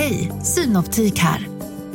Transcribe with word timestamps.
Hej, 0.00 0.32
Synoptik 0.42 1.18
här. 1.18 1.48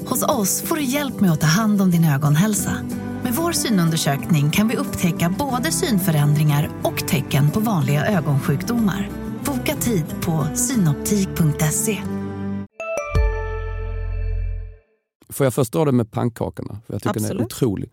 Hos 0.05 0.23
oss 0.23 0.61
får 0.61 0.75
du 0.75 0.83
hjälp 0.83 1.19
med 1.19 1.31
att 1.31 1.41
ta 1.41 1.47
hand 1.47 1.81
om 1.81 1.91
din 1.91 2.05
ögonhälsa. 2.05 2.77
Med 3.23 3.33
vår 3.33 3.51
synundersökning 3.51 4.51
kan 4.51 4.67
vi 4.67 4.75
upptäcka 4.75 5.35
både 5.39 5.71
synförändringar 5.71 6.69
och 6.83 7.07
tecken 7.07 7.51
på 7.51 7.59
vanliga 7.59 8.05
ögonsjukdomar. 8.05 9.09
Boka 9.45 9.75
tid 9.75 10.05
på 10.21 10.47
synoptik.se. 10.55 11.97
Får 15.29 15.45
jag 15.45 15.53
först 15.53 15.73
dra 15.73 15.85
det 15.85 15.91
med 15.91 16.11
pannkakorna? 16.11 16.81
För 16.87 16.93
jag 16.93 17.01
tycker 17.01 17.13
den 17.13 17.23
är 17.23 17.29
Absolut. 17.29 17.45
otrolig. 17.45 17.91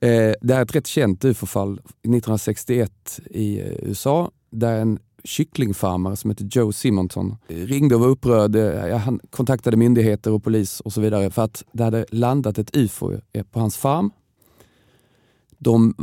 Eh, 0.00 0.34
det 0.40 0.54
här 0.54 0.60
är 0.60 0.64
ett 0.64 0.74
rätt 0.74 0.86
känt 0.86 1.24
ufo-fall 1.24 1.72
1961 1.72 3.20
i 3.30 3.60
eh, 3.60 3.66
USA 3.66 4.30
där 4.50 4.76
en 4.76 4.98
kycklingfarmare 5.24 6.16
som 6.16 6.30
heter 6.30 6.48
Joe 6.50 6.72
Simonton 6.72 7.36
eh, 7.48 7.56
ringde 7.56 7.94
och 7.94 8.00
var 8.00 8.08
upprörd. 8.08 8.56
Eh, 8.56 8.98
han 8.98 9.20
kontaktade 9.30 9.76
myndigheter 9.76 10.32
och 10.32 10.44
polis 10.44 10.80
och 10.80 10.92
så 10.92 11.00
vidare 11.00 11.30
för 11.30 11.42
att 11.42 11.64
det 11.72 11.84
hade 11.84 12.06
landat 12.10 12.58
ett 12.58 12.76
ufo 12.76 13.12
eh, 13.32 13.42
på 13.42 13.60
hans 13.60 13.76
farm. 13.76 14.10
De 15.58 15.94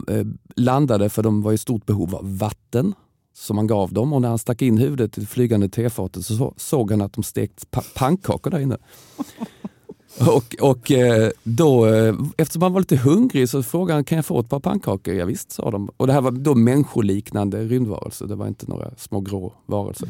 landade 0.55 1.09
för 1.09 1.23
de 1.23 1.41
var 1.41 1.53
i 1.53 1.57
stort 1.57 1.85
behov 1.85 2.15
av 2.15 2.37
vatten 2.37 2.93
som 3.33 3.55
man 3.55 3.67
gav 3.67 3.93
dem 3.93 4.13
och 4.13 4.21
när 4.21 4.29
han 4.29 4.37
stack 4.37 4.61
in 4.61 4.77
huvudet 4.77 5.17
i 5.17 5.21
det 5.21 5.27
flygande 5.27 5.69
tefatet 5.69 6.25
så 6.25 6.53
såg 6.57 6.91
han 6.91 7.01
att 7.01 7.13
de 7.13 7.23
stekt 7.23 7.71
pannkakor 7.95 8.51
där 8.51 8.59
inne. 8.59 8.77
Och, 10.19 10.55
och 10.61 10.91
eh, 10.91 11.31
då, 11.43 11.87
eh, 11.87 12.15
eftersom 12.37 12.61
han 12.61 12.73
var 12.73 12.79
lite 12.79 12.97
hungrig 12.97 13.49
så 13.49 13.63
frågade 13.63 13.93
han, 13.93 14.03
kan 14.03 14.15
jag 14.15 14.25
få 14.25 14.39
ett 14.39 14.49
par 14.49 14.59
pannkakor? 14.59 15.13
Ja, 15.13 15.25
visst, 15.25 15.51
sa 15.51 15.71
de. 15.71 15.89
Och 15.97 16.07
det 16.07 16.13
här 16.13 16.21
var 16.21 16.31
då 16.31 16.55
människoliknande 16.55 17.63
rymdvarelser, 17.63 18.25
det 18.27 18.35
var 18.35 18.47
inte 18.47 18.65
några 18.69 18.91
små 18.97 19.19
grå 19.19 19.53
varelser. 19.65 20.09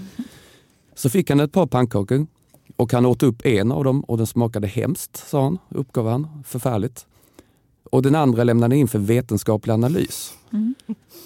Så 0.96 1.10
fick 1.10 1.30
han 1.30 1.40
ett 1.40 1.52
par 1.52 1.68
pannkakor 1.68 2.28
och 2.76 2.94
han 2.94 3.06
åt 3.06 3.24
upp 3.24 3.46
en 3.46 3.72
av 3.72 3.84
dem 3.84 4.02
och 4.02 4.18
den 4.18 4.28
smakade 4.28 4.68
hemskt, 4.68 5.30
sa 5.30 5.44
han, 5.44 5.58
uppgav 5.70 6.08
han. 6.08 6.28
Förfärligt. 6.46 7.06
Och 7.92 8.02
den 8.02 8.16
andra 8.16 8.44
lämnade 8.44 8.76
in 8.76 8.88
för 8.88 9.00
vetenskaplig 9.00 9.74
analys. 9.74 10.34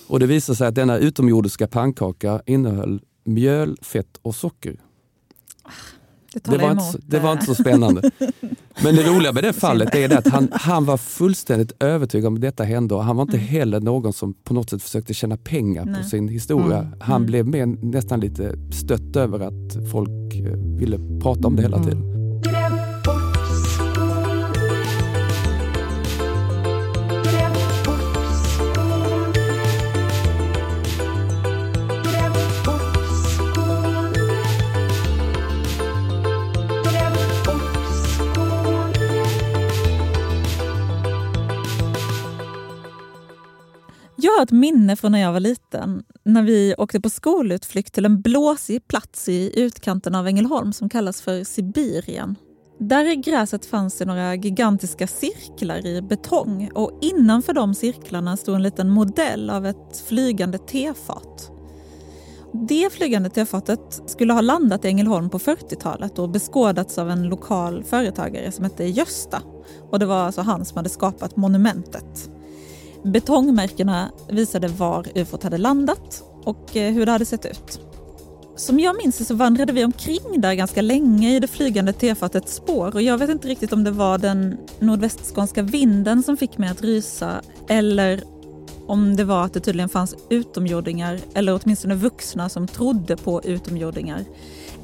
Och 0.08 0.20
det 0.20 0.26
visade 0.26 0.56
sig 0.56 0.68
att 0.68 0.76
denna 0.76 0.98
utomjordiska 0.98 1.68
pannkaka 1.68 2.42
innehöll 2.46 3.02
mjöl, 3.24 3.78
fett 3.82 4.20
och 4.22 4.36
socker. 4.36 4.76
Det, 6.34 6.52
Det 6.52 6.58
var, 6.58 6.72
inte, 6.72 7.00
det 7.02 7.20
var 7.20 7.32
inte 7.32 7.46
så 7.46 7.56
spännande. 7.56 8.12
Men 8.84 8.96
det 8.96 9.04
roliga 9.04 9.34
med 9.34 9.44
det 9.44 9.54
fallet 9.54 9.96
är 9.96 10.08
det 10.10 10.18
att 10.18 10.28
han, 10.28 10.48
han 10.52 10.86
var 10.86 10.98
fullständigt 10.98 11.72
övertygad 11.80 12.28
om 12.28 12.36
att 12.36 12.42
detta 12.42 12.64
hände 12.64 12.96
och 12.96 13.04
han 13.04 13.16
var 13.16 13.24
inte 13.24 13.38
heller 13.38 13.80
någon 13.80 14.14
som 14.14 14.34
på 14.34 14.54
något 14.54 14.70
sätt 14.70 14.82
försökte 14.84 15.14
tjäna 15.14 15.38
pengar 15.38 15.86
Nej. 15.86 16.04
på 16.04 16.10
sin 16.10 16.28
historia. 16.28 16.78
Mm. 16.78 16.94
Han 17.00 17.16
Mm. 17.16 17.26
blev 17.26 17.48
mer, 17.48 17.66
nästan 17.66 18.20
lite 18.20 18.56
stött 18.72 19.16
över 19.16 19.40
att 19.40 19.92
folk 19.92 20.36
eh, 20.36 20.58
ville 20.80 20.98
prata 21.22 21.48
om 21.48 21.56
det 21.56 21.62
hela 21.62 21.84
tiden. 21.84 22.11
Har 44.42 44.46
ett 44.46 44.52
minne 44.52 44.96
från 44.96 45.12
när 45.12 45.20
jag 45.20 45.34
var 45.34 45.40
liten 45.40 46.04
när 46.24 46.44
vi 46.44 46.76
åkte 46.78 47.02
på 47.02 47.10
skolutflykt 47.10 47.94
till 47.94 48.06
en 48.06 48.22
blåsig 48.22 48.88
plats 48.88 49.30
i 49.30 49.60
utkanten 49.60 50.16
av 50.16 50.28
Ängelholm 50.28 50.74
som 50.74 50.90
kallas 50.90 51.22
för 51.22 51.44
Sibirien. 51.44 52.36
Där 52.80 53.12
i 53.12 53.16
gräset 53.16 53.66
fanns 53.66 53.98
det 53.98 54.06
några 54.06 54.36
gigantiska 54.36 55.08
cirklar 55.08 55.86
i 55.86 56.02
betong 56.02 56.72
och 56.74 57.00
innanför 57.02 57.54
de 57.54 57.76
cirklarna 57.76 58.38
stod 58.38 58.56
en 58.56 58.64
liten 58.64 58.90
modell 58.90 59.50
av 59.50 59.66
ett 59.66 60.04
flygande 60.08 60.58
tefat. 60.58 61.52
Det 62.54 62.94
flygande 62.94 63.30
tefatet 63.30 64.02
skulle 64.06 64.34
ha 64.34 64.42
landat 64.42 64.86
i 64.86 64.88
Ängelholm 64.88 65.30
på 65.30 65.40
40-talet 65.40 66.20
och 66.20 66.30
beskådats 66.30 66.98
av 66.98 67.10
en 67.10 67.24
lokal 67.24 67.84
företagare 67.84 68.52
som 68.52 68.64
hette 68.64 68.86
Gösta. 68.86 69.42
Och 69.92 70.00
det 70.00 70.06
var 70.06 70.24
alltså 70.24 70.42
han 70.42 70.66
som 70.66 70.78
hade 70.78 70.90
skapat 70.90 71.36
monumentet. 71.36 72.32
Betongmärkena 73.04 74.12
visade 74.30 74.68
var 74.68 75.08
ufot 75.16 75.44
hade 75.44 75.58
landat 75.58 76.24
och 76.44 76.78
eh, 76.78 76.94
hur 76.94 77.06
det 77.06 77.12
hade 77.12 77.26
sett 77.26 77.46
ut. 77.46 77.80
Som 78.56 78.80
jag 78.80 78.98
minns 78.98 79.18
det 79.18 79.26
så 79.26 79.36
vandrade 79.36 79.74
vi 79.74 79.86
omkring 79.86 80.42
där 80.42 80.54
ganska 80.54 80.82
länge 80.82 81.36
i 81.36 81.40
det 81.40 81.48
flygande 81.48 81.94
tefatets 81.94 82.56
spår 82.56 82.96
och 82.96 83.02
jag 83.02 83.18
vet 83.18 83.30
inte 83.30 83.48
riktigt 83.48 83.74
om 83.74 83.84
det 83.84 83.92
var 83.92 84.18
den 84.18 84.58
nordvästskånska 84.80 85.62
vinden 85.62 86.24
som 86.24 86.38
fick 86.38 86.58
mig 86.58 86.70
att 86.70 86.82
rysa 86.82 87.42
eller 87.68 88.24
om 88.88 89.16
det 89.16 89.24
var 89.24 89.46
att 89.46 89.54
det 89.54 89.60
tydligen 89.60 89.90
fanns 89.90 90.16
utomjordingar 90.30 91.20
eller 91.34 91.60
åtminstone 91.64 91.96
vuxna 91.96 92.50
som 92.50 92.68
trodde 92.68 93.18
på 93.18 93.42
utomjordingar. 93.44 94.26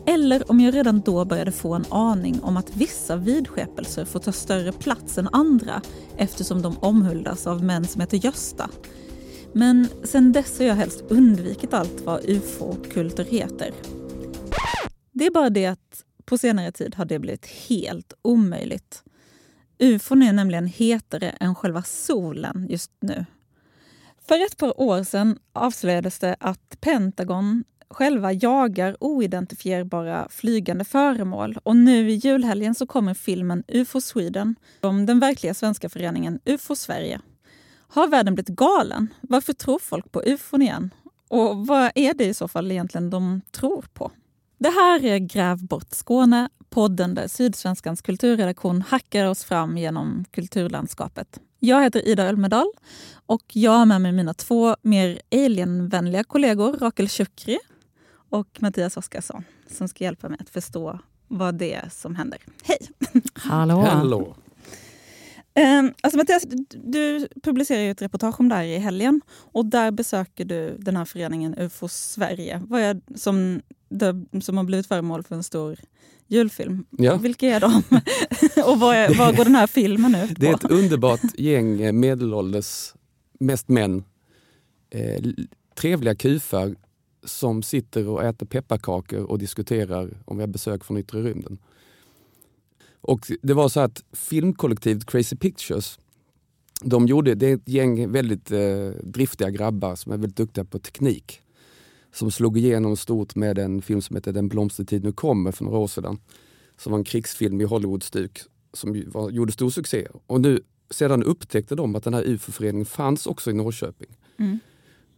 Eller 0.10 0.52
om 0.52 0.60
jag 0.60 0.74
redan 0.74 1.02
då 1.02 1.26
började 1.26 1.52
få 1.52 1.74
en 1.74 1.86
aning 1.90 2.44
om 2.44 2.58
att 2.58 2.76
vissa 2.76 3.16
vidskepelser 3.16 4.06
får 4.06 4.20
ta 4.20 4.32
större 4.32 4.72
plats 4.72 5.18
än 5.18 5.30
andra 5.32 5.82
eftersom 6.18 6.62
de 6.62 6.78
omhuldas 6.78 7.48
av 7.48 7.64
män 7.64 7.86
som 7.86 8.02
heter 8.02 8.18
Gösta. 8.18 8.70
Men 9.54 9.88
sen 10.04 10.32
dess 10.32 10.60
har 10.60 10.66
jag 10.66 10.76
helst 10.76 11.04
undvikit 11.10 11.74
allt 11.74 12.02
vad 12.02 12.26
ufo-kulter 12.26 13.24
heter. 13.24 13.72
Det 15.12 15.26
är 15.26 15.32
bara 15.32 15.50
det 15.50 15.66
att 15.66 16.04
på 16.26 16.38
senare 16.38 16.72
tid 16.72 16.96
har 16.96 17.06
det 17.06 17.20
blivit 17.20 17.46
helt 17.46 18.14
omöjligt. 18.22 19.04
Ufon 19.80 20.24
är 20.24 20.34
nämligen 20.34 20.68
hetare 20.68 21.30
än 21.30 21.56
själva 21.56 21.84
solen 21.84 22.68
just 22.70 22.92
nu. 23.00 23.26
För 24.28 24.46
ett 24.46 24.58
par 24.58 24.82
år 24.82 25.04
sedan 25.04 25.40
avslöjades 25.54 26.20
det 26.20 26.36
att 26.40 26.78
Pentagon 26.82 27.64
själva 27.90 28.34
jagar 28.34 28.98
oidentifierbara 29.00 30.28
flygande 30.30 30.86
föremål 30.86 31.58
och 31.64 31.76
nu 31.76 32.10
i 32.10 32.14
julhelgen 32.14 32.76
så 32.76 32.88
kommer 32.88 33.14
filmen 33.14 33.64
UFO 33.68 34.02
Sweden 34.02 34.56
om 34.82 35.06
den 35.06 35.20
verkliga 35.20 35.54
svenska 35.54 35.90
föreningen 35.90 36.40
UFO 36.46 36.76
Sverige. 36.76 37.20
Har 37.90 38.08
världen 38.08 38.36
blivit 38.36 38.56
galen? 38.56 39.14
Varför 39.22 39.54
tror 39.54 39.80
folk 39.80 40.12
på 40.12 40.22
ufon 40.26 40.62
igen? 40.62 40.94
Och 41.28 41.68
vad 41.68 41.92
är 41.96 42.14
det 42.14 42.26
i 42.26 42.34
så 42.34 42.48
fall 42.48 42.72
egentligen 42.72 43.10
de 43.10 43.42
tror 43.52 43.86
på? 43.94 44.12
Det 44.58 44.70
här 44.70 45.06
är 45.06 45.18
Gräv 45.18 45.66
bort 45.66 45.92
Skåne, 45.92 46.50
podden 46.70 47.16
där 47.16 47.28
Sydsvenskans 47.28 48.02
kulturredaktion 48.02 48.82
hackar 48.82 49.26
oss 49.26 49.44
fram 49.44 49.78
genom 49.78 50.26
kulturlandskapet. 50.32 51.40
Jag 51.60 51.84
heter 51.84 52.08
Ida 52.08 52.24
Ölmedal 52.24 52.68
och 53.26 53.44
jag 53.54 53.72
har 53.72 53.86
med 53.86 54.02
mig 54.02 54.12
mina 54.12 54.34
två 54.34 54.76
mer 54.82 55.22
alienvänliga 55.32 56.24
kollegor 56.24 56.74
Rakel 56.74 57.10
Chukri 57.10 57.60
och 58.30 58.48
Mattias 58.60 58.98
Oskarsson 58.98 59.44
som 59.70 59.88
ska 59.88 60.04
hjälpa 60.04 60.30
mig 60.30 60.38
att 60.42 60.50
förstå 60.50 61.00
vad 61.28 61.56
det 61.56 61.74
är 61.74 61.90
som 61.90 62.16
händer. 62.16 62.40
Hej! 62.64 62.78
Hallå. 63.34 63.82
Hello. 63.82 64.36
Um, 65.80 65.94
alltså 66.02 66.18
Mattias, 66.18 66.46
du, 66.70 67.28
publicerar 67.44 67.82
ju 67.82 67.92
ett 67.92 68.02
reportage 68.02 68.40
om 68.40 68.50
det 68.50 68.56
här 68.56 68.64
i 68.64 68.78
helgen 68.78 69.22
och 69.30 69.66
där 69.66 69.92
besöker 69.92 70.46
du 70.46 70.78
den 70.78 70.96
här 70.96 71.06
föreningen 71.06 71.56
UFO 71.58 71.88
Sverige 71.88 72.62
vad 72.68 72.82
är, 72.82 73.02
som, 73.16 73.62
som 74.42 74.58
har 74.58 74.64
blivit 74.64 74.88
föremål 74.88 75.24
för 75.24 75.36
en 75.36 75.44
stor 75.44 75.80
julfilm. 76.28 76.86
Ja. 76.90 77.16
Vilka 77.16 77.48
är 77.48 77.60
de? 77.60 77.84
och 78.72 78.80
vad, 78.80 78.96
är, 78.96 79.18
vad 79.18 79.38
går 79.38 79.44
den 79.44 79.56
här 79.56 79.68
filmen 79.68 80.16
ut 80.16 80.30
på? 80.30 80.42
Det 80.42 80.48
är 80.48 80.54
ett 80.54 80.72
underbart 80.72 81.40
gäng 81.40 81.82
eh, 81.82 81.92
medelålders, 81.94 82.94
mest 83.40 83.68
män, 83.68 84.04
eh, 84.90 85.24
trevliga 85.76 86.16
kufar 86.16 86.76
som 87.30 87.64
sitter 87.64 88.08
och 88.08 88.24
äter 88.24 88.46
pepparkakor 88.46 89.24
och 89.24 89.40
diskuterar 89.40 90.18
om 90.26 90.38
vi 90.38 90.44
har 90.44 90.48
besök 90.48 90.84
från 90.84 90.98
yttre 90.98 91.22
rymden. 91.22 91.58
Och 93.02 93.32
det 93.42 93.54
var 93.54 93.70
så 93.70 93.80
att 93.80 94.04
filmkollektivet 94.12 95.06
Crazy 95.06 95.36
Pictures, 95.36 96.00
de 96.82 97.08
gjorde, 97.08 97.36
det 97.36 97.48
är 97.48 97.56
ett 97.56 97.70
gäng 97.70 98.12
väldigt 98.12 98.52
eh, 98.52 98.90
driftiga 99.04 99.50
grabbar 99.50 99.96
som 99.96 100.12
är 100.12 100.18
väldigt 100.18 100.38
duktiga 100.38 100.66
på 100.66 100.80
teknik. 100.80 101.42
Som 102.14 102.32
slog 102.32 102.58
igenom 102.58 102.98
stort 102.98 103.36
med 103.36 103.60
en 103.60 103.82
film 103.82 104.02
som 104.02 104.16
heter 104.16 104.34
Den 104.34 104.48
blomstertid 104.48 105.04
nu 105.04 105.12
kommer 105.12 105.52
för 105.52 105.66
några 105.66 105.78
år 105.78 105.88
sedan. 105.88 106.20
Som 106.78 106.92
var 106.92 107.00
en 107.00 107.04
krigsfilm 107.04 107.62
i 107.62 107.64
Hollywoodstuk 107.64 108.42
som 108.74 109.04
var, 109.08 109.30
gjorde 109.30 109.52
stor 109.52 109.70
succé. 109.70 110.08
Och 110.28 110.42
nu 110.42 110.62
sedan 110.90 111.24
upptäckte 111.24 111.76
de 111.76 111.96
att 111.96 112.04
den 112.04 112.14
här 112.14 112.24
UFO-föreningen 112.24 112.86
fanns 112.86 113.28
också 113.28 113.52
i 113.52 113.54
Norrköping. 113.54 114.10
Mm. 114.38 114.60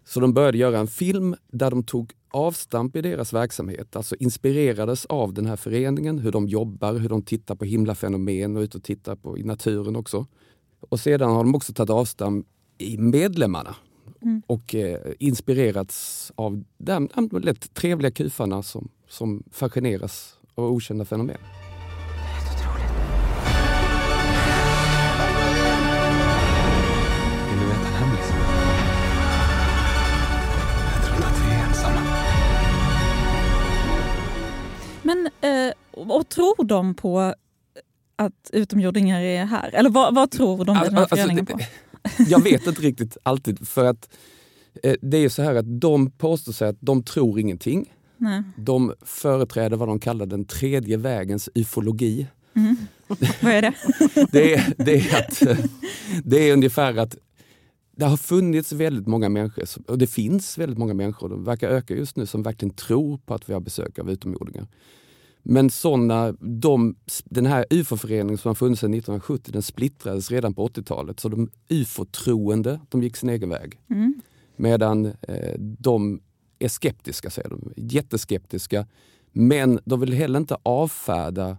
Så 0.09 0.19
de 0.19 0.33
började 0.33 0.57
göra 0.57 0.79
en 0.79 0.87
film 0.87 1.35
där 1.51 1.71
de 1.71 1.83
tog 1.83 2.11
avstamp 2.31 2.95
i 2.95 3.01
deras 3.01 3.33
verksamhet, 3.33 3.95
alltså 3.95 4.15
inspirerades 4.15 5.05
av 5.05 5.33
den 5.33 5.45
här 5.45 5.55
föreningen, 5.55 6.19
hur 6.19 6.31
de 6.31 6.47
jobbar, 6.47 6.93
hur 6.93 7.09
de 7.09 7.21
tittar 7.21 7.55
på 7.55 7.65
himlafenomen 7.65 8.57
och 8.57 8.61
ut 8.61 8.75
och 8.75 8.83
tittar 8.83 9.15
på 9.15 9.37
i 9.37 9.43
naturen 9.43 9.95
också. 9.95 10.25
Och 10.79 10.99
sedan 10.99 11.29
har 11.29 11.43
de 11.43 11.55
också 11.55 11.73
tagit 11.73 11.89
avstamp 11.89 12.45
i 12.77 12.97
medlemmarna 12.97 13.75
Mm. 14.21 14.41
och 14.47 14.75
eh, 14.75 14.99
inspirerats 15.19 16.31
av 16.35 16.63
de 16.77 17.09
de 17.15 17.39
lätt 17.41 17.73
trevliga 17.73 18.11
kufarna 18.11 18.63
som, 18.63 18.89
som 19.07 19.43
fascineras 19.51 20.39
av 20.55 20.65
okända 20.65 21.05
fenomen. 21.05 21.37
Eh, 35.41 35.71
och 35.91 36.29
tror 36.29 36.63
de 36.63 36.93
på 36.93 37.33
att 38.15 38.49
utomjordingar 38.53 39.21
är 39.21 39.45
här? 39.45 39.69
Eller 39.75 39.89
vad, 39.89 40.15
vad 40.15 40.31
tror 40.31 40.65
de 40.65 40.77
i 40.77 40.79
den 40.79 40.93
här 40.93 41.01
Alltså, 41.01 41.15
föreningen 41.15 41.45
på? 41.45 41.59
Jag 42.27 42.43
vet 42.43 42.67
inte 42.67 42.81
riktigt 42.81 43.17
alltid 43.23 43.67
för 43.67 43.85
att 43.85 44.09
eh, 44.83 44.95
det 45.01 45.17
är 45.17 45.29
så 45.29 45.41
här 45.41 45.55
att 45.55 45.81
de 45.81 46.11
påstår 46.11 46.51
sig 46.51 46.67
att 46.69 46.77
de 46.79 47.03
tror 47.03 47.39
ingenting. 47.39 47.93
Nej. 48.17 48.43
De 48.57 48.93
företräder 49.01 49.77
vad 49.77 49.87
de 49.87 49.99
kallar 49.99 50.25
den 50.25 50.45
tredje 50.45 50.97
vägens 50.97 51.49
ufologi. 51.55 52.27
Mm. 52.55 52.77
Vad 53.41 53.53
är 53.53 53.61
det? 53.61 53.73
Det 54.31 54.53
är, 54.53 54.73
det, 54.77 54.93
är 54.93 55.19
att, 55.19 55.41
eh, 55.41 55.65
det 56.23 56.49
är 56.49 56.53
ungefär 56.53 56.97
att 56.97 57.15
det 57.99 58.05
har 58.05 58.17
funnits 58.17 58.71
väldigt 58.71 59.07
många 59.07 59.29
människor, 59.29 59.63
och 59.87 59.97
det 59.97 60.07
finns 60.07 60.57
väldigt 60.57 60.77
många 60.77 60.93
människor, 60.93 61.29
de 61.29 61.43
verkar 61.43 61.69
öka 61.69 61.95
just 61.95 62.15
nu, 62.15 62.25
som 62.25 62.43
verkligen 62.43 62.73
tror 62.73 63.17
på 63.17 63.33
att 63.33 63.49
vi 63.49 63.53
har 63.53 63.59
besök 63.59 63.99
av 63.99 64.11
utomjordingar. 64.11 64.67
Men 65.43 65.69
såna, 65.69 66.31
de, 66.39 66.95
den 67.25 67.45
här 67.45 67.65
ufo-föreningen 67.69 68.37
som 68.37 68.49
har 68.49 68.55
funnits 68.55 68.81
sedan 68.81 68.93
1970, 68.93 69.51
den 69.51 69.61
splittrades 69.61 70.31
redan 70.31 70.53
på 70.53 70.67
80-talet. 70.67 71.19
Så 71.19 71.29
de 71.29 71.49
ufo-troende, 71.69 72.79
de 72.89 73.03
gick 73.03 73.15
sin 73.15 73.29
egen 73.29 73.49
väg. 73.49 73.79
Mm. 73.89 74.21
Medan 74.55 75.05
eh, 75.05 75.59
de 75.59 76.21
är 76.59 76.67
skeptiska, 76.67 77.29
säger 77.29 77.49
de. 77.49 77.73
Jätteskeptiska. 77.75 78.87
Men 79.31 79.79
de 79.85 79.99
vill 79.99 80.13
heller 80.13 80.39
inte 80.39 80.57
avfärda 80.63 81.57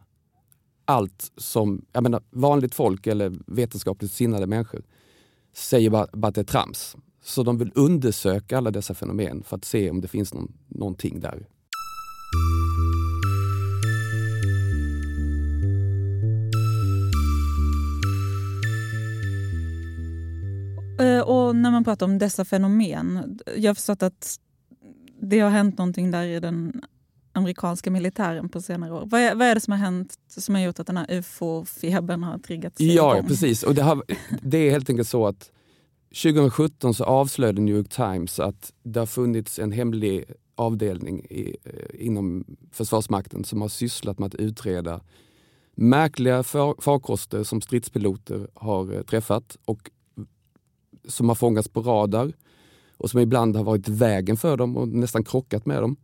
allt 0.84 1.32
som 1.36 1.84
jag 1.92 2.02
menar, 2.02 2.22
vanligt 2.30 2.74
folk 2.74 3.06
eller 3.06 3.32
vetenskapligt 3.46 4.12
sinnade 4.12 4.46
människor 4.46 4.82
säger 5.52 5.90
bara, 5.90 6.06
bara 6.12 6.28
att 6.28 6.34
det 6.34 6.40
är 6.40 6.44
trams. 6.44 6.96
Så 7.22 7.42
de 7.42 7.58
vill 7.58 7.72
undersöka 7.74 8.58
alla 8.58 8.70
dessa 8.70 8.94
fenomen 8.94 9.42
för 9.42 9.56
att 9.56 9.64
se 9.64 9.90
om 9.90 10.00
det 10.00 10.08
finns 10.08 10.34
någon, 10.34 10.52
någonting 10.68 11.20
där. 11.20 11.46
Eh, 21.00 21.20
och 21.20 21.56
när 21.56 21.70
man 21.70 21.84
pratar 21.84 22.06
om 22.06 22.18
dessa 22.18 22.44
fenomen, 22.44 23.38
jag 23.56 23.70
har 23.70 23.74
förstått 23.74 24.02
att 24.02 24.36
det 25.20 25.40
har 25.40 25.50
hänt 25.50 25.78
någonting 25.78 26.10
där 26.10 26.22
i 26.22 26.40
den 26.40 26.82
amerikanska 27.32 27.90
militären 27.90 28.48
på 28.48 28.60
senare 28.60 28.92
år. 28.92 29.02
Vad 29.06 29.20
är, 29.20 29.34
vad 29.34 29.46
är 29.46 29.54
det 29.54 29.60
som 29.60 29.72
har 29.72 29.78
hänt 29.78 30.14
som 30.28 30.54
har 30.54 30.62
gjort 30.62 30.78
att 30.80 30.86
den 30.86 30.96
här 30.96 31.06
ufo-febern 31.10 32.22
har 32.22 32.38
triggats 32.38 32.80
Ja, 32.80 33.14
igång? 33.16 33.28
precis. 33.28 33.62
Och 33.62 33.74
det, 33.74 33.82
har, 33.82 34.02
det 34.42 34.58
är 34.58 34.70
helt 34.70 34.90
enkelt 34.90 35.08
så 35.08 35.26
att 35.26 35.50
2017 36.22 36.94
så 36.94 37.04
avslöjade 37.04 37.60
New 37.60 37.74
York 37.76 37.88
Times 37.88 38.40
att 38.40 38.72
det 38.82 38.98
har 39.00 39.06
funnits 39.06 39.58
en 39.58 39.72
hemlig 39.72 40.24
avdelning 40.54 41.20
i, 41.30 41.56
eh, 41.64 42.06
inom 42.06 42.44
Försvarsmakten 42.72 43.44
som 43.44 43.60
har 43.60 43.68
sysslat 43.68 44.18
med 44.18 44.26
att 44.26 44.34
utreda 44.34 45.00
märkliga 45.74 46.42
far, 46.42 46.74
farkoster 46.78 47.42
som 47.42 47.60
stridspiloter 47.60 48.48
har 48.54 48.94
eh, 48.94 49.02
träffat 49.02 49.56
och 49.64 49.90
som 51.08 51.28
har 51.28 51.36
fångats 51.36 51.68
på 51.68 51.82
radar 51.82 52.32
och 52.96 53.10
som 53.10 53.20
ibland 53.20 53.56
har 53.56 53.64
varit 53.64 53.88
vägen 53.88 54.36
för 54.36 54.56
dem 54.56 54.76
och 54.76 54.88
nästan 54.88 55.24
krockat 55.24 55.66
med 55.66 55.82
dem. 55.82 55.96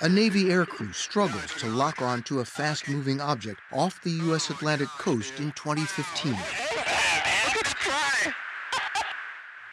A 0.00 0.08
Navy 0.08 0.44
aircrew 0.44 0.94
struggles 0.94 1.54
to 1.58 1.66
lock 1.66 2.00
on 2.00 2.22
to 2.22 2.38
a 2.38 2.44
fast 2.44 2.88
moving 2.88 3.20
object 3.20 3.60
off 3.72 4.00
the 4.04 4.12
U.S. 4.28 4.48
Atlantic 4.48 4.88
coast 4.96 5.40
in 5.40 5.50
2015. 5.50 6.36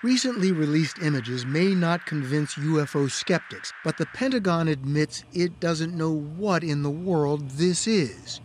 Recently 0.03 0.51
released 0.51 0.97
images 1.03 1.45
may 1.45 1.75
not 1.75 2.07
convince 2.07 2.55
UFO 2.55 3.07
skeptics, 3.07 3.71
but 3.83 3.97
the 3.97 4.07
Pentagon 4.15 4.67
admits 4.67 5.23
it 5.31 5.59
doesn't 5.59 5.93
know 5.95 6.19
what 6.39 6.63
in 6.63 6.81
the 6.81 6.89
world 6.89 7.49
this 7.51 7.87
is. 7.87 8.41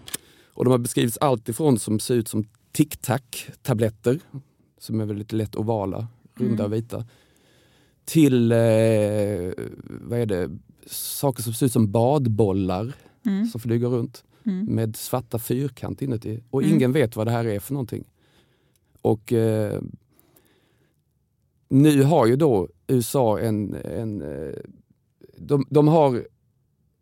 Och 0.54 0.64
de 0.64 0.70
har 0.70 0.78
beskrivits 0.78 1.18
allt 1.20 1.48
ifrån 1.48 1.78
som 1.78 2.00
ser 2.00 2.14
ut 2.14 2.28
som 2.28 2.44
tic-tac-tabletter, 2.72 4.20
som 4.78 5.00
är 5.00 5.06
väldigt 5.06 5.32
lätt 5.32 5.56
ovala, 5.56 6.08
runda 6.34 6.64
och 6.64 6.72
vita, 6.72 7.04
till 8.04 8.52
eh, 8.52 8.58
vad 9.86 10.18
är 10.18 10.26
det? 10.26 10.50
Saker 10.86 11.42
som 11.42 11.52
ser 11.54 11.66
ut 11.66 11.72
som 11.72 11.90
badbollar 11.92 12.94
Mm. 13.26 13.46
som 13.46 13.60
flyger 13.60 13.88
runt 13.88 14.24
Mm. 14.46 14.64
med 14.66 14.96
svarta 14.96 15.38
fyrkant 15.38 16.02
inuti. 16.02 16.42
Och 16.50 16.62
Mm. 16.62 16.74
ingen 16.76 16.92
vet 16.92 17.16
vad 17.16 17.26
det 17.26 17.30
här 17.30 17.44
är 17.44 17.60
för 17.60 17.72
någonting. 17.72 18.04
Och 19.02 19.32
eh, 19.32 19.80
nu 21.68 22.02
har 22.02 22.26
ju 22.26 22.36
då 22.36 22.68
USA 22.86 23.40
en, 23.40 23.74
en 23.74 24.22
eh, 24.22 24.54
de, 25.36 25.64
de 25.70 25.88
har 25.88 26.26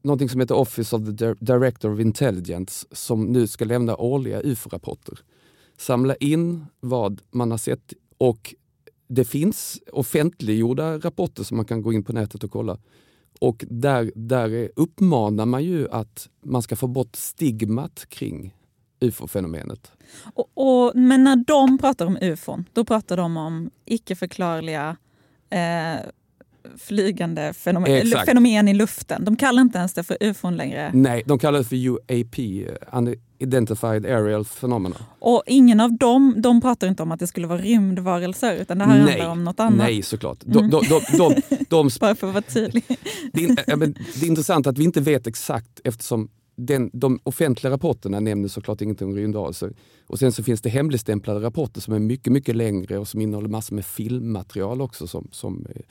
någonting 0.02 0.28
som 0.28 0.40
heter 0.40 0.54
Office 0.54 0.96
of 0.96 1.04
the 1.04 1.10
Dir- 1.10 1.36
Director 1.44 1.92
of 1.94 2.00
Intelligence 2.00 2.86
som 2.92 3.24
nu 3.24 3.46
ska 3.46 3.64
lämna 3.64 3.96
årliga 3.96 4.40
UFO-rapporter. 4.44 5.18
Samla 5.76 6.14
in 6.16 6.66
vad 6.80 7.20
man 7.30 7.50
har 7.50 7.58
sett 7.58 7.92
och 8.18 8.54
det 9.08 9.24
finns 9.24 9.80
offentliggjorda 9.92 10.98
rapporter 10.98 11.42
som 11.42 11.56
man 11.56 11.66
kan 11.66 11.82
gå 11.82 11.92
in 11.92 12.04
på 12.04 12.12
nätet 12.12 12.44
och 12.44 12.50
kolla. 12.50 12.78
Och 13.38 13.64
där, 13.68 14.12
där 14.14 14.70
uppmanar 14.76 15.46
man 15.46 15.64
ju 15.64 15.88
att 15.90 16.28
man 16.42 16.62
ska 16.62 16.76
få 16.76 16.86
bort 16.86 17.16
stigmat 17.16 18.06
kring 18.08 18.54
ufo-fenomenet. 19.00 19.92
Och, 20.34 20.50
och, 20.54 20.96
men 20.96 21.24
när 21.24 21.36
de 21.36 21.78
pratar 21.78 22.06
om 22.06 22.18
ufon, 22.20 22.64
då 22.72 22.84
pratar 22.84 23.16
de 23.16 23.36
om 23.36 23.70
icke-förklarliga 23.84 24.96
eh, 25.50 26.00
flygande 26.78 27.52
fenomen, 27.52 28.06
fenomen 28.26 28.68
i 28.68 28.74
luften. 28.74 29.24
De 29.24 29.36
kallar 29.36 29.62
inte 29.62 29.78
ens 29.78 29.92
det 29.94 30.02
för 30.02 30.16
ufon 30.20 30.56
längre. 30.56 30.90
Nej, 30.94 31.22
de 31.26 31.38
kallar 31.38 31.58
det 31.58 31.64
för 31.64 31.76
UAP, 31.76 32.38
Unidentified 32.92 34.06
Aerial 34.06 34.44
Phenomena. 34.44 34.96
Och 35.18 35.42
ingen 35.46 35.80
av 35.80 35.92
dem 35.92 36.34
de 36.36 36.60
pratar 36.60 36.88
inte 36.88 37.02
om 37.02 37.12
att 37.12 37.20
det 37.20 37.26
skulle 37.26 37.46
vara 37.46 37.58
rymdvarelser, 37.58 38.56
utan 38.56 38.78
det 38.78 38.84
här 38.84 38.98
handlar 38.98 39.28
om 39.28 39.44
något 39.44 39.60
annat. 39.60 39.78
Nej, 39.78 40.02
såklart. 40.02 40.38
De, 40.40 40.70
de, 40.70 40.82
de, 40.88 41.00
de, 41.16 41.34
de, 41.68 41.90
Bara 42.00 42.14
för 42.14 42.26
att 42.26 42.34
vara 42.34 42.42
tydlig. 42.42 42.84
det, 43.32 43.44
är, 43.44 43.76
det 44.20 44.26
är 44.26 44.28
intressant 44.28 44.66
att 44.66 44.78
vi 44.78 44.84
inte 44.84 45.00
vet 45.00 45.26
exakt 45.26 45.80
eftersom 45.84 46.28
den, 46.58 46.90
de 46.92 47.20
offentliga 47.22 47.72
rapporterna 47.72 48.20
nämner 48.20 48.48
såklart 48.48 48.80
ingenting 48.80 49.08
om 49.08 49.14
rymdvarelser. 49.14 49.72
Och 50.06 50.18
sen 50.18 50.32
så 50.32 50.42
finns 50.42 50.60
det 50.60 50.68
hemligstämplade 50.68 51.40
rapporter 51.40 51.80
som 51.80 51.94
är 51.94 51.98
mycket, 51.98 52.32
mycket 52.32 52.56
längre 52.56 52.98
och 52.98 53.08
som 53.08 53.20
innehåller 53.20 53.48
massor 53.48 53.74
med 53.74 53.86
filmmaterial 53.86 54.80
också. 54.80 55.06
Som, 55.06 55.28
som, 55.32 55.66
eh, 55.74 55.82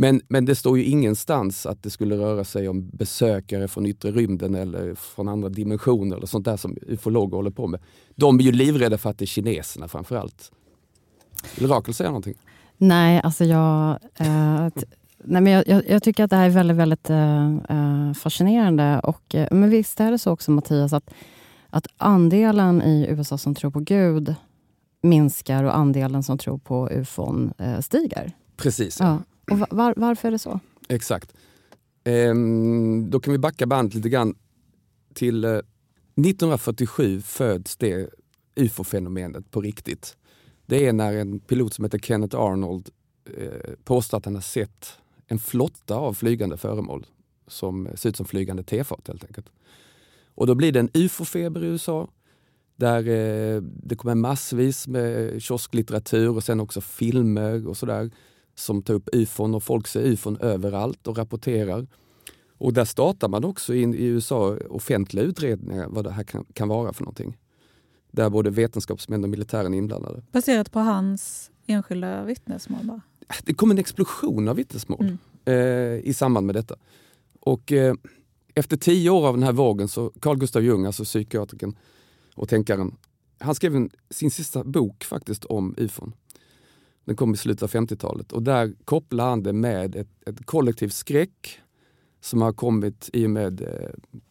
men, 0.00 0.20
men 0.28 0.44
det 0.44 0.54
står 0.54 0.78
ju 0.78 0.84
ingenstans 0.84 1.66
att 1.66 1.82
det 1.82 1.90
skulle 1.90 2.16
röra 2.16 2.44
sig 2.44 2.68
om 2.68 2.90
besökare 2.92 3.68
från 3.68 3.86
yttre 3.86 4.10
rymden 4.10 4.54
eller 4.54 4.94
från 4.94 5.28
andra 5.28 5.48
dimensioner 5.48 6.16
eller 6.16 6.26
sånt 6.26 6.44
där 6.44 6.56
som 6.56 6.76
ufologer 6.82 7.36
håller 7.36 7.50
på 7.50 7.66
med. 7.66 7.80
De 8.14 8.38
är 8.38 8.42
ju 8.42 8.52
livrädda 8.52 8.98
för 8.98 9.10
att 9.10 9.18
det 9.18 9.24
är 9.24 9.26
kineserna 9.26 9.88
framförallt. 9.88 10.52
Vill 11.58 11.68
Rakel 11.68 11.94
säga 11.94 12.08
någonting? 12.08 12.34
Nej, 12.76 13.20
alltså 13.24 13.44
jag, 13.44 13.98
eh, 14.14 14.68
nej 15.24 15.42
men 15.42 15.46
jag, 15.46 15.68
jag, 15.68 15.88
jag 15.88 16.02
tycker 16.02 16.24
att 16.24 16.30
det 16.30 16.36
här 16.36 16.46
är 16.46 16.50
väldigt, 16.50 16.76
väldigt 16.76 17.10
eh, 17.10 17.56
eh, 17.56 18.12
fascinerande. 18.12 19.00
Och, 19.02 19.34
eh, 19.34 19.48
men 19.50 19.70
visst 19.70 20.00
är 20.00 20.10
det 20.10 20.18
så 20.18 20.30
också 20.30 20.50
Mattias, 20.50 20.92
att, 20.92 21.10
att 21.70 21.86
andelen 21.96 22.82
i 22.82 23.06
USA 23.08 23.38
som 23.38 23.54
tror 23.54 23.70
på 23.70 23.80
Gud 23.80 24.34
minskar 25.02 25.64
och 25.64 25.76
andelen 25.76 26.22
som 26.22 26.38
tror 26.38 26.58
på 26.58 26.88
ufon 26.90 27.52
eh, 27.58 27.80
stiger. 27.80 28.32
Precis. 28.56 29.00
Ja. 29.00 29.18
Och 29.50 29.58
var, 29.58 29.94
varför 29.96 30.28
är 30.28 30.32
det 30.32 30.38
så? 30.38 30.60
Exakt. 30.88 31.34
Ehm, 32.04 33.10
då 33.10 33.20
kan 33.20 33.32
vi 33.32 33.38
backa 33.38 33.66
bandet 33.66 33.94
lite 33.94 34.08
grann 34.08 34.34
till 35.14 35.44
eh, 35.44 35.50
1947 35.50 37.20
föds 37.20 37.76
det 37.76 38.10
ufo-fenomenet 38.54 39.50
på 39.50 39.60
riktigt. 39.60 40.16
Det 40.66 40.86
är 40.86 40.92
när 40.92 41.16
en 41.16 41.40
pilot 41.40 41.74
som 41.74 41.84
heter 41.84 41.98
Kenneth 41.98 42.36
Arnold 42.36 42.88
eh, 43.36 43.74
påstår 43.84 44.18
att 44.18 44.24
han 44.24 44.34
har 44.34 44.42
sett 44.42 44.98
en 45.26 45.38
flotta 45.38 45.94
av 45.94 46.14
flygande 46.14 46.56
föremål 46.56 47.06
som 47.46 47.88
ser 47.94 48.08
ut 48.08 48.16
som 48.16 48.26
flygande 48.26 48.62
tefat 48.62 49.08
helt 49.08 49.24
enkelt. 49.24 49.46
Och 50.34 50.46
då 50.46 50.54
blir 50.54 50.72
det 50.72 50.80
en 50.80 50.90
ufo-feber 50.94 51.64
i 51.64 51.66
USA 51.66 52.08
där 52.76 53.08
eh, 53.08 53.62
det 53.62 53.96
kommer 53.96 54.14
massvis 54.14 54.88
med 54.88 55.42
kiosklitteratur 55.42 56.36
och 56.36 56.44
sen 56.44 56.60
också 56.60 56.80
filmer 56.80 57.68
och 57.68 57.76
sådär 57.76 58.10
som 58.58 58.82
tar 58.82 58.94
upp 58.94 59.08
ufon 59.12 59.54
och 59.54 59.62
folk 59.62 59.86
ser 59.86 60.00
ufon 60.02 60.36
överallt 60.36 61.06
och 61.06 61.16
rapporterar. 61.18 61.86
Och 62.58 62.72
där 62.72 62.84
startar 62.84 63.28
man 63.28 63.44
också 63.44 63.74
in 63.74 63.94
i 63.94 64.04
USA 64.04 64.56
offentliga 64.70 65.24
utredningar 65.24 65.86
vad 65.88 66.04
det 66.04 66.10
här 66.10 66.24
kan, 66.24 66.44
kan 66.52 66.68
vara 66.68 66.92
för 66.92 67.02
någonting. 67.04 67.36
Där 68.10 68.30
både 68.30 68.50
vetenskapsmän 68.50 69.24
och 69.24 69.30
militären 69.30 69.74
är 69.74 69.78
inblandade. 69.78 70.22
Baserat 70.32 70.72
på 70.72 70.78
hans 70.80 71.50
enskilda 71.66 72.24
vittnesmål 72.24 72.84
bara. 72.86 73.00
Det 73.44 73.54
kom 73.54 73.70
en 73.70 73.78
explosion 73.78 74.48
av 74.48 74.56
vittnesmål 74.56 75.00
Mm. 75.00 75.18
eh, 75.44 76.08
i 76.08 76.14
samband 76.14 76.46
med 76.46 76.54
detta. 76.54 76.74
Och 77.40 77.72
eh, 77.72 77.94
efter 78.54 78.76
tio 78.76 79.10
år 79.10 79.26
av 79.28 79.34
den 79.34 79.42
här 79.42 79.52
vågen 79.52 79.88
så 79.88 80.12
Carl 80.20 80.38
Gustav 80.38 80.62
Jung, 80.62 80.86
alltså 80.86 81.04
psykiatrikern 81.04 81.76
och 82.34 82.48
tänkaren, 82.48 82.96
han 83.38 83.54
skrev 83.54 83.76
en, 83.76 83.90
sin 84.10 84.30
sista 84.30 84.64
bok 84.64 85.04
faktiskt 85.04 85.44
om 85.44 85.74
ufon. 85.76 86.12
Den 87.08 87.16
kom 87.16 87.34
i 87.34 87.36
slutet 87.36 87.62
av 87.62 87.70
50-talet 87.70 88.32
och 88.32 88.42
där 88.42 88.72
kopplar 88.84 89.28
han 89.28 89.42
det 89.42 89.52
med 89.52 89.96
ett, 89.96 90.08
ett 90.26 90.46
kollektiv 90.46 90.88
skräck 90.88 91.60
som 92.20 92.42
har 92.42 92.52
kommit 92.52 93.10
i 93.12 93.26
och 93.26 93.30
med 93.30 93.60
eh, 93.60 94.22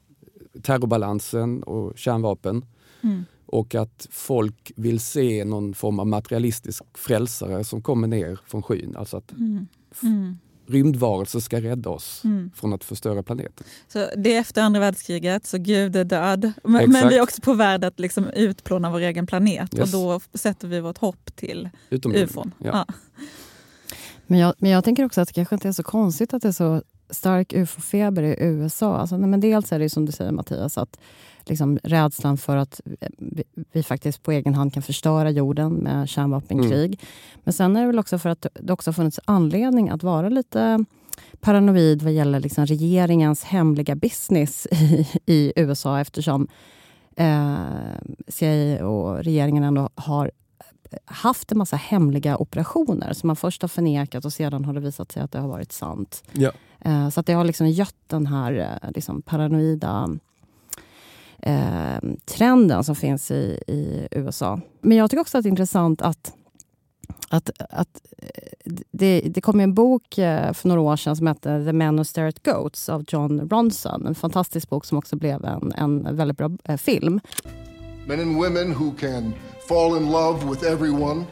terrorbalansen 0.61 1.63
och 1.63 1.97
kärnvapen. 1.97 2.65
Mm. 3.01 3.25
Och 3.45 3.75
att 3.75 4.07
folk 4.11 4.71
vill 4.75 4.99
se 4.99 5.45
någon 5.45 5.73
form 5.73 5.99
av 5.99 6.07
materialistisk 6.07 6.83
frälsare 6.93 7.63
som 7.63 7.81
kommer 7.81 8.07
ner 8.07 8.39
från 8.45 8.63
skyn. 8.63 8.95
Alltså 8.95 9.17
att 9.17 9.31
mm. 9.31 9.67
Mm. 10.03 10.37
Rymdvarelser 10.67 11.39
ska 11.39 11.61
rädda 11.61 11.89
oss 11.89 12.23
mm. 12.23 12.51
från 12.55 12.73
att 12.73 12.83
förstöra 12.83 13.23
planeten. 13.23 13.67
Så 13.87 14.09
Det 14.17 14.35
är 14.35 14.39
efter 14.39 14.61
andra 14.61 14.79
världskriget, 14.79 15.45
så 15.45 15.57
Gud 15.57 15.95
är 15.95 16.03
död. 16.03 16.51
Men, 16.63 16.91
men 16.91 17.09
vi 17.09 17.17
är 17.17 17.21
också 17.21 17.41
på 17.41 17.53
väg 17.53 17.85
att 17.85 17.99
liksom 17.99 18.29
utplåna 18.29 18.91
vår 18.91 18.99
egen 18.99 19.27
planet 19.27 19.73
yes. 19.73 19.93
och 19.93 19.99
då 19.99 20.37
sätter 20.37 20.67
vi 20.67 20.79
vårt 20.79 20.97
hopp 20.97 21.35
till 21.35 21.69
ufon. 21.91 22.53
Ja. 22.57 22.69
Ja. 22.87 22.93
Men, 24.27 24.39
jag, 24.39 24.53
men 24.57 24.71
jag 24.71 24.83
tänker 24.83 25.05
också 25.05 25.21
att 25.21 25.27
det 25.27 25.33
kanske 25.33 25.55
inte 25.55 25.67
är 25.67 25.71
så 25.71 25.83
konstigt 25.83 26.33
att 26.33 26.41
det 26.41 26.47
är 26.47 26.51
så 26.51 26.81
stark 27.09 27.53
ufo-feber 27.53 28.23
i 28.23 28.35
USA. 28.39 28.97
Alltså, 28.97 29.17
nej, 29.17 29.29
men 29.29 29.39
dels 29.39 29.71
är 29.71 29.79
det 29.79 29.89
som 29.89 30.05
du 30.05 30.11
säger 30.11 30.31
Mattias, 30.31 30.77
att 30.77 30.99
liksom, 31.49 31.79
rädslan 31.83 32.37
för 32.37 32.57
att 32.57 32.81
vi, 33.17 33.43
vi, 33.71 33.83
faktiskt 33.83 34.23
på 34.23 34.31
egen 34.31 34.53
hand 34.53 34.73
kan 34.73 34.83
förstöra 34.83 35.29
jorden 35.29 35.73
med 35.73 36.09
kärnvapenkrig. 36.09 36.85
Mm. 36.85 36.97
Men 37.43 37.53
sen 37.53 37.75
är 37.75 37.81
det 37.81 37.87
väl 37.87 37.99
också 37.99 38.19
för 38.19 38.29
att 38.29 38.45
det 38.53 38.73
också 38.73 38.93
funnits 38.93 39.19
anledning 39.25 39.89
att 39.89 40.03
vara 40.03 40.29
lite 40.29 40.85
paranoid 41.39 42.01
vad 42.01 42.13
gäller 42.13 42.39
liksom 42.39 42.65
regeringens 42.65 43.43
hemliga 43.43 43.95
business 43.95 44.67
i, 44.71 45.07
i 45.25 45.53
USA 45.55 45.99
eftersom 45.99 46.47
eh, 47.15 47.57
CIA 48.27 48.87
och 48.87 49.23
regeringen 49.23 49.63
ändå 49.63 49.89
har 49.95 50.31
haft 51.05 51.51
en 51.51 51.57
massa 51.57 51.75
hemliga 51.75 52.37
operationer 52.37 53.13
som 53.13 53.27
man 53.27 53.35
först 53.35 53.61
har 53.61 53.69
förnekat 53.69 54.25
och 54.25 54.33
sedan 54.33 54.65
har 54.65 54.73
det 54.73 54.79
visat 54.79 55.11
sig 55.11 55.23
att 55.23 55.31
det 55.31 55.39
har 55.39 55.47
varit 55.47 55.71
sant. 55.71 56.23
Ja. 56.31 56.51
Eh, 56.79 57.09
så 57.09 57.19
att 57.19 57.25
det 57.25 57.33
har 57.33 57.43
liksom 57.43 57.69
gött 57.69 57.95
den 58.07 58.27
här 58.27 58.79
eh, 58.83 58.91
liksom 58.95 59.21
paranoida 59.21 60.09
eh, 61.41 62.09
trenden 62.25 62.83
som 62.83 62.95
finns 62.95 63.31
i, 63.31 63.59
i 63.67 64.07
USA. 64.11 64.59
Men 64.81 64.97
jag 64.97 65.09
tycker 65.09 65.21
också 65.21 65.37
att 65.37 65.43
det 65.43 65.47
är 65.47 65.51
intressant 65.51 66.01
att 66.01 66.33
att, 67.29 67.49
att 67.69 68.01
eh, 68.17 68.71
det, 68.91 69.21
det 69.21 69.41
kom 69.41 69.59
en 69.59 69.73
bok 69.73 70.17
eh, 70.17 70.53
för 70.53 70.67
några 70.67 70.81
år 70.81 70.95
sedan 70.95 71.15
som 71.15 71.27
hette 71.27 71.65
The 71.65 71.73
Men 71.73 71.97
Who 71.97 72.03
Stare 72.03 72.27
at 72.27 72.43
Goats 72.43 72.89
av 72.89 73.05
John 73.07 73.49
Ronson. 73.49 74.07
En 74.07 74.15
fantastisk 74.15 74.69
bok 74.69 74.85
som 74.85 74.97
också 74.97 75.15
blev 75.15 75.45
en, 75.45 75.73
en 75.75 76.15
väldigt 76.15 76.37
bra 76.37 76.51
eh, 76.63 76.77
film. 76.77 77.19
Men 78.07 78.19
and 78.19 78.35
women 78.35 78.71
who 78.71 78.91
can 78.91 79.33
fall 79.67 79.97
in 79.97 80.11
love 80.11 80.49
with 80.49 80.63
everyone, 80.63 81.25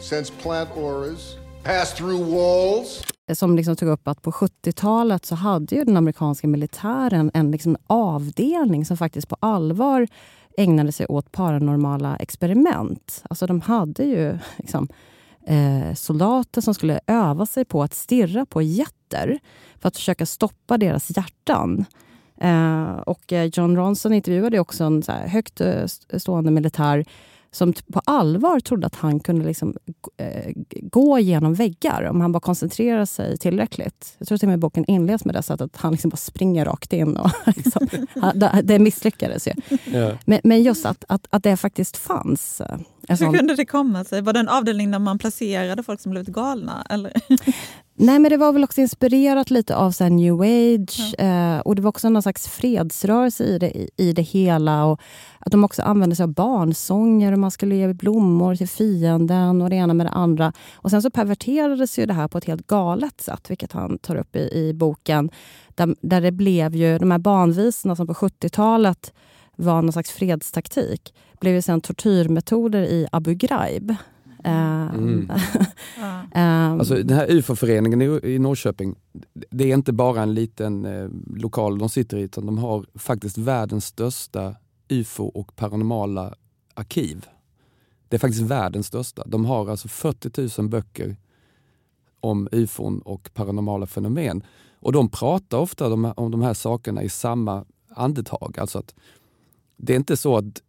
sense 0.00 0.32
plant 0.42 0.68
auras, 0.76 1.36
pass 1.64 1.94
through 1.94 2.34
walls 2.34 3.13
som 3.32 3.56
liksom 3.56 3.76
tog 3.76 3.88
upp 3.88 4.08
att 4.08 4.22
på 4.22 4.30
70-talet 4.30 5.26
så 5.26 5.34
hade 5.34 5.76
ju 5.76 5.84
den 5.84 5.96
amerikanska 5.96 6.48
militären 6.48 7.30
en 7.34 7.50
liksom 7.50 7.76
avdelning 7.86 8.84
som 8.84 8.96
faktiskt 8.96 9.28
på 9.28 9.36
allvar 9.40 10.08
ägnade 10.56 10.92
sig 10.92 11.06
åt 11.06 11.32
paranormala 11.32 12.16
experiment. 12.16 13.24
Alltså 13.30 13.46
de 13.46 13.60
hade 13.60 14.04
ju 14.04 14.38
liksom, 14.56 14.88
eh, 15.46 15.94
soldater 15.94 16.60
som 16.60 16.74
skulle 16.74 17.00
öva 17.06 17.46
sig 17.46 17.64
på 17.64 17.82
att 17.82 17.94
stirra 17.94 18.46
på 18.46 18.62
jätter 18.62 19.38
för 19.80 19.88
att 19.88 19.96
försöka 19.96 20.26
stoppa 20.26 20.78
deras 20.78 21.16
hjärtan. 21.16 21.84
Eh, 22.40 22.92
och 22.92 23.32
eh, 23.32 23.50
John 23.52 23.76
Ronson 23.76 24.12
intervjuade 24.12 24.60
också 24.60 24.84
en 24.84 25.02
så 25.02 25.12
högt 25.12 25.60
eh, 25.60 25.86
stående 26.18 26.50
militär 26.50 27.04
som 27.54 27.72
på 27.92 28.00
allvar 28.04 28.60
trodde 28.60 28.86
att 28.86 28.94
han 28.94 29.20
kunde 29.20 29.46
liksom, 29.46 29.76
äh, 30.16 30.52
gå 30.82 31.18
genom 31.18 31.54
väggar 31.54 32.02
om 32.02 32.20
han 32.20 32.32
bara 32.32 32.40
koncentrerar 32.40 33.04
sig 33.04 33.38
tillräckligt. 33.38 34.14
Jag 34.18 34.28
tror 34.28 34.38
till 34.38 34.46
och 34.46 34.50
med 34.50 34.58
boken 34.58 34.84
inleds 34.86 35.24
med 35.24 35.34
det, 35.34 35.42
så 35.42 35.52
att 35.52 35.76
han 35.76 35.92
liksom 35.92 36.10
bara 36.10 36.16
springer 36.16 36.64
rakt 36.64 36.92
in. 36.92 37.16
Och 37.16 37.30
liksom, 37.56 37.88
det 38.62 38.78
misslyckades 38.78 39.48
ju. 39.48 39.52
Ja. 39.84 40.18
Men, 40.24 40.40
men, 40.44 40.62
just 40.62 40.86
att, 40.86 41.04
att, 41.08 41.26
att 41.30 41.42
det 41.42 41.56
faktiskt 41.56 41.96
fanns. 41.96 42.62
Eh, 43.08 43.18
Hur 43.18 43.32
kunde 43.32 43.54
det 43.54 43.64
komma 43.64 44.04
sig? 44.04 44.22
Var 44.22 44.32
det 44.32 44.40
en 44.40 44.48
avdelning 44.48 44.90
där 44.90 44.98
man 44.98 45.18
placerade 45.18 45.82
folk 45.82 46.00
som 46.00 46.10
blivit 46.10 46.28
galna? 46.28 46.86
Eller? 46.90 47.12
Nej, 47.96 48.18
men 48.18 48.30
det 48.30 48.36
var 48.36 48.52
väl 48.52 48.64
också 48.64 48.80
inspirerat 48.80 49.50
lite 49.50 49.76
av 49.76 49.90
så 49.90 50.08
new 50.08 50.40
age. 50.40 51.14
Ja. 51.18 51.24
Eh, 51.24 51.58
och 51.60 51.74
det 51.76 51.82
var 51.82 51.88
också 51.88 52.08
någon 52.08 52.22
slags 52.22 52.48
fredsrörelse 52.48 53.44
i 53.44 53.58
det, 53.58 53.86
i, 53.96 54.12
det 54.12 54.22
hela. 54.22 54.84
Och 54.84 55.00
att 55.38 55.52
de 55.52 55.64
också 55.64 55.82
använde 55.82 56.16
sig 56.16 56.24
av 56.24 56.32
barnsånger 56.32 57.32
och 57.32 57.38
man 57.38 57.50
skulle 57.50 57.76
ge 57.76 57.92
blommor 57.92 58.56
till 58.56 58.68
fienden 58.68 59.62
och 59.62 59.70
det 59.70 59.76
ena 59.76 59.94
med 59.94 60.06
det 60.06 60.10
andra. 60.10 60.52
Och 60.74 60.90
sen 60.90 61.02
så 61.02 61.10
perverterades 61.10 61.98
ju 61.98 62.06
det 62.06 62.14
här 62.14 62.28
på 62.28 62.38
ett 62.38 62.44
helt 62.44 62.66
galet 62.66 63.20
sätt, 63.20 63.50
vilket 63.50 63.72
han 63.72 63.98
tar 63.98 64.16
upp 64.16 64.36
i, 64.36 64.50
i 64.52 64.72
boken. 64.74 65.30
Där, 65.74 65.94
där 66.00 66.20
det 66.20 66.32
blev 66.32 66.74
ju, 66.76 66.98
de 66.98 67.10
här 67.10 67.18
barnvisorna 67.18 67.96
som 67.96 68.06
på 68.06 68.14
70-talet 68.14 69.12
var 69.56 69.82
någon 69.82 69.92
slags 69.92 70.10
fredstaktik, 70.10 71.14
blev 71.40 71.54
ju 71.54 71.62
sen 71.62 71.80
tortyrmetoder 71.80 72.82
i 72.82 73.06
Abu 73.12 73.34
Ghraib. 73.34 73.96
Mm. 74.44 75.30
um, 75.30 75.30
alltså, 76.80 76.94
den 76.94 77.16
här 77.16 77.30
UFO-föreningen 77.30 78.02
i, 78.02 78.20
i 78.34 78.38
Norrköping, 78.38 78.94
det 79.50 79.70
är 79.70 79.74
inte 79.74 79.92
bara 79.92 80.22
en 80.22 80.34
liten 80.34 80.84
eh, 80.84 81.08
lokal 81.36 81.78
de 81.78 81.88
sitter 81.88 82.16
i, 82.16 82.22
utan 82.22 82.46
de 82.46 82.58
har 82.58 82.86
faktiskt 82.94 83.38
världens 83.38 83.86
största 83.86 84.54
UFO 84.88 85.24
och 85.24 85.56
paranormala 85.56 86.34
arkiv. 86.74 87.26
Det 88.08 88.16
är 88.16 88.18
faktiskt 88.18 88.42
världens 88.42 88.86
största. 88.86 89.24
De 89.26 89.44
har 89.44 89.70
alltså 89.70 89.88
40 89.88 90.60
000 90.60 90.68
böcker 90.68 91.16
om 92.20 92.48
ufon 92.52 92.98
och 92.98 93.30
paranormala 93.34 93.86
fenomen. 93.86 94.42
Och 94.74 94.92
de 94.92 95.08
pratar 95.08 95.58
ofta 95.58 95.92
om, 95.92 96.12
om 96.16 96.30
de 96.30 96.42
här 96.42 96.54
sakerna 96.54 97.02
i 97.02 97.08
samma 97.08 97.64
andetag. 97.88 98.58
Alltså 98.58 98.78
att 98.78 98.94
det 99.76 99.92
är 99.92 99.96
inte 99.96 100.16
så 100.16 100.36
att 100.36 100.62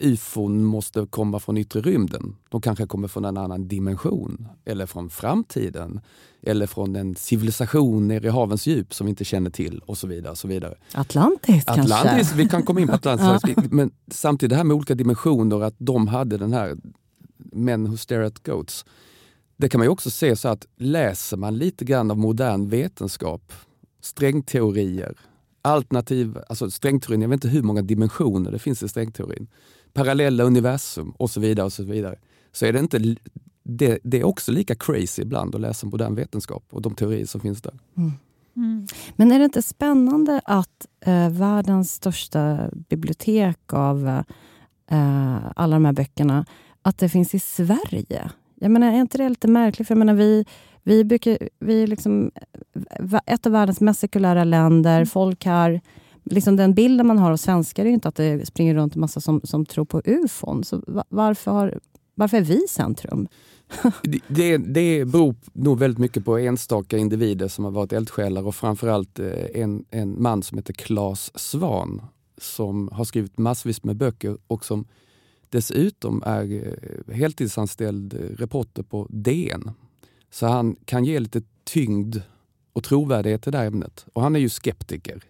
ufon 0.00 0.64
måste 0.64 1.06
komma 1.10 1.40
från 1.40 1.56
yttre 1.56 1.80
rymden. 1.80 2.36
De 2.48 2.60
kanske 2.60 2.86
kommer 2.86 3.08
från 3.08 3.24
en 3.24 3.36
annan 3.36 3.68
dimension 3.68 4.48
eller 4.64 4.86
från 4.86 5.10
framtiden 5.10 6.00
eller 6.42 6.66
från 6.66 6.96
en 6.96 7.16
civilisation 7.16 8.08
nere 8.08 8.26
i 8.26 8.30
havens 8.30 8.66
djup 8.66 8.94
som 8.94 9.06
vi 9.06 9.10
inte 9.10 9.24
känner 9.24 9.50
till 9.50 9.78
och 9.78 9.98
så 9.98 10.06
vidare. 10.06 10.30
Och 10.30 10.38
så 10.38 10.48
vidare. 10.48 10.74
Atlantis, 10.94 11.64
Atlantis 11.66 12.02
kanske? 12.02 12.36
Vi 12.36 12.48
kan 12.48 12.62
komma 12.62 12.80
in 12.80 12.88
på 12.88 12.94
Atlantis. 12.94 13.52
ja. 13.56 13.62
Men 13.70 13.90
samtidigt 14.10 14.50
det 14.50 14.56
här 14.56 14.64
med 14.64 14.76
olika 14.76 14.94
dimensioner, 14.94 15.62
att 15.62 15.76
de 15.78 16.08
hade 16.08 16.36
den 16.38 16.52
här 16.52 16.76
Men 17.52 17.90
who 17.90 17.96
stare 17.96 18.26
at 18.26 18.42
goats. 18.42 18.84
Det 19.56 19.68
kan 19.68 19.78
man 19.78 19.86
ju 19.86 19.90
också 19.90 20.10
se 20.10 20.36
så 20.36 20.48
att 20.48 20.66
läser 20.76 21.36
man 21.36 21.58
lite 21.58 21.84
grann 21.84 22.10
av 22.10 22.18
modern 22.18 22.68
vetenskap, 22.68 23.52
strängteorier, 24.00 25.16
alternativ, 25.62 26.38
alltså 26.48 26.70
strängteorin, 26.70 27.22
jag 27.22 27.28
vet 27.28 27.44
inte 27.44 27.48
hur 27.48 27.62
många 27.62 27.82
dimensioner 27.82 28.50
det 28.50 28.58
finns 28.58 28.82
i 28.82 28.88
strängteorin. 28.88 29.46
Parallella 29.92 30.44
universum 30.44 31.10
och 31.10 31.30
så 31.30 31.40
vidare. 31.40 31.66
och 31.66 31.72
Så 31.72 31.82
vidare. 31.82 32.16
Så 32.52 32.66
är 32.66 32.72
det 32.72 32.78
inte 32.78 33.16
det, 33.64 33.98
det, 34.02 34.20
är 34.20 34.24
också 34.24 34.52
lika 34.52 34.74
crazy 34.74 35.22
ibland 35.22 35.54
att 35.54 35.60
läsa 35.60 35.86
modern 35.86 36.14
vetenskap 36.14 36.64
och 36.70 36.82
de 36.82 36.94
teorier 36.94 37.26
som 37.26 37.40
finns 37.40 37.62
där. 37.62 37.74
Mm. 37.96 38.12
Mm. 38.56 38.86
Men 39.16 39.32
är 39.32 39.38
det 39.38 39.44
inte 39.44 39.62
spännande 39.62 40.40
att 40.44 40.86
eh, 41.00 41.30
världens 41.30 41.92
största 41.92 42.70
bibliotek 42.72 43.72
av 43.72 44.08
eh, 44.90 45.38
alla 45.56 45.76
de 45.76 45.84
här 45.84 45.92
böckerna, 45.92 46.46
att 46.82 46.98
det 46.98 47.08
finns 47.08 47.34
i 47.34 47.38
Sverige? 47.38 48.30
Jag 48.54 48.70
menar, 48.70 48.92
är 48.92 49.00
inte 49.00 49.18
det 49.18 49.28
lite 49.28 49.48
märkligt? 49.48 49.88
För 49.88 49.94
jag 49.94 49.98
menar, 49.98 50.14
vi, 50.14 50.44
vi, 50.82 51.04
brukar, 51.04 51.38
vi 51.58 51.82
är 51.82 51.86
liksom 51.86 52.30
ett 53.26 53.46
av 53.46 53.52
världens 53.52 53.80
mest 53.80 54.00
sekulära 54.00 54.44
länder. 54.44 54.96
Mm. 54.96 55.06
Folk 55.06 55.44
här... 55.44 55.80
Liksom 56.24 56.56
den 56.56 56.74
bilden 56.74 57.06
man 57.06 57.18
har 57.18 57.30
av 57.32 57.36
svenskar 57.36 57.84
är 57.84 57.90
inte 57.90 58.08
att 58.08 58.14
det 58.14 58.46
springer 58.46 58.74
runt 58.74 58.94
en 58.94 59.00
massa 59.00 59.20
som, 59.20 59.40
som 59.44 59.66
tror 59.66 59.84
på 59.84 60.02
ufon. 60.04 60.64
Så 60.64 61.04
varför, 61.08 61.50
har, 61.50 61.80
varför 62.14 62.36
är 62.36 62.40
vi 62.40 62.66
centrum? 62.68 63.28
det, 64.28 64.56
det 64.56 65.04
beror 65.04 65.34
nog 65.52 65.78
väldigt 65.78 65.98
mycket 65.98 66.24
på 66.24 66.38
enstaka 66.38 66.98
individer 66.98 67.48
som 67.48 67.64
har 67.64 67.72
varit 67.72 67.92
eldsjälar 67.92 68.46
och 68.46 68.54
framförallt 68.54 69.18
eh, 69.18 69.32
en, 69.54 69.84
en 69.90 70.22
man 70.22 70.42
som 70.42 70.58
heter 70.58 70.72
Claes 70.72 71.38
Svan 71.38 72.02
som 72.38 72.88
har 72.92 73.04
skrivit 73.04 73.38
massvis 73.38 73.84
med 73.84 73.96
böcker 73.96 74.38
och 74.46 74.64
som 74.64 74.84
dessutom 75.48 76.22
är 76.26 76.54
eh, 76.54 77.14
heltidsanställd 77.14 78.14
reporter 78.38 78.82
på 78.82 79.06
DN. 79.10 79.70
Så 80.32 80.46
han 80.46 80.76
kan 80.84 81.04
ge 81.04 81.20
lite 81.20 81.42
tyngd 81.64 82.16
och 82.72 82.84
trovärdighet 82.84 83.42
till 83.42 83.52
det 83.52 83.58
här 83.58 83.66
ämnet. 83.66 84.06
Och 84.12 84.22
han 84.22 84.36
är 84.36 84.40
ju 84.40 84.48
skeptiker. 84.48 85.22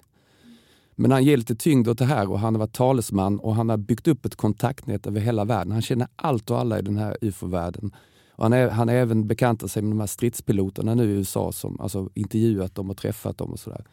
Men 0.95 1.11
han 1.11 1.25
ger 1.25 1.37
lite 1.37 1.55
tyngd 1.55 1.89
åt 1.89 1.99
det 1.99 2.05
här 2.05 2.31
och 2.31 2.39
han 2.39 2.55
har 2.55 2.59
varit 2.59 2.73
talesman 2.73 3.39
och 3.39 3.55
han 3.55 3.69
har 3.69 3.77
byggt 3.77 4.09
upp 4.09 4.27
ett 4.27 4.37
kontaktnät 4.37 5.07
över 5.07 5.21
hela 5.21 5.45
världen. 5.45 5.73
Han 5.73 5.83
känner 5.83 6.09
allt 6.17 6.51
och 6.51 6.59
alla 6.59 6.79
i 6.79 6.83
den 6.83 6.97
här 6.97 7.17
ufo-världen. 7.21 7.95
Och 8.31 8.45
han, 8.45 8.53
är, 8.53 8.69
han 8.69 8.89
har 8.89 8.95
även 8.95 9.27
bekantat 9.27 9.71
sig 9.71 9.83
med 9.83 9.93
de 9.93 10.01
här 10.01 10.07
stridspiloterna 10.07 10.95
nu 10.95 11.05
i 11.05 11.13
USA 11.13 11.53
som 11.53 11.81
alltså 11.81 12.11
intervjuat 12.15 12.75
dem 12.75 12.91
och 12.91 12.97
träffat 12.97 13.39
dem 13.39 13.53
och 13.53 13.61
sådär. 13.61 13.85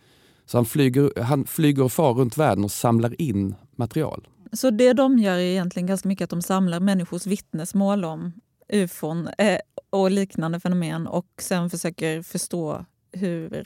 Så 0.45 0.57
han 0.57 0.65
flyger, 0.65 1.21
han 1.21 1.45
flyger 1.45 1.83
och 1.83 1.91
far 1.91 2.13
runt 2.13 2.37
världen 2.37 2.63
och 2.63 2.71
samlar 2.71 3.21
in 3.21 3.55
material. 3.75 4.27
Så 4.53 4.69
det 4.69 4.93
de 4.93 5.19
gör 5.19 5.33
är 5.33 5.39
egentligen 5.39 5.87
ganska 5.87 6.07
mycket 6.07 6.23
att 6.23 6.29
de 6.29 6.41
samlar 6.41 6.79
människors 6.79 7.25
vittnesmål 7.25 8.05
om 8.05 8.31
ufon 8.69 9.29
eh, 9.37 9.57
och 9.89 10.11
liknande 10.11 10.59
fenomen 10.59 11.07
och 11.07 11.27
sen 11.37 11.69
försöker 11.69 12.21
förstå 12.21 12.85
hur 13.11 13.65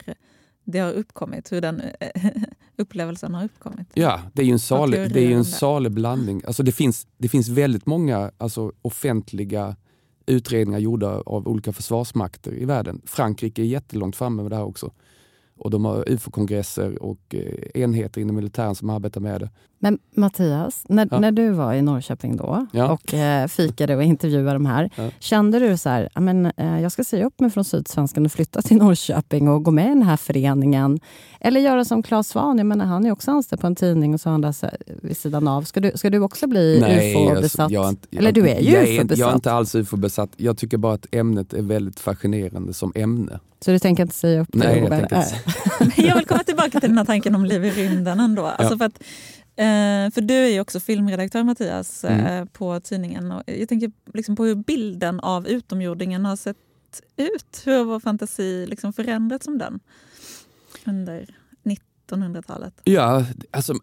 det 0.64 0.78
har 0.78 0.92
uppkommit, 0.92 1.52
hur 1.52 1.60
den 1.60 1.80
eh, 2.00 2.24
upplevelsen 2.76 3.34
har 3.34 3.44
uppkommit. 3.44 3.88
Ja, 3.94 4.20
det 4.32 4.42
är 4.42 4.46
ju 4.46 4.52
en 4.52 4.58
salig, 4.58 5.12
det 5.12 5.20
är 5.20 5.30
en 5.30 5.44
salig 5.44 5.92
blandning. 5.92 6.42
Alltså 6.46 6.62
det, 6.62 6.72
finns, 6.72 7.06
det 7.18 7.28
finns 7.28 7.48
väldigt 7.48 7.86
många 7.86 8.30
alltså, 8.38 8.72
offentliga 8.82 9.76
utredningar 10.26 10.78
gjorda 10.78 11.08
av 11.08 11.48
olika 11.48 11.72
försvarsmakter 11.72 12.54
i 12.54 12.64
världen. 12.64 13.02
Frankrike 13.06 13.62
är 13.62 13.66
jättelångt 13.66 14.16
framme 14.16 14.42
med 14.42 14.52
det 14.52 14.56
här 14.56 14.64
också. 14.64 14.92
Och 15.56 15.70
de 15.70 15.84
har 15.84 16.04
ufo-kongresser 16.08 17.02
och 17.02 17.34
eh, 17.34 17.82
enheter 17.82 18.20
inom 18.20 18.36
militären 18.36 18.74
som 18.74 18.90
arbetar 18.90 19.20
med 19.20 19.40
det. 19.40 19.50
Men 19.84 19.98
Mattias, 20.14 20.84
när, 20.88 21.08
Ja. 21.10 21.20
när 21.20 21.32
du 21.32 21.50
var 21.50 21.74
i 21.74 21.82
Norrköping 21.82 22.36
då 22.36 22.66
Ja. 22.72 22.88
och 22.92 23.14
eh, 23.14 23.46
fikade 23.46 23.96
och 23.96 24.02
intervjuade 24.02 24.52
de 24.52 24.66
här. 24.66 24.90
Ja. 24.96 25.10
Kände 25.18 25.58
du 25.58 25.76
så 25.76 25.88
här, 25.88 26.08
"Ja, 26.14 26.20
men, 26.20 26.46
eh, 26.56 26.80
jag 26.80 26.92
ska 26.92 27.04
säga 27.04 27.26
upp 27.26 27.40
mig 27.40 27.50
från 27.50 27.64
Sydsvenskan 27.64 28.26
och 28.26 28.32
flytta 28.32 28.62
till 28.62 28.76
Norrköping 28.82 29.48
och 29.48 29.62
gå 29.64 29.70
med 29.70 29.84
i 29.86 29.88
den 29.88 30.02
här 30.02 30.16
föreningen? 30.16 31.00
Eller 31.40 31.60
göra 31.60 31.84
som 31.84 32.02
Claes 32.02 32.28
Svahn, 32.28 32.58
jag 32.58 32.66
menar, 32.66 32.84
han 32.84 33.06
är 33.06 33.10
också 33.12 33.30
anställd 33.30 33.60
på 33.60 33.66
en 33.66 33.74
tidning 33.76 34.14
och 34.14 34.20
så 34.20 34.28
har 34.28 34.32
han 34.32 34.40
där 34.40 34.52
så 34.52 34.66
här 34.66 34.76
vid 35.02 35.16
sidan 35.16 35.48
av. 35.48 35.62
Ska 35.62 35.80
du, 35.80 35.92
ska 35.94 36.10
du 36.10 36.18
också 36.20 36.46
bli 36.46 36.76
ufo-besatt? 36.78 37.60
alltså, 37.60 37.74
jag 37.74 37.84
är 37.84 37.88
inte- 37.88 38.16
Eller 38.16 38.32
du 38.32 38.48
är 38.48 38.60
ju 38.60 38.70
jag 38.70 38.82
ufo-besatt. 38.88 39.18
Jag 39.18 39.30
är 39.30 39.34
inte 39.34 39.52
alls 39.52 39.74
ufo-besatt. 39.74 40.30
Jag 40.36 40.58
tycker 40.58 40.76
bara 40.76 40.94
att 40.94 41.06
ämnet 41.14 41.52
är 41.54 41.62
väldigt 41.62 42.00
fascinerande 42.00 42.72
som 42.74 42.92
ämne. 42.94 43.40
Så 43.60 43.70
du 43.70 43.78
tänker 43.78 44.02
inte 44.02 44.14
säga 44.14 44.40
upp 44.40 44.52
dig? 44.52 44.60
Nej, 44.66 44.78
jag 44.78 44.88
bara- 44.90 44.98
tänker 45.00 45.16
inte. 45.16 46.02
Jag 46.08 46.16
vill 46.16 46.26
komma 46.26 46.42
tillbaka 46.42 46.80
till 46.80 46.88
den 46.88 46.98
här 46.98 47.04
tanken 47.04 47.34
om 47.34 47.44
liv 47.44 47.64
i 47.64 47.70
rymden 47.70 48.20
ändå. 48.20 48.46
Alltså 48.46 48.78
för, 48.78 48.84
att, 48.84 48.98
eh, 49.56 50.10
för 50.10 50.20
du 50.20 50.34
är 50.34 50.48
ju 50.48 50.60
också 50.60 50.80
filmredaktör 50.80 51.44
Mattias 51.44 52.04
eh, 52.04 52.26
Mm. 52.26 52.46
på 52.48 52.80
tidningen. 52.80 53.32
Och 53.32 53.42
jag 53.46 53.68
tänker 53.68 53.92
liksom 54.14 54.36
på 54.36 54.44
hur 54.44 54.54
bilden 54.54 55.20
av 55.20 55.46
utomjordingen 55.48 56.24
har 56.24 56.36
sett 56.36 56.56
ut. 57.16 57.62
Hur 57.64 57.78
har 57.78 57.84
vår 57.84 58.00
fantasi 58.00 58.66
liksom 58.66 58.92
förändrats 58.92 59.44
som 59.44 59.58
den 59.58 59.80
under 60.86 61.34
1900-talet? 62.08 62.74
Ja, 62.84 63.24
alltså 63.50 63.74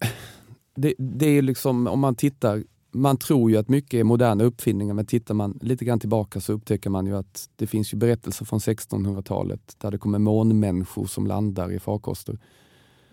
det, 0.75 0.93
det 0.97 1.25
är 1.37 1.41
liksom 1.41 1.87
om 1.87 1.99
man 1.99 2.15
tittar, 2.15 2.63
man 2.91 3.17
tror 3.17 3.51
ju 3.51 3.57
att 3.57 3.69
mycket 3.69 3.93
är 3.99 4.03
moderna 4.03 4.43
uppfinningar 4.43 4.93
men 4.93 5.05
tittar 5.05 5.33
man 5.33 5.59
lite 5.61 5.85
grann 5.85 5.99
tillbaka 5.99 6.41
så 6.41 6.53
upptäcker 6.53 6.89
man 6.89 7.05
ju 7.05 7.17
att 7.17 7.49
det 7.55 7.67
finns 7.67 7.93
ju 7.93 7.97
berättelser 7.97 8.45
från 8.45 8.59
1600-talet 8.59 9.75
där 9.77 9.91
det 9.91 9.97
kommer 9.97 10.19
månmänniskor 10.19 11.05
som 11.05 11.27
landar 11.27 11.71
i 11.71 11.79
farkoster. 11.79 12.39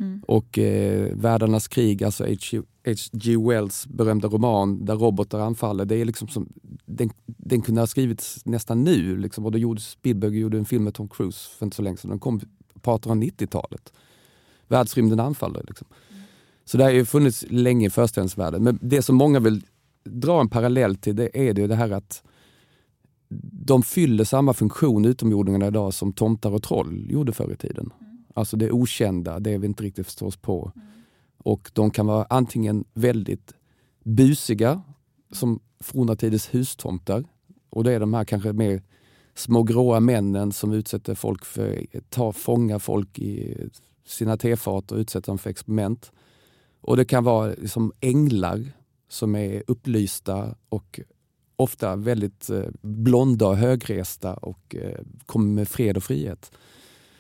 Mm. 0.01 0.23
Och 0.27 0.59
eh, 0.59 1.17
Världarnas 1.17 1.69
krig, 1.69 2.05
alltså 2.05 2.25
H.G. 2.25 3.37
Wells 3.37 3.87
berömda 3.87 4.29
roman 4.29 4.85
där 4.85 4.97
robotar 4.97 5.41
anfaller, 5.41 5.85
det 5.85 5.97
är 5.97 6.05
liksom 6.05 6.29
som, 6.29 6.49
den, 6.85 7.11
den 7.27 7.61
kunde 7.61 7.81
ha 7.81 7.87
skrivits 7.87 8.47
nästan 8.47 8.85
nu. 8.85 9.17
Liksom, 9.17 9.47
och 9.47 9.53
då 9.53 9.59
gjorde 9.59 9.81
Spielberg 9.81 10.39
gjorde 10.39 10.59
en 10.59 10.65
film 10.65 10.85
med 10.85 10.95
Tom 10.95 11.09
Cruise 11.09 11.51
för 11.59 11.67
inte 11.67 11.77
så 11.77 11.83
länge 11.83 11.97
sedan. 11.97 12.11
Den 12.11 12.19
kom 12.19 12.41
på 12.81 12.99
1890-talet. 12.99 13.93
Världsrymden 14.69 15.21
anfaller. 15.21 15.65
Liksom. 15.69 15.87
Så 16.65 16.79
det 16.79 16.85
har 16.85 16.91
ju 16.91 17.05
funnits 17.05 17.45
länge 17.49 17.87
i 17.87 17.91
föreställningsvärlden. 17.91 18.63
Men 18.63 18.79
det 18.83 19.03
som 19.03 19.17
många 19.17 19.41
vill 19.41 19.63
dra 20.05 20.41
en 20.41 20.49
parallell 20.49 20.97
till 20.97 21.17
det 21.17 21.49
är 21.49 21.55
det, 21.55 21.61
ju 21.61 21.67
det 21.67 21.75
här 21.75 21.91
att 21.91 22.23
de 23.53 23.83
fyller 23.83 24.25
samma 24.25 24.55
funktion 24.55 25.05
utomjordingarna 25.05 25.67
idag 25.67 25.95
som 25.95 26.13
tomtar 26.13 26.51
och 26.51 26.63
troll 26.63 27.11
gjorde 27.11 27.33
förr 27.33 27.53
i 27.53 27.57
tiden. 27.57 27.91
Alltså 28.39 28.57
det 28.57 28.71
okända, 28.71 29.41
det 29.41 29.59
vi 29.59 29.67
inte 29.67 29.83
riktigt 29.83 30.07
förstår 30.07 30.27
oss 30.27 30.37
på. 30.37 30.73
Och 31.39 31.71
de 31.73 31.91
kan 31.91 32.07
vara 32.07 32.27
antingen 32.31 32.85
väldigt 32.95 33.55
busiga, 34.05 34.83
som 35.33 35.61
forna 35.81 36.17
tiders 36.17 36.55
hustomtar. 36.55 37.25
Och 37.71 37.85
det 37.85 37.93
är 37.93 38.01
de 38.01 38.15
här 38.15 38.25
kanske 38.25 38.53
mer 38.53 38.83
små 39.35 39.63
gråa 39.63 40.01
männen 40.01 40.53
som 40.53 40.73
utsätter 40.73 41.15
folk 41.15 41.45
för, 41.45 41.87
tar, 42.09 42.33
fångar 42.33 42.79
folk 42.79 43.19
i 43.19 43.57
sina 44.07 44.37
tefat 44.37 44.93
och 44.93 44.99
utsätter 44.99 45.27
dem 45.27 45.39
för 45.39 45.51
experiment. 45.51 46.13
Och 46.81 46.97
det 46.97 47.05
kan 47.05 47.25
vara 47.25 47.49
liksom 47.49 47.93
änglar 48.01 48.73
som 49.09 49.35
är 49.35 49.63
upplysta 49.67 50.55
och 50.69 51.01
ofta 51.57 51.97
väldigt 51.97 52.51
eh, 52.51 52.65
blonda 52.81 53.47
och 53.47 53.57
högresta 53.57 54.35
och 54.35 54.77
eh, 54.77 55.01
kommer 55.27 55.55
med 55.55 55.69
fred 55.69 55.97
och 55.97 56.05
frihet. 56.05 56.53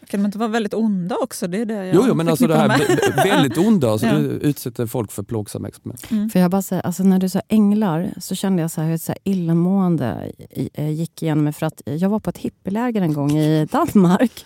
Kan 0.09 0.21
de 0.23 0.27
inte 0.27 0.39
vara 0.39 0.49
väldigt 0.49 0.75
onda 0.75 1.17
också? 1.23 1.47
Det 1.49 1.59
är 1.61 1.67
det 1.67 1.75
jag 1.87 1.95
Jo, 1.95 2.05
jo 2.09 2.15
men 2.15 2.29
alltså 2.29 2.47
det 2.47 2.57
här 2.57 2.69
med. 2.69 2.81
väldigt 3.25 3.59
onda, 3.59 3.99
så 3.99 4.07
Ja. 4.07 4.19
utsätter 4.19 4.87
folk 4.87 5.13
för 5.13 5.23
plågsamma 5.23 5.69
experiment. 5.69 6.33
För 6.33 6.39
jag 6.41 6.51
bara 6.51 6.63
säga, 6.63 6.81
alltså 6.81 7.03
när 7.03 7.19
du 7.19 7.29
sa 7.29 7.41
änglar 7.49 8.11
så 8.21 8.35
kände 8.35 8.63
jag 8.63 8.71
så 8.71 8.81
här, 8.81 8.89
hur 8.89 8.95
ett 8.95 9.03
så 9.03 9.13
här 9.13 9.19
illamående 9.25 10.33
eh, 10.75 10.91
gick 10.91 11.23
igenom 11.23 11.45
mig. 11.45 11.53
För 11.53 11.67
att 11.67 11.83
jag 11.85 12.09
var 12.09 12.21
på 12.21 12.31
ett 12.31 12.39
hippieläger 12.39 13.03
en 13.03 13.13
gång 13.13 13.37
i 13.39 13.67
Danmark. 13.71 14.45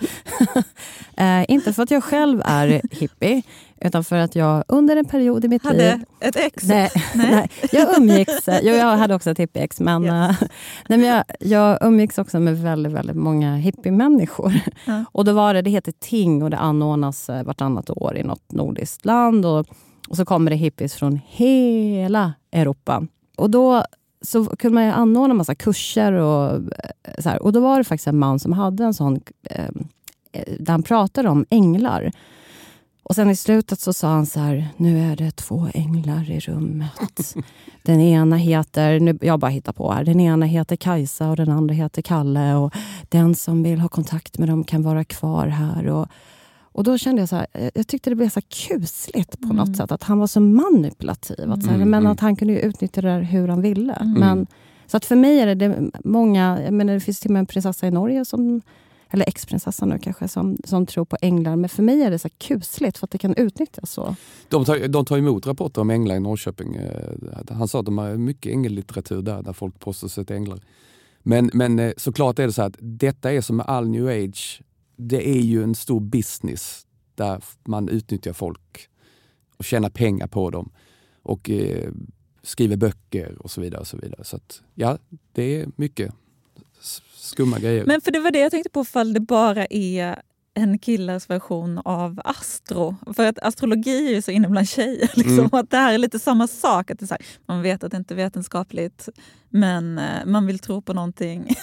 eh, 1.16 1.50
inte 1.50 1.72
för 1.72 1.82
att 1.82 1.90
jag 1.90 2.04
själv 2.04 2.42
är 2.44 2.82
hippie, 2.90 3.42
utan 3.84 4.04
för 4.04 4.16
att 4.16 4.36
jag 4.36 4.64
under 4.68 4.96
en 4.96 5.04
period 5.04 5.44
i 5.44 5.48
mitt 5.48 5.64
liv... 5.64 5.72
Hade 5.72 6.00
ett 6.20 6.36
ex? 6.36 6.62
Nej, 6.68 6.90
nej. 7.14 7.50
jag 7.72 7.98
umgicks... 7.98 8.32
Jo, 8.62 8.74
jag 8.74 8.96
hade 8.96 9.14
också 9.14 9.30
ett 9.30 9.38
hippie-ex, 9.38 9.80
men, 9.80 10.02
Ja. 10.04 10.28
eh, 10.28 10.36
nej, 10.88 10.98
men 10.98 11.08
jag, 11.08 11.24
jag 11.40 11.78
umgicks 11.80 12.18
också 12.18 12.40
med 12.40 12.58
väldigt, 12.58 12.92
väldigt 12.92 13.16
många 13.16 13.56
hippie-människor. 13.56 14.52
Ja. 14.84 15.04
Och 15.12 15.24
då 15.24 15.32
var 15.32 15.54
det, 15.54 15.62
det 15.62 15.70
heter 15.70 15.92
ting 15.92 16.42
och 16.42 16.50
det 16.50 16.58
anordnas 16.58 17.28
eh, 17.30 17.44
vartannat 17.44 17.90
år 17.90 18.16
i 18.16 18.22
något 18.22 18.52
nordiskt 18.52 19.04
land. 19.04 19.46
Och, 19.46 19.66
och 20.08 20.16
så 20.16 20.24
kommer 20.24 20.50
det 20.50 20.56
hippies 20.56 20.94
från 20.94 21.20
hela 21.26 22.32
Europa. 22.52 23.06
Och 23.36 23.50
då 23.50 23.84
så 24.22 24.44
kunde 24.44 24.74
man 24.74 24.90
anordna 24.90 25.34
massa 25.34 25.54
kurser. 25.54 26.12
Och, 26.12 26.54
eh, 26.54 26.60
så 27.18 27.28
här. 27.28 27.42
och 27.42 27.52
då 27.52 27.60
var 27.60 27.78
det 27.78 27.84
faktiskt 27.84 28.06
en 28.08 28.18
man 28.18 28.38
som 28.38 28.52
hade 28.52 28.84
en 28.84 28.94
sån, 28.94 29.20
eh, 29.50 29.68
där 30.58 30.72
han 30.72 30.82
pratade 30.82 31.28
om 31.28 31.46
änglar. 31.50 32.12
Och 33.02 33.14
sen 33.14 33.30
i 33.30 33.36
slutet 33.36 33.80
så 33.80 33.92
sa 33.92 34.08
han 34.08 34.26
så 34.26 34.40
här, 34.40 34.68
nu 34.76 35.12
är 35.12 35.16
det 35.16 35.30
två 35.30 35.68
änglar 35.74 36.30
i 36.30 36.40
rummet. 36.40 37.34
Den 37.82 38.00
ena 38.00 38.36
heter, 38.36 39.00
nu, 39.00 39.18
jag 39.20 39.40
bara 39.40 39.50
hittar 39.50 39.72
på 39.72 39.92
här, 39.92 40.04
den 40.04 40.20
ena 40.20 40.46
heter 40.46 40.76
Kajsa 40.76 41.30
och 41.30 41.36
den 41.36 41.50
andra 41.50 41.74
heter 41.74 42.02
Kalle. 42.02 42.54
Och 42.54 42.74
den 43.08 43.34
som 43.34 43.62
vill 43.62 43.80
ha 43.80 43.88
kontakt 43.88 44.38
med 44.38 44.48
dem 44.48 44.64
kan 44.64 44.82
vara 44.82 45.04
kvar 45.04 45.46
här. 45.46 45.88
Och, 45.88 46.08
och 46.62 46.84
då 46.84 46.98
kände 46.98 47.22
jag 47.22 47.28
så 47.28 47.36
här, 47.36 47.46
eh, 47.52 47.70
jag 47.74 47.86
tyckte 47.86 48.10
det 48.10 48.16
blev 48.16 48.28
så 48.28 48.40
kusligt 48.40 49.40
på 49.40 49.54
något 49.54 49.76
sätt. 49.76 49.92
Att 49.92 50.02
han 50.02 50.18
var 50.18 50.26
så 50.26 50.40
manipulativ. 50.40 51.52
Att 51.52 51.62
så 51.62 51.68
här, 51.68 51.76
Mm, 51.76 51.90
men 51.90 52.00
mm. 52.00 52.12
att 52.12 52.20
han 52.20 52.36
kunde 52.36 52.60
utnyttja 52.60 53.00
det 53.00 53.08
där 53.08 53.20
hur 53.20 53.48
han 53.48 53.62
ville. 53.62 53.92
Mm. 53.92 54.20
Men, 54.20 54.46
så 54.86 54.96
att 54.96 55.04
för 55.04 55.16
mig 55.16 55.40
är 55.40 55.46
det, 55.46 55.54
det 55.54 55.90
många, 56.04 56.58
menar, 56.70 56.94
det 56.94 57.00
finns 57.00 57.20
till 57.20 57.30
och 57.30 57.32
med 57.32 57.40
en 57.40 57.46
prinsessa 57.46 57.86
i 57.86 57.90
Norge 57.90 58.24
som 58.24 58.60
eller 59.12 59.28
ex-prinsessan 59.28 59.88
nu 59.88 59.98
kanske, 59.98 60.28
som, 60.28 60.56
som 60.64 60.86
tror 60.86 61.04
på 61.04 61.16
änglar. 61.20 61.56
Men 61.56 61.68
för 61.68 61.82
mig 61.82 62.02
är 62.02 62.10
det 62.10 62.18
så 62.18 62.28
kusligt 62.28 62.98
för 62.98 63.06
att 63.06 63.10
det 63.10 63.18
kan 63.18 63.34
utnyttjas 63.34 63.90
så. 63.90 64.16
De 64.48 64.64
tar, 64.64 64.88
de 64.88 65.04
tar 65.04 65.18
emot 65.18 65.46
rapporter 65.46 65.80
om 65.80 65.90
änglar 65.90 66.16
i 66.16 66.20
Norrköping. 66.20 66.74
Eh, 66.74 67.38
han 67.48 67.68
sa 67.68 67.78
att 67.78 67.84
de 67.84 67.98
har 67.98 68.16
mycket 68.16 68.52
ängellitteratur 68.52 69.22
där, 69.22 69.42
där 69.42 69.52
folk 69.52 69.80
påstår 69.80 70.08
sig 70.08 70.24
till 70.24 70.36
änglar. 70.36 70.60
Men, 71.22 71.50
men 71.54 71.78
eh, 71.78 71.92
såklart 71.96 72.38
är 72.38 72.46
det 72.46 72.52
så 72.52 72.62
att 72.62 72.76
detta 72.80 73.32
är 73.32 73.40
som 73.40 73.56
med 73.56 73.66
all 73.66 73.88
new 73.88 74.06
age. 74.06 74.62
Det 74.96 75.28
är 75.28 75.40
ju 75.40 75.62
en 75.62 75.74
stor 75.74 76.00
business 76.00 76.86
där 77.14 77.44
man 77.64 77.88
utnyttjar 77.88 78.32
folk 78.32 78.88
och 79.56 79.64
tjänar 79.64 79.90
pengar 79.90 80.26
på 80.26 80.50
dem. 80.50 80.72
Och 81.22 81.50
eh, 81.50 81.92
skriver 82.42 82.76
böcker 82.76 83.36
och 83.38 83.50
så 83.50 83.60
vidare. 83.60 83.80
Och 83.80 83.86
så 83.86 83.96
vidare. 83.96 84.24
Så 84.24 84.36
att, 84.36 84.62
ja, 84.74 84.98
det 85.32 85.42
är 85.60 85.68
mycket 85.76 86.14
skumma 87.14 87.58
grejer. 87.58 87.84
Men 87.86 88.00
för 88.00 88.10
det 88.10 88.20
var 88.20 88.30
det 88.30 88.38
jag 88.38 88.50
tänkte 88.50 88.70
på, 88.70 88.84
fall 88.84 89.12
det 89.12 89.20
bara 89.20 89.66
är 89.70 90.22
en 90.54 90.78
killes 90.78 91.30
version 91.30 91.78
av 91.84 92.20
astro. 92.24 92.96
För 93.16 93.26
att 93.26 93.38
astrologi 93.38 94.06
är 94.08 94.14
ju 94.14 94.22
så 94.22 94.30
inne 94.30 94.48
bland 94.48 94.68
tjejer. 94.68 95.10
Liksom, 95.16 95.38
Mm. 95.38 95.48
att 95.52 95.70
det 95.70 95.76
här 95.76 95.94
är 95.94 95.98
lite 95.98 96.18
samma 96.18 96.48
sak. 96.48 96.90
Att 96.90 96.98
det 96.98 97.10
här, 97.10 97.18
man 97.46 97.62
vet 97.62 97.84
att 97.84 97.90
det 97.90 97.96
inte 97.96 98.14
är 98.14 98.16
vetenskapligt, 98.16 99.08
men 99.50 99.98
eh, 99.98 100.26
man 100.26 100.46
vill 100.46 100.58
tro 100.58 100.82
på 100.82 100.94
någonting. 100.94 101.54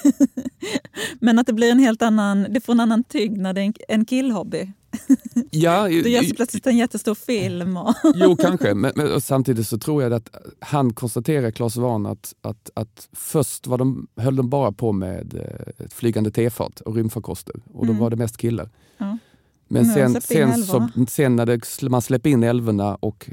men 1.19 1.39
att 1.39 1.47
det 1.47 1.53
blir 1.53 1.71
en 1.71 1.79
helt 1.79 2.01
annan, 2.01 2.47
det 2.49 2.61
får 2.61 2.73
en 2.73 2.79
annan 2.79 3.03
tyngd 3.03 3.37
när 3.37 3.53
det 3.53 3.61
är 3.61 3.65
en, 3.65 3.73
en 3.87 4.05
killhobby. 4.05 4.71
ja, 5.51 5.83
Det 5.87 6.09
görs 6.09 6.33
plötsligt 6.35 6.67
en 6.67 6.77
jättestor 6.77 7.15
film. 7.15 7.77
Och 7.77 7.93
Jo, 8.15 8.35
kanske. 8.35 8.73
Men, 8.73 8.91
men 8.95 9.21
samtidigt 9.21 9.67
så 9.67 9.77
tror 9.77 10.03
jag 10.03 10.13
att 10.13 10.29
han 10.59 10.93
konstaterar, 10.93 11.51
Claes 11.51 11.73
Svahn, 11.73 12.05
att, 12.05 12.33
att, 12.41 12.69
att 12.73 13.09
först 13.13 13.67
var 13.67 13.77
de, 13.77 14.07
höll 14.15 14.35
de 14.35 14.49
bara 14.49 14.71
på 14.71 14.91
med 14.91 15.33
eh, 15.33 15.85
ett 15.85 15.93
flygande 15.93 16.31
tefat 16.31 16.81
och 16.81 16.95
rymdfarkoster. 16.95 17.55
Och 17.73 17.85
då 17.85 17.91
Mm. 17.91 18.01
var 18.01 18.09
det 18.09 18.15
mest 18.15 18.37
killar. 18.37 18.69
Ja. 18.97 19.17
Men 19.71 19.85
sen, 19.85 20.21
sen, 20.21 20.63
så, 20.63 20.89
sen 21.09 21.35
när 21.35 21.45
det, 21.45 21.89
man 21.89 22.01
släpper 22.01 22.29
in 22.29 22.43
älvorna 22.43 22.95
och 22.95 23.29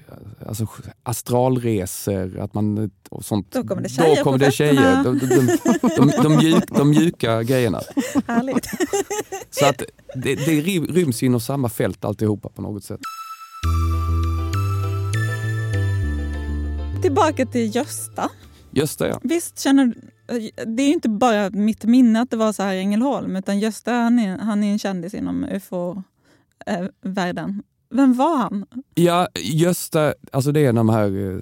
alltså, 0.46 0.66
astralresor, 1.02 2.38
att 2.38 2.54
man, 2.54 2.90
och 3.08 3.24
sånt, 3.24 3.52
Då 3.52 3.64
kommer 3.64 3.82
det 3.82 3.88
tjejer 3.88 4.16
då 4.16 4.22
kommer 4.22 4.38
det 4.38 4.52
tjejer. 4.52 5.04
De, 5.04 5.18
de, 5.18 5.26
de, 5.26 5.58
de, 5.96 6.22
de, 6.22 6.36
mjuk, 6.36 6.64
de 6.68 6.90
mjuka 6.90 7.42
grejerna. 7.42 7.80
härligt. 8.26 8.68
Så 9.50 9.66
att 9.66 9.82
det, 10.14 10.34
det 10.34 10.60
ry- 10.60 10.92
ryms 10.92 11.22
inom 11.22 11.40
samma 11.40 11.68
fält 11.68 12.04
alltihopa 12.04 12.48
på 12.48 12.62
något 12.62 12.84
sätt. 12.84 13.00
Tillbaka 17.02 17.46
till 17.46 17.76
Gösta. 17.76 18.30
Det, 18.70 19.06
ja. 19.06 19.20
Visst 19.22 19.58
känner 19.58 19.94
det 20.66 20.82
är 20.82 20.88
inte 20.88 21.08
bara 21.08 21.50
mitt 21.50 21.84
minne 21.84 22.20
att 22.20 22.30
det 22.30 22.36
var 22.36 22.52
så 22.52 22.62
här 22.62 22.74
i 22.74 22.78
Ängelholm 22.78 23.36
utan 23.36 23.58
Gösta 23.58 23.92
han 23.92 24.18
är, 24.18 24.38
han 24.38 24.64
är 24.64 24.72
en 24.72 24.78
kändis 24.78 25.14
inom 25.14 25.44
ufo-världen. 26.66 27.62
Vem 27.90 28.14
var 28.14 28.36
han? 28.36 28.66
Ja, 28.94 29.28
Gösta, 29.34 30.14
alltså 30.32 30.52
det 30.52 30.60
är 30.60 30.72
de 30.72 30.88
här 30.88 31.34
eh, 31.34 31.40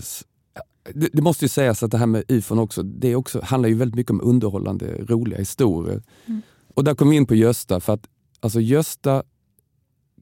det, 0.94 1.09
det, 1.12 1.22
måste 1.22 1.44
ju 1.44 1.48
sägas 1.48 1.83
att 1.83 1.90
det 1.90 1.98
här 1.98 2.07
med 2.07 2.24
ufon 2.29 2.59
också, 2.59 2.83
det 2.83 3.16
också, 3.16 3.40
handlar 3.44 3.68
ju 3.68 3.74
väldigt 3.74 3.96
mycket 3.96 4.11
om 4.11 4.20
underhållande, 4.20 5.05
roliga 5.05 5.38
historier. 5.38 6.03
Mm. 6.27 6.42
Och 6.74 6.85
där 6.85 6.94
kom 6.94 7.11
vi 7.11 7.16
in 7.16 7.27
på 7.27 7.35
Gösta, 7.35 7.81
för 7.81 7.92
att 7.92 8.07
alltså 8.40 8.61
Gösta 8.61 9.22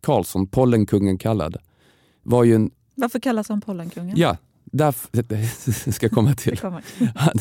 Karlsson, 0.01 0.47
Pollenkungen 0.47 1.19
kallad, 1.19 1.57
var 2.23 2.45
ju 2.45 2.55
en... 2.55 2.71
Varför 2.95 3.21
kallas 3.21 3.49
han 3.49 3.61
Pollenkungen? 3.61 4.17
Ja, 4.17 4.37
där 4.65 4.93
ska 5.93 6.07
jag 6.07 6.13
komma 6.13 6.35
till. 6.35 6.61
Han, 7.15 7.39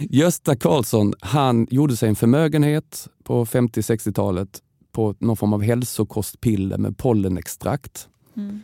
Gösta 0.00 0.56
Karlsson, 0.56 1.14
han 1.20 1.66
gjorde 1.70 1.96
sig 1.96 2.08
en 2.08 2.16
förmögenhet 2.16 3.08
på 3.22 3.44
50-60-talet 3.44 4.62
på 4.92 5.14
någon 5.18 5.36
form 5.36 5.52
av 5.52 5.62
hälsokostpiller 5.62 6.78
med 6.78 6.98
pollenextrakt. 6.98 8.08
Mm. 8.36 8.60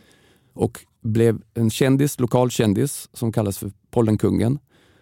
Och 0.53 0.85
blev 1.01 1.41
en 1.53 1.69
kändis, 1.69 2.19
lokalkändis 2.19 3.09
som 3.13 3.31
kallas 3.31 3.57
för 3.57 3.71
Pollenkungen. 3.89 4.59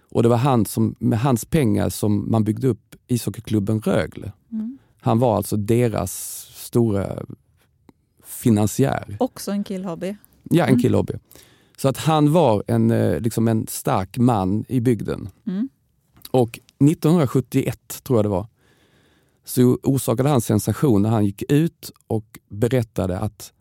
Och 0.09 0.23
det 0.23 0.29
var 0.29 0.37
han 0.37 0.65
som, 0.65 0.95
med 0.99 1.19
hans 1.19 1.45
pengar 1.45 1.89
som 1.89 2.31
man 2.31 2.43
byggde 2.43 2.67
upp 2.67 2.95
ishockeyklubben 3.07 3.81
Rögle. 3.81 4.31
Mm. 4.51 4.77
Han 5.01 5.19
var 5.19 5.37
alltså 5.37 5.57
deras 5.57 6.11
stora 6.55 7.25
finansiär. 8.23 9.17
Också 9.19 9.51
en 9.51 9.63
killhobby. 9.63 10.15
Ja, 10.43 10.63
en 10.63 10.69
mm. 10.69 10.81
killhobby. 10.81 11.13
Så 11.77 11.87
att 11.87 11.97
han 11.97 12.33
var 12.33 12.63
en, 12.67 12.91
eh, 12.91 13.19
liksom 13.19 13.47
en 13.47 13.67
stark 13.67 14.17
man 14.17 14.65
i 14.67 14.79
bygden. 14.79 15.29
Mm. 15.47 15.69
Och 16.31 16.59
1971, 16.79 18.03
tror 18.03 18.17
jag 18.17 18.25
det 18.25 18.29
var, 18.29 18.47
så 19.45 19.79
orsakade 19.83 20.29
han 20.29 20.41
sensation 20.41 21.01
när 21.01 21.09
han 21.09 21.25
gick 21.25 21.51
ut 21.51 21.91
och 22.07 22.39
berättade 22.49 23.19
att 23.19 23.53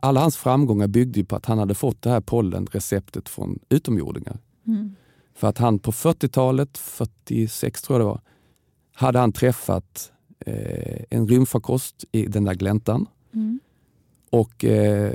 alla 0.00 0.20
hans 0.20 0.36
framgångar 0.36 0.86
byggde 0.86 1.24
på 1.24 1.36
att 1.36 1.46
han 1.46 1.58
hade 1.58 1.74
fått 1.74 2.02
det 2.02 2.10
här 2.10 2.20
pollenreceptet 2.20 3.28
från 3.28 3.58
utomjordingar. 3.68 4.38
Mm. 4.66 4.96
För 5.34 5.48
att 5.48 5.58
han 5.58 5.78
på 5.78 5.92
40-talet, 5.92 6.78
46 6.78 7.82
tror 7.82 7.98
jag 7.98 8.06
det 8.06 8.10
var, 8.10 8.20
hade 8.92 9.18
han 9.18 9.32
träffat 9.32 10.12
eh, 10.46 11.04
en 11.10 11.28
rymdfarkost 11.28 12.04
i 12.12 12.26
den 12.26 12.44
där 12.44 12.54
gläntan. 12.54 13.06
Mm. 13.34 13.60
Och 14.30 14.64
eh, 14.64 15.12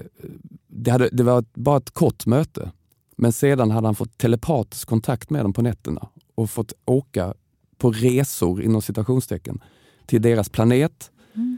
det, 0.67 0.91
hade, 0.91 1.09
det 1.09 1.23
var 1.23 1.45
bara 1.53 1.77
ett 1.77 1.91
kort 1.91 2.25
möte. 2.25 2.71
Men 3.15 3.33
sedan 3.33 3.71
hade 3.71 3.87
han 3.87 3.95
fått 3.95 4.17
telepatisk 4.17 4.87
kontakt 4.87 5.29
med 5.29 5.45
dem 5.45 5.53
på 5.53 5.61
nätterna 5.61 6.09
och 6.35 6.49
fått 6.49 6.73
åka 6.85 7.33
på 7.83 7.91
resor 7.91 8.61
inom 8.61 8.81
citationstecken 8.81 9.59
till 10.05 10.21
deras 10.21 10.49
planet. 10.49 11.11
Mm. 11.35 11.57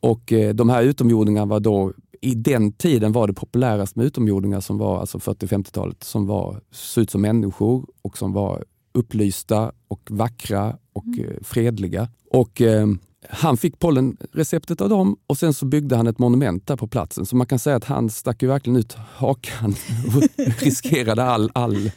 Och 0.00 0.32
eh, 0.32 0.54
de 0.54 0.68
här 0.68 0.82
utomjordingarna 0.82 1.46
var 1.46 1.60
då, 1.60 1.92
i 2.20 2.34
den 2.34 2.72
tiden 2.72 3.12
var 3.12 3.26
det 3.26 3.32
populärast 3.32 3.96
med 3.96 4.06
utomjordingar 4.06 4.60
som 4.60 4.78
var 4.78 5.00
alltså 5.00 5.18
40-50-talet, 5.18 6.02
som 6.02 6.26
var, 6.26 6.60
såg 6.70 7.02
ut 7.02 7.10
som 7.10 7.20
människor 7.20 7.86
och 8.02 8.18
som 8.18 8.32
var 8.32 8.64
upplysta 8.92 9.72
och 9.88 10.08
vackra 10.10 10.76
och 10.92 11.06
mm. 11.06 11.30
Eh, 11.30 11.36
fredliga. 11.42 12.08
Och 12.30 12.60
eh, 12.60 12.86
han 13.30 13.56
fick 13.56 13.78
pollenreceptet 13.78 14.80
av 14.80 14.88
dem 14.88 15.16
och 15.26 15.38
sen 15.38 15.54
så 15.54 15.66
byggde 15.66 15.96
han 15.96 16.06
ett 16.06 16.18
monument 16.18 16.66
där 16.66 16.76
på 16.76 16.86
platsen. 16.86 17.26
Så 17.26 17.36
man 17.36 17.46
kan 17.46 17.58
säga 17.58 17.76
att 17.76 17.84
han 17.84 18.10
stack 18.10 18.42
ju 18.42 18.48
verkligen 18.48 18.76
ut 18.76 18.96
hakan 19.16 19.74
och 20.16 20.44
riskerade 20.62 21.24
all, 21.24 21.50
all, 21.54 21.90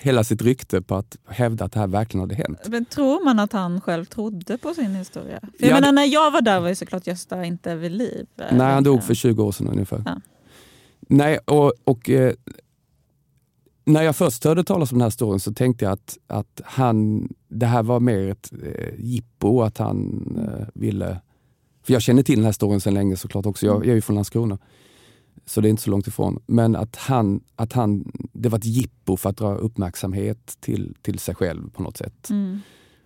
hela 0.00 0.24
sitt 0.24 0.42
rykte 0.42 0.82
på 0.82 0.94
att 0.94 1.16
hävda 1.28 1.64
att 1.64 1.72
det 1.72 1.80
här 1.80 1.86
verkligen 1.86 2.20
hade 2.20 2.34
hänt. 2.34 2.58
Men 2.66 2.84
tror 2.84 3.24
man 3.24 3.38
att 3.38 3.52
han 3.52 3.80
själv 3.80 4.04
trodde 4.04 4.58
på 4.58 4.74
sin 4.74 4.94
historia? 4.94 5.40
För 5.40 5.66
jag 5.66 5.70
ja, 5.70 5.74
menar, 5.74 5.92
när 5.92 6.04
jag 6.04 6.30
var 6.30 6.40
där 6.40 6.60
var 6.60 6.68
ju 6.68 6.74
såklart 6.74 7.06
Gösta 7.06 7.44
inte 7.44 7.74
vid 7.74 7.92
liv. 7.92 8.26
Nej, 8.52 8.74
han 8.74 8.84
dog 8.84 9.04
för 9.04 9.14
20 9.14 9.44
år 9.44 9.52
sedan 9.52 9.68
ungefär. 9.68 10.02
Ja. 10.06 10.20
Nej, 11.08 11.38
och, 11.38 11.72
och 11.84 12.10
eh, 12.10 12.32
när 13.86 14.02
jag 14.02 14.16
först 14.16 14.44
hörde 14.44 14.64
talas 14.64 14.92
om 14.92 14.98
den 14.98 15.02
här 15.02 15.10
storyn 15.10 15.40
så 15.40 15.52
tänkte 15.52 15.84
jag 15.84 15.92
att, 15.92 16.18
att 16.26 16.60
han, 16.64 17.28
det 17.48 17.66
här 17.66 17.82
var 17.82 18.00
mer 18.00 18.28
ett 18.28 18.52
eh, 18.62 18.94
jippo, 18.98 19.62
att 19.62 19.78
han 19.78 20.22
eh, 20.38 20.66
ville... 20.74 21.20
För 21.82 21.92
jag 21.92 22.02
känner 22.02 22.22
till 22.22 22.36
den 22.36 22.44
här 22.44 22.52
storyn 22.52 22.80
sedan 22.80 22.94
länge 22.94 23.16
såklart 23.16 23.46
också. 23.46 23.66
Jag, 23.66 23.76
jag 23.76 23.90
är 23.90 23.94
ju 23.94 24.00
från 24.00 24.14
Landskrona. 24.14 24.58
Så 25.46 25.60
det 25.60 25.68
är 25.68 25.70
inte 25.70 25.82
så 25.82 25.90
långt 25.90 26.06
ifrån. 26.06 26.42
Men 26.46 26.76
att 26.76 26.96
han, 26.96 27.40
att 27.56 27.72
han, 27.72 28.12
det 28.32 28.48
var 28.48 28.58
ett 28.58 28.64
jippo 28.64 29.16
för 29.16 29.30
att 29.30 29.36
dra 29.36 29.54
uppmärksamhet 29.54 30.56
till, 30.60 30.94
till 31.02 31.18
sig 31.18 31.34
själv 31.34 31.70
på 31.70 31.82
något 31.82 31.96
sätt. 31.96 32.30
Mm. 32.30 32.60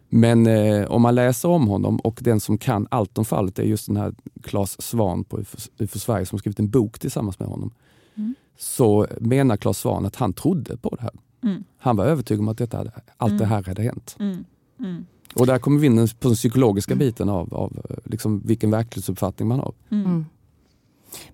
Men 0.09 0.47
eh, 0.47 0.91
om 0.91 1.03
man 1.03 1.15
läser 1.15 1.49
om 1.49 1.69
honom 1.69 1.97
och 2.01 2.19
den 2.23 2.41
som 2.41 2.59
kan 2.59 2.87
allt 2.91 3.19
om 3.19 3.25
fallet 3.25 3.59
är 3.59 3.63
just 3.63 3.87
den 3.87 3.97
här 3.97 4.15
Claes 4.43 4.83
Svan 4.83 5.25
på 5.25 5.41
UFO, 5.41 5.59
UFO 5.79 5.99
Sverige 5.99 6.27
som 6.27 6.39
skrivit 6.39 6.59
en 6.59 6.71
bok 6.71 6.99
tillsammans 6.99 7.39
med 7.39 7.49
honom. 7.49 7.73
Mm 8.17 8.35
så 8.61 9.07
menar 9.21 9.57
Claes 9.57 9.79
Svahn 9.79 10.07
att 10.07 10.17
han 10.17 10.33
trodde 10.33 10.77
på 10.77 10.97
det 10.97 11.03
här. 11.03 11.13
Mm. 11.43 11.65
Han 11.79 11.97
var 11.97 12.05
övertygad 12.05 12.41
om 12.41 12.49
att 12.49 12.59
detta, 12.59 12.79
allt 13.17 13.31
mm. 13.31 13.39
det 13.39 13.45
här 13.45 13.63
hade 13.63 13.83
hänt. 13.83 14.17
Mm. 14.21 14.45
mm. 14.81 15.07
Och 15.35 15.47
där 15.47 15.59
kommer 15.59 15.79
vi 15.81 15.87
in 15.87 16.09
på 16.21 16.29
den 16.29 16.35
psykologiska 16.35 16.93
mm. 16.93 16.99
biten 16.99 17.29
av, 17.29 17.55
av 17.55 18.01
liksom 18.05 18.41
vilken 18.45 18.71
verklighetsuppfattning 18.71 19.49
man 19.49 19.59
har. 19.59 19.73
Mm. 19.91 20.27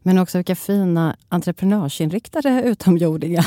Men 0.03 0.19
också 0.19 0.39
vilka 0.39 0.57
fina 0.57 1.17
entreprenörsinriktade 1.29 2.63
utomjordingar. 2.63 3.47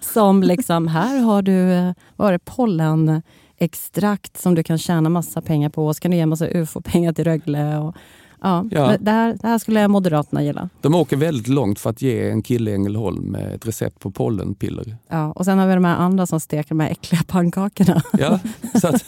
som 0.12 0.42
liksom, 0.42 0.88
här 0.88 1.18
har 1.18 1.42
du 1.42 1.94
varit 2.16 2.44
pollenextrakt 2.44 4.40
som 4.40 4.54
du 4.54 4.62
kan 4.62 4.78
tjäna 4.78 5.08
massa 5.08 5.42
pengar 5.42 5.68
på. 5.68 5.86
Och 5.86 5.96
så 5.96 6.00
kan 6.00 6.10
du 6.10 6.16
ge 6.16 6.26
massa 6.26 6.48
ufo-pengar 6.48 7.12
till 7.12 7.24
Rögle. 7.24 7.78
Och, 7.78 7.96
Ja, 8.44 8.64
ja. 8.70 8.96
Det, 9.00 9.10
här, 9.10 9.36
det 9.40 9.48
här 9.48 9.58
skulle 9.58 9.88
Moderaterna 9.88 10.42
gilla. 10.42 10.68
De 10.80 10.94
åker 10.94 11.16
väldigt 11.16 11.48
långt 11.48 11.78
för 11.78 11.90
att 11.90 12.02
ge 12.02 12.30
en 12.30 12.42
kille 12.42 12.70
i 12.70 12.74
Ängelholm 12.74 13.34
ett 13.34 13.66
recept 13.66 14.00
på 14.00 14.10
pollenpiller. 14.10 14.96
Ja, 15.08 15.32
och 15.32 15.44
sen 15.44 15.58
har 15.58 15.66
vi 15.66 15.74
de 15.74 15.84
här 15.84 15.96
andra 15.96 16.26
som 16.26 16.40
steker 16.40 16.68
de 16.68 16.80
här 16.80 16.90
äckliga 16.90 17.22
pannkakorna. 17.26 18.02
Ja, 18.18 18.40
så, 18.80 18.88
att, 18.88 19.04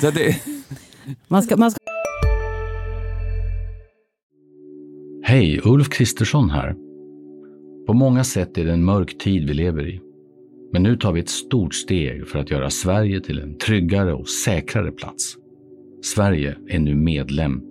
så 0.00 0.10
det... 0.10 0.36
Man 1.28 1.42
ska, 1.42 1.56
man 1.56 1.70
ska... 1.70 1.80
Hej, 5.22 5.60
Ulf 5.64 5.88
Kristersson 5.88 6.50
här. 6.50 6.74
På 7.86 7.92
många 7.92 8.24
sätt 8.24 8.58
är 8.58 8.64
det 8.64 8.72
en 8.72 8.84
mörk 8.84 9.18
tid 9.18 9.48
vi 9.48 9.54
lever 9.54 9.88
i. 9.88 10.00
Men 10.72 10.82
nu 10.82 10.96
tar 10.96 11.12
vi 11.12 11.20
ett 11.20 11.30
stort 11.30 11.74
steg 11.74 12.28
för 12.28 12.38
att 12.38 12.50
göra 12.50 12.70
Sverige 12.70 13.20
till 13.20 13.38
en 13.38 13.58
tryggare 13.58 14.14
och 14.14 14.28
säkrare 14.28 14.92
plats. 14.92 15.36
Sverige 16.14 16.56
är 16.68 16.78
nu 16.78 16.94
medlem 16.94 17.69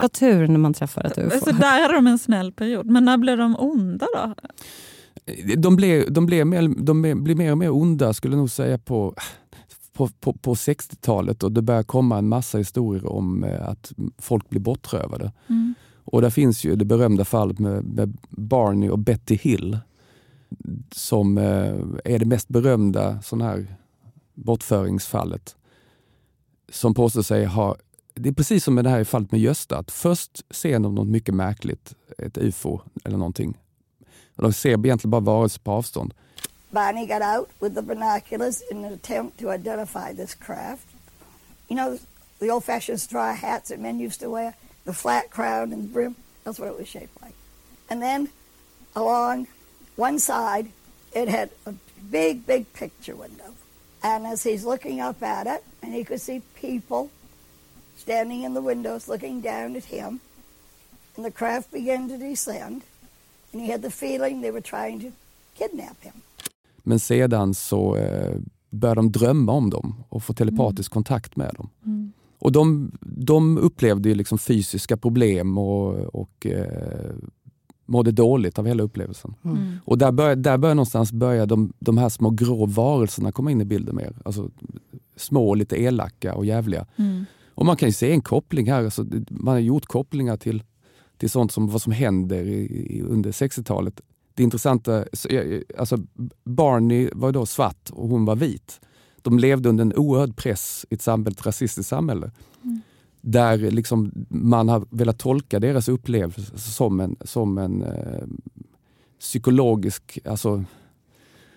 Vad 0.00 0.12
tur 0.12 0.48
när 0.48 0.58
man 0.58 0.74
träffar 0.74 1.04
ett 1.04 1.18
ufo. 1.18 1.40
Så 1.40 1.52
där 1.52 1.82
hade 1.82 1.94
de 1.94 2.06
en 2.06 2.18
snäll 2.18 2.52
period. 2.52 2.86
Men 2.86 3.04
när 3.04 3.18
blev 3.18 3.38
de 3.38 3.56
onda 3.58 4.06
då? 4.14 4.34
De, 5.56 5.76
blev, 5.76 6.12
de, 6.12 6.26
blev 6.26 6.46
mer, 6.46 6.68
de 6.76 7.02
blir 7.02 7.34
mer 7.34 7.52
och 7.52 7.58
mer 7.58 7.70
onda 7.70 8.14
skulle 8.14 8.34
jag 8.34 8.38
nog 8.38 8.50
säga 8.50 8.78
på, 8.78 9.14
på, 9.92 10.08
på, 10.20 10.32
på 10.32 10.54
60-talet 10.54 11.42
och 11.42 11.52
det 11.52 11.62
börjar 11.62 11.82
komma 11.82 12.18
en 12.18 12.28
massa 12.28 12.58
historier 12.58 13.06
om 13.06 13.44
eh, 13.44 13.68
att 13.68 13.92
folk 14.18 14.50
blir 14.50 14.60
bortrövade. 14.60 15.32
Mm. 15.46 15.74
Och 16.04 16.22
där 16.22 16.30
finns 16.30 16.64
ju 16.64 16.76
det 16.76 16.84
berömda 16.84 17.24
fallet 17.24 17.58
med, 17.58 17.84
med 17.84 18.16
Barney 18.28 18.90
och 18.90 18.98
Betty 18.98 19.36
Hill 19.36 19.78
som 20.92 21.38
eh, 21.38 21.74
är 22.04 22.18
det 22.18 22.26
mest 22.26 22.48
berömda 22.48 23.22
sån 23.22 23.40
här 23.40 23.76
bortföringsfallet. 24.34 25.56
Som 26.72 26.94
påstår 26.94 27.22
sig 27.22 27.44
ha 27.44 27.76
det 28.14 28.28
är 28.28 28.32
precis 28.32 28.64
som 28.64 28.74
med 28.74 28.84
det 28.84 28.90
här 28.90 29.04
fallet 29.04 29.32
med 29.32 29.40
Gösta. 29.40 29.78
Att 29.78 29.90
först 29.90 30.54
ser 30.54 30.78
de 30.78 30.94
något 30.94 31.08
mycket 31.08 31.34
märkligt, 31.34 31.94
ett 32.18 32.38
ufo 32.38 32.80
eller 33.04 33.16
någonting. 33.18 33.58
De 34.36 34.52
ser 34.52 34.68
egentligen 34.68 35.10
bara 35.10 35.20
varelser 35.20 35.60
på 35.60 35.72
avstånd. 35.72 36.14
Barney 36.70 37.06
got 37.06 37.22
out 37.22 37.48
with 37.60 37.74
the 37.74 37.82
binoculars 37.82 38.62
in 38.70 38.84
an 38.84 38.92
attempt 38.92 39.38
to 39.40 39.52
identify 39.52 40.14
this 40.14 40.34
craft. 40.34 40.86
You 41.68 41.76
know, 41.76 41.98
the 42.38 42.50
old-fashioned 42.50 43.00
straw 43.00 43.32
hats 43.32 43.68
that 43.68 43.80
men 43.80 44.00
used 44.00 44.20
to 44.20 44.30
wear, 44.30 44.54
the 44.84 44.92
flat 44.92 45.30
crown 45.30 45.72
and 45.72 45.82
the 45.82 45.88
brim, 45.92 46.14
that's 46.44 46.58
what 46.58 46.68
it 46.68 46.78
was 46.78 46.88
shaped 46.88 47.22
like. 47.22 47.34
And 47.90 48.00
then 48.00 48.28
along 48.94 49.46
one 49.96 50.18
side, 50.18 50.66
it 51.12 51.28
had 51.28 51.50
a 51.66 51.74
big, 52.10 52.46
big 52.46 52.72
picture 52.72 53.16
window. 53.16 53.54
And 54.02 54.26
as 54.26 54.44
he's 54.44 54.64
looking 54.64 55.00
up 55.00 55.22
at 55.22 55.46
it, 55.46 55.64
and 55.82 55.92
he 55.92 56.04
could 56.04 56.20
see 56.20 56.42
people 56.54 57.10
standing 58.02 58.44
in 58.44 58.54
the 58.54 58.60
windows 58.60 59.08
looking 59.08 59.42
down 59.42 59.76
at 59.76 59.84
him. 59.84 60.20
And 61.16 61.26
the 61.26 61.30
craft 61.30 61.70
began 61.70 62.08
to 62.08 62.16
descend. 62.16 62.82
And 63.52 63.62
he 63.62 63.72
had 63.72 63.82
the 63.82 63.90
feeling 63.90 64.42
they 64.42 64.50
were 64.50 64.62
trying 64.62 65.00
to 65.00 65.06
kidnap 65.58 66.02
him. 66.02 66.12
Men 66.82 67.00
sedan 67.00 67.54
så 67.54 67.96
eh, 67.96 68.36
började 68.70 68.98
de 68.98 69.12
drömma 69.12 69.52
om 69.52 69.70
dem 69.70 69.94
och 70.08 70.22
få 70.22 70.32
telepatisk 70.32 70.92
kontakt 70.92 71.36
med 71.36 71.54
dem. 71.56 71.68
Mm. 71.86 72.12
Och 72.38 72.52
de, 72.52 72.92
de 73.00 73.58
upplevde 73.58 74.14
liksom 74.14 74.38
fysiska 74.38 74.96
problem 74.96 75.58
och, 75.58 75.94
och 75.94 76.46
eh, 76.46 77.12
mådde 77.86 78.12
dåligt 78.12 78.58
av 78.58 78.66
hela 78.66 78.82
upplevelsen. 78.82 79.34
Mm. 79.44 79.78
Och 79.84 79.98
där 79.98 80.12
börjar, 80.12 80.36
där 80.36 80.58
börjar 80.58 80.74
någonstans 80.74 81.12
börja 81.12 81.46
de, 81.46 81.72
de 81.78 81.98
här 81.98 82.08
små 82.08 82.30
grå 82.30 82.66
varelserna 82.66 83.32
komma 83.32 83.50
in 83.50 83.60
i 83.60 83.64
bilden 83.64 83.96
mer. 83.96 84.12
Alltså, 84.24 84.50
små, 85.16 85.54
lite 85.54 85.82
elaka 85.82 86.34
och 86.34 86.46
jävliga. 86.46 86.86
Mm. 86.96 87.24
Och 87.60 87.66
man 87.66 87.76
kan 87.76 87.88
ju 87.88 87.92
se 87.92 88.12
en 88.12 88.20
koppling 88.20 88.70
här. 88.70 88.84
Alltså, 88.84 89.06
man 89.28 89.54
har 89.54 89.58
gjort 89.58 89.86
kopplingar 89.86 90.36
till, 90.36 90.62
till 91.16 91.30
sånt 91.30 91.52
som 91.52 91.68
vad 91.68 91.82
som 91.82 91.92
händer 91.92 92.44
i, 92.44 92.96
i, 92.96 93.02
under 93.02 93.32
60-talet. 93.32 94.00
Det 94.34 94.42
intressanta, 94.42 95.04
alltså, 95.78 95.98
Barney 96.44 97.10
var 97.12 97.32
då 97.32 97.46
svart 97.46 97.90
och 97.90 98.08
hon 98.08 98.24
var 98.24 98.36
vit. 98.36 98.80
De 99.22 99.38
levde 99.38 99.68
under 99.68 99.82
en 99.82 99.94
oerhörd 99.96 100.36
press 100.36 100.86
i 100.90 100.94
ett, 100.94 101.02
samhälle, 101.02 101.34
ett 101.34 101.46
rasistiskt 101.46 101.88
samhälle. 101.88 102.30
Där 103.20 103.58
liksom 103.58 104.12
man 104.28 104.68
har 104.68 104.86
velat 104.90 105.18
tolka 105.18 105.60
deras 105.60 105.88
upplevelse 105.88 106.58
som 106.58 107.00
en, 107.00 107.16
som 107.20 107.58
en 107.58 107.82
eh, 107.82 108.26
psykologisk... 109.18 110.18
Alltså, 110.24 110.64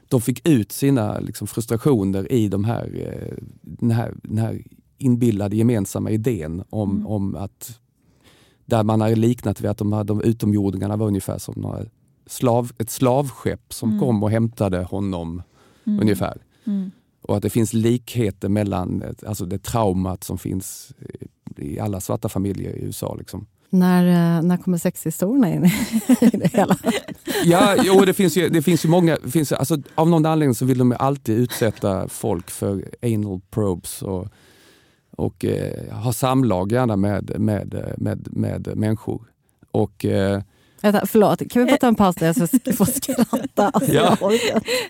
de 0.08 0.22
fick 0.22 0.48
ut 0.48 0.72
sina 0.72 1.20
liksom, 1.20 1.48
frustrationer 1.48 2.32
i 2.32 2.48
de 2.48 2.64
här, 2.64 2.92
eh, 2.96 3.44
den, 3.62 3.92
här, 3.92 4.14
den 4.24 4.38
här 4.38 4.64
inbillade 5.04 5.56
gemensamma 5.56 6.10
idén 6.12 6.64
om, 6.70 6.92
Mm. 6.92 7.08
om 7.08 7.36
att 7.36 7.80
där 8.66 8.84
man 8.84 9.02
har 9.02 9.16
liknat 9.16 9.62
vid 9.62 9.70
att 9.72 9.78
de, 9.78 9.94
här, 9.94 10.04
de 10.04 10.22
utomjordingarna 10.22 10.96
var 10.98 11.08
ungefär 11.08 11.38
som 11.38 11.54
några 11.58 11.80
slav, 12.26 12.72
ett 12.78 12.90
slavskepp 12.90 13.74
som 13.74 13.90
Mm. 13.90 14.00
kom 14.00 14.24
och 14.24 14.32
hämtade 14.32 14.84
honom 14.84 15.42
Mm. 15.88 16.00
ungefär. 16.00 16.42
Mm. 16.66 16.92
Och 17.22 17.36
att 17.38 17.44
det 17.44 17.50
finns 17.50 17.74
likheter 17.74 18.50
mellan 18.50 19.04
alltså 19.28 19.46
det 19.46 19.64
traumat 19.64 20.24
som 20.24 20.38
finns 20.38 20.92
i 21.58 21.80
alla 21.80 22.02
svarta 22.02 22.30
familjer 22.30 22.76
i 22.76 22.84
USA. 22.84 23.16
Liksom. 23.16 23.46
När, 23.70 24.38
eh, 24.38 24.42
när 24.44 24.58
kommer 24.58 24.78
sexhistorierna 24.78 25.54
in 25.54 25.66
i 25.66 25.72
det 26.38 26.54
hela? 26.54 26.78
Ja, 27.46 27.76
jo, 27.84 28.00
det 28.06 28.14
finns 28.14 28.38
ju, 28.38 28.50
det 28.50 28.62
finns 28.62 28.86
ju 28.86 28.90
många, 28.90 29.18
finns, 29.32 29.52
alltså, 29.52 29.78
av 29.96 30.10
någon 30.10 30.26
anledning 30.26 30.56
så 30.56 30.66
vill 30.66 30.78
de 30.78 30.96
alltid 31.00 31.38
utsätta 31.38 32.08
folk 32.08 32.50
för 32.52 32.90
anal 33.02 33.42
probes 33.52 34.02
och, 34.02 34.28
och 35.16 35.46
eh, 35.46 35.94
ha 35.94 36.14
samlag 36.14 36.72
gärna 36.72 36.96
med, 36.96 37.40
med, 37.40 37.94
med, 37.98 38.28
med 38.32 38.78
människor. 38.78 39.22
Och, 39.72 40.06
eh, 40.06 40.42
Vänta, 40.84 41.06
förlåt, 41.08 41.52
kan 41.52 41.66
vi 41.66 41.72
bara 41.72 41.78
ta 41.78 41.88
en 41.88 41.96
paus 41.96 42.16
där 42.16 42.26
jag 42.40 42.50
ska 42.50 42.74
få 42.74 42.86
skratta? 42.86 43.70
Alltså, 43.70 43.92
Ja. 43.94 44.18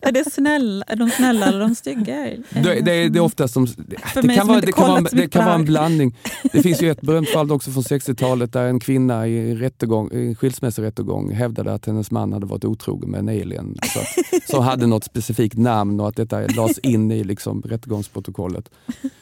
Är, 0.02 0.12
det 0.12 0.32
snäll, 0.32 0.84
är 0.88 0.96
de 0.96 1.10
snälla 1.10 1.46
eller 1.48 1.60
de 1.60 1.76
stygga? 1.76 2.16
det, 2.16 2.82
det, 2.82 2.92
är- 2.92 3.10
det 3.10 3.20
är 3.20 3.24
oftast 3.24 3.54
som, 3.54 3.66
det, 3.66 3.96
kan 3.96 4.36
som 4.38 4.48
vara, 4.48 4.62
det, 4.62 4.72
kan 4.72 4.88
vara, 4.88 4.96
kollat 4.96 5.10
så 5.10 5.16
det 5.16 5.22
mycket 5.22 5.32
kan 5.34 5.46
vara 5.46 5.56
en 5.56 5.62
det 5.62 5.66
blandning. 5.66 6.16
Det 6.52 6.62
finns 6.62 6.82
ju 6.82 6.92
ett 6.92 7.02
berömt 7.02 7.30
fall 7.30 7.52
också 7.52 7.72
från 7.72 7.84
60-talet 7.84 8.54
där 8.54 8.64
en 8.68 8.80
kvinna 8.80 9.28
i 9.28 9.52
en, 9.52 9.58
rättegång, 9.58 10.10
i 10.14 10.28
en 10.28 10.36
skilsmässorättegång 10.36 11.32
hävdade 11.34 11.74
att 11.74 11.86
hennes 11.86 12.12
man 12.12 12.34
hade 12.34 12.46
varit 12.46 12.66
otrogen 12.66 13.10
med 13.12 13.20
en 13.20 13.30
alien. 13.30 13.78
Så 13.94 14.00
att, 14.00 14.50
som 14.50 14.64
hade 14.64 14.88
något 14.88 15.04
specifikt 15.04 15.58
namn 15.58 16.00
och 16.00 16.08
att 16.08 16.16
detta 16.16 16.40
lades 16.48 16.78
in 16.80 17.12
i 17.12 17.24
liksom, 17.24 17.62
rättegångsprotokollet. 17.62 18.70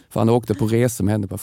För 0.10 0.20
han 0.20 0.30
åkte 0.30 0.54
på 0.54 0.68
resor 0.68 1.04
med 1.06 1.12
henne, 1.12 1.28
på, 1.28 1.38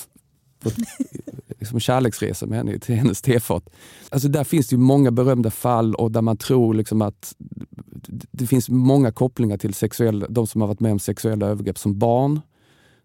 på 0.60 0.70
liksom 1.58 1.80
kärleksresor 1.80 2.46
med 2.46 2.58
henne 2.58 2.78
till 2.78 2.94
hennes 2.94 3.22
tefat. 3.22 3.68
Alltså 4.10 4.28
där 4.28 4.44
finns 4.44 4.68
det 4.68 4.74
ju 4.74 4.80
många 4.80 5.10
berömda 5.10 5.50
fall 5.50 5.94
och 5.94 6.12
där 6.12 6.22
man 6.22 6.36
tror 6.36 6.74
liksom 6.74 7.02
att 7.02 7.34
det 8.30 8.46
finns 8.46 8.68
många 8.68 9.12
kopplingar 9.12 9.56
till 9.56 9.74
sexuella, 9.74 10.26
de 10.28 10.46
som 10.46 10.60
har 10.60 10.68
varit 10.68 10.80
med 10.80 10.92
om 10.92 10.98
sexuella 10.98 11.46
övergrepp 11.46 11.78
som 11.78 11.98
barn. 11.98 12.40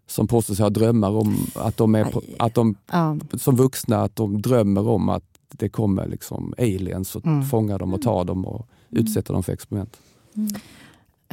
Som 0.06 0.26
påstår 0.28 0.54
sig 0.54 0.62
ha 0.62 0.70
drömmar 0.70 1.10
om 1.10 1.36
att 1.54 1.76
de 1.76 1.94
är 1.94 2.04
på, 2.04 2.22
att 2.38 2.54
de, 2.54 2.76
Ja. 2.92 3.16
som 3.38 3.56
vuxna 3.56 4.02
att 4.02 4.16
de 4.16 4.42
drömmer 4.42 4.88
om 4.88 5.08
att 5.08 5.24
det 5.48 5.68
kommer 5.68 6.08
liksom 6.08 6.54
aliens 6.58 7.16
och 7.16 7.26
Mm. 7.26 7.44
fångar 7.44 7.78
dem 7.78 7.94
och 7.94 8.02
tar 8.02 8.24
dem 8.24 8.44
och 8.46 8.66
utsätter 8.90 9.32
dem 9.32 9.42
för 9.42 9.52
experiment. 9.52 9.96
Eh, 10.36 10.42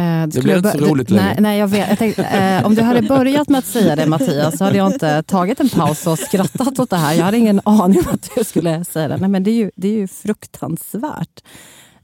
du 0.02 0.26
Det 0.26 0.32
skulle 0.32 0.44
blir 0.44 0.58
inte 0.58 0.72
så 0.72 0.86
roligt 0.92 1.10
längre. 1.10 1.26
nej, 1.26 1.36
nej, 1.40 1.60
jag 1.60 1.68
vet. 1.68 1.90
Jag 1.90 1.98
tänkte, 2.00 2.24
eh, 2.24 2.66
Om 2.66 2.76
du 2.76 2.82
hade 2.82 3.02
börjat 3.02 3.50
med 3.50 3.60
att 3.60 3.66
säga 3.66 3.96
det 3.96 4.06
Mattias 4.06 4.58
så 4.58 4.64
hade 4.64 4.78
jag 4.78 4.94
inte 4.94 5.24
tagit 5.24 5.60
en 5.60 5.70
paus 5.70 6.08
och 6.08 6.20
skrattat 6.20 6.80
åt 6.80 6.90
det 6.90 6.96
här. 6.98 7.14
Jag 7.14 7.26
hade 7.26 7.38
ingen 7.38 7.62
aning 7.64 8.00
om 8.00 8.14
att 8.14 8.30
du 8.36 8.44
skulle 8.44 8.86
säga 8.86 9.08
det. 9.08 9.18
Nej, 9.18 9.30
men 9.30 9.44
det, 9.44 9.52
är 9.52 9.56
ju, 9.56 9.72
det 9.76 9.88
är 9.88 9.98
ju 9.98 10.08
fruktansvärt. 10.08 11.44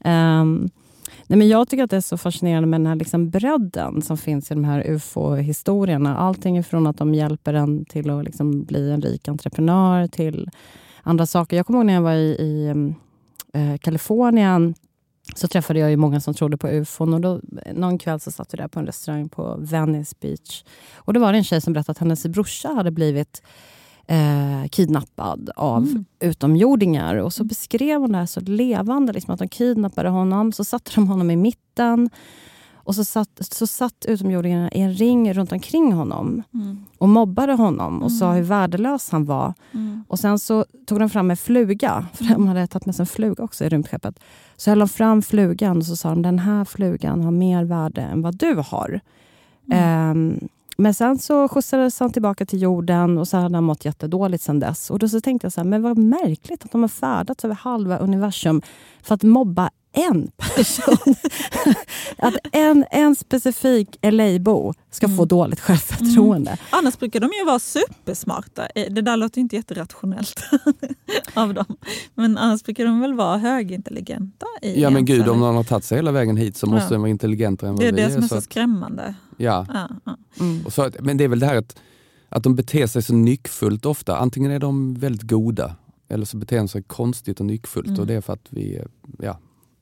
Ehm, 0.04 0.70
nej, 1.26 1.38
men 1.38 1.48
jag 1.48 1.68
tycker 1.68 1.84
att 1.84 1.90
det 1.90 1.96
är 1.96 2.00
så 2.00 2.16
fascinerande 2.18 2.66
med 2.68 2.80
den 2.80 2.86
här 2.86 2.96
liksom 2.96 3.30
bredden 3.30 4.02
som 4.02 4.18
finns 4.18 4.50
i 4.50 4.54
de 4.54 4.64
här 4.64 4.86
ufo-historierna. 4.90 6.16
Allting 6.16 6.58
ifrån 6.58 6.86
att 6.86 6.98
de 6.98 7.14
hjälper 7.14 7.54
en 7.54 7.84
till 7.84 8.10
att 8.10 8.24
liksom 8.24 8.64
bli 8.64 8.90
en 8.90 9.02
rik 9.02 9.28
entreprenör 9.28 10.06
till 10.06 10.50
andra 11.02 11.26
saker. 11.26 11.56
Jag 11.56 11.66
kommer 11.66 11.78
ihåg 11.78 11.86
när 11.86 11.94
jag 11.94 12.02
var 12.02 12.12
i, 12.12 12.28
i 12.30 12.68
eh, 13.54 13.78
Kalifornien 13.78 14.74
så 15.38 15.48
träffade 15.48 15.78
jag 15.78 15.90
ju 15.90 15.96
många 15.96 16.20
som 16.20 16.34
trodde 16.34 16.56
på 16.56 16.68
ufon. 16.68 17.14
Och 17.14 17.20
då, 17.20 17.40
någon 17.74 17.98
kväll 17.98 18.20
så 18.20 18.30
satt 18.30 18.54
vi 18.54 18.56
där 18.56 18.68
på 18.68 18.80
en 18.80 18.86
restaurang 18.86 19.28
på 19.28 19.56
Venice 19.60 20.16
Beach. 20.20 20.64
Och 20.94 21.12
då 21.12 21.20
var 21.20 21.32
det 21.32 21.38
en 21.38 21.44
tjej 21.44 21.60
som 21.60 21.72
berättade 21.72 21.90
att 21.90 21.98
hennes 21.98 22.26
brorsa 22.26 22.68
hade 22.68 22.90
blivit 22.90 23.42
eh, 24.06 24.68
kidnappad 24.70 25.50
av 25.56 25.82
Mm. 25.82 26.04
utomjordingar. 26.20 27.14
Och 27.16 27.32
så 27.32 27.44
beskrev 27.44 28.00
hon 28.00 28.12
det 28.12 28.18
här 28.18 28.26
så 28.26 28.40
levande, 28.40 29.12
liksom, 29.12 29.34
att 29.34 29.40
de 29.40 29.48
kidnappade 29.48 30.08
honom. 30.08 30.52
Så 30.52 30.64
satte 30.64 30.90
de 30.94 31.08
honom 31.08 31.30
i 31.30 31.36
mitten. 31.36 32.10
Och 32.88 32.94
så 32.94 33.04
satt, 33.04 33.38
så 33.54 33.66
satt 33.66 34.04
utomjordingarna 34.08 34.70
i 34.72 34.80
en 34.80 34.92
ring 34.92 35.32
runt 35.34 35.52
omkring 35.52 35.92
honom 35.92 36.42
Mm. 36.54 36.78
och 36.98 37.08
mobbade 37.08 37.52
honom 37.52 38.02
och 38.02 38.12
sa 38.12 38.24
Mm. 38.24 38.36
hur 38.36 38.42
värdelös 38.44 39.10
han 39.10 39.24
var. 39.24 39.54
Mm. 39.72 40.04
Och 40.08 40.18
sen 40.18 40.38
så 40.38 40.64
tog 40.86 40.98
de 40.98 41.08
fram 41.10 41.30
en 41.30 41.36
fluga, 41.36 42.06
för 42.14 42.24
de 42.24 42.48
hade 42.48 42.66
tagit 42.66 42.86
med 42.86 42.94
sig 42.94 43.02
en 43.02 43.06
fluga 43.06 43.44
också 43.44 43.64
i 43.64 43.68
rymdskeppet. 43.68 44.18
Så 44.56 44.70
höll 44.70 44.78
de 44.78 44.88
fram 44.88 45.22
flugan 45.22 45.76
och 45.78 45.84
så 45.86 45.96
sa 45.96 46.08
de 46.08 46.22
den 46.22 46.38
här 46.38 46.64
flugan 46.64 47.22
har 47.22 47.30
mer 47.30 47.64
värde 47.64 48.00
än 48.00 48.22
vad 48.22 48.36
du 48.38 48.54
har. 48.66 49.00
Ehm, 49.72 50.48
men 50.76 50.94
sen 50.94 51.18
så 51.18 51.48
skjutsades 51.48 52.00
han 52.00 52.12
tillbaka 52.12 52.46
till 52.46 52.62
jorden 52.62 53.18
och 53.18 53.28
så 53.28 53.36
hade 53.36 53.56
han 53.56 53.64
mått 53.64 53.84
jättedåligt 53.84 54.42
sen 54.44 54.60
dess. 54.60 54.90
Och 54.90 54.98
då 54.98 55.08
så 55.08 55.20
tänkte 55.20 55.44
jag 55.44 55.52
så 55.52 55.60
här, 55.60 55.68
men 55.68 55.82
vad 55.82 55.98
märkligt 55.98 56.64
att 56.64 56.72
de 56.72 56.80
har 56.80 56.88
färdats 56.88 57.44
över 57.44 57.54
halva 57.54 57.98
universum 57.98 58.62
för 59.02 59.14
att 59.14 59.22
mobba 59.22 59.70
en 59.98 60.30
person. 60.56 61.14
att 62.18 62.34
en, 62.52 62.84
en 62.90 63.14
specifik 63.16 63.88
LA-bo 64.02 64.72
ska 64.90 65.08
få 65.08 65.24
dåligt 65.24 65.60
självförtroende. 65.60 66.56
Annars 66.70 66.98
brukar 66.98 67.20
de 67.20 67.30
ju 67.40 67.44
vara 67.44 67.58
supersmarta. 67.58 68.66
Eh, 68.74 68.92
Det 68.92 69.02
där 69.02 69.16
låter 69.16 69.40
inte 69.40 69.56
jätterationellt 69.56 70.40
av 71.34 71.54
dem. 71.54 71.76
Men 72.14 72.38
annars 72.38 72.62
brukar 72.64 72.84
de 72.84 73.00
väl 73.00 73.14
vara 73.14 73.38
högintelligenta. 73.38 74.46
I 74.62 74.82
Ja 74.82 74.90
men 74.90 75.04
gud, 75.04 75.28
om 75.28 75.40
någon 75.40 75.54
har 75.56 75.64
tagit 75.64 75.84
sig 75.84 75.98
hela 75.98 76.12
vägen 76.12 76.36
hit 76.36 76.56
så 76.56 76.66
måste 76.66 76.84
Ja. 76.86 76.90
den 76.90 77.00
vara 77.00 77.10
intelligentare 77.10 77.68
än 77.70 77.74
vad 77.76 77.84
Det 77.84 77.88
är 77.88 77.92
vi 77.92 78.02
det 78.02 78.10
som 78.12 78.22
är 78.22 78.28
så 78.28 78.34
så 78.34 78.40
skrämmande. 78.40 79.14
ja. 79.36 79.66
Ja, 79.74 79.88
ja. 80.04 80.16
Mm. 80.40 80.66
Och 80.66 80.72
så, 80.72 80.90
men 81.00 81.16
det 81.16 81.24
är 81.24 81.28
väl 81.28 81.38
det 81.38 81.46
här 81.46 81.56
att, 81.56 81.76
att 82.28 82.42
de 82.42 82.54
beter 82.54 82.86
sig 82.86 83.02
så 83.02 83.14
nyckfullt 83.14 83.86
ofta. 83.86 84.16
Antingen 84.16 84.50
är 84.50 84.58
de 84.58 84.94
väldigt 84.94 85.22
goda 85.30 85.74
eller 86.08 86.24
så 86.24 86.36
beter 86.36 86.56
de 86.58 86.68
sig 86.68 86.82
konstigt 86.82 87.40
och 87.40 87.46
nyckfullt. 87.46 87.86
Mm. 87.88 88.00
Och 88.00 88.06
det 88.06 88.14
är 88.14 88.20
för 88.20 88.32
att 88.32 88.46
vi, 88.50 88.82
ja, 89.18 89.38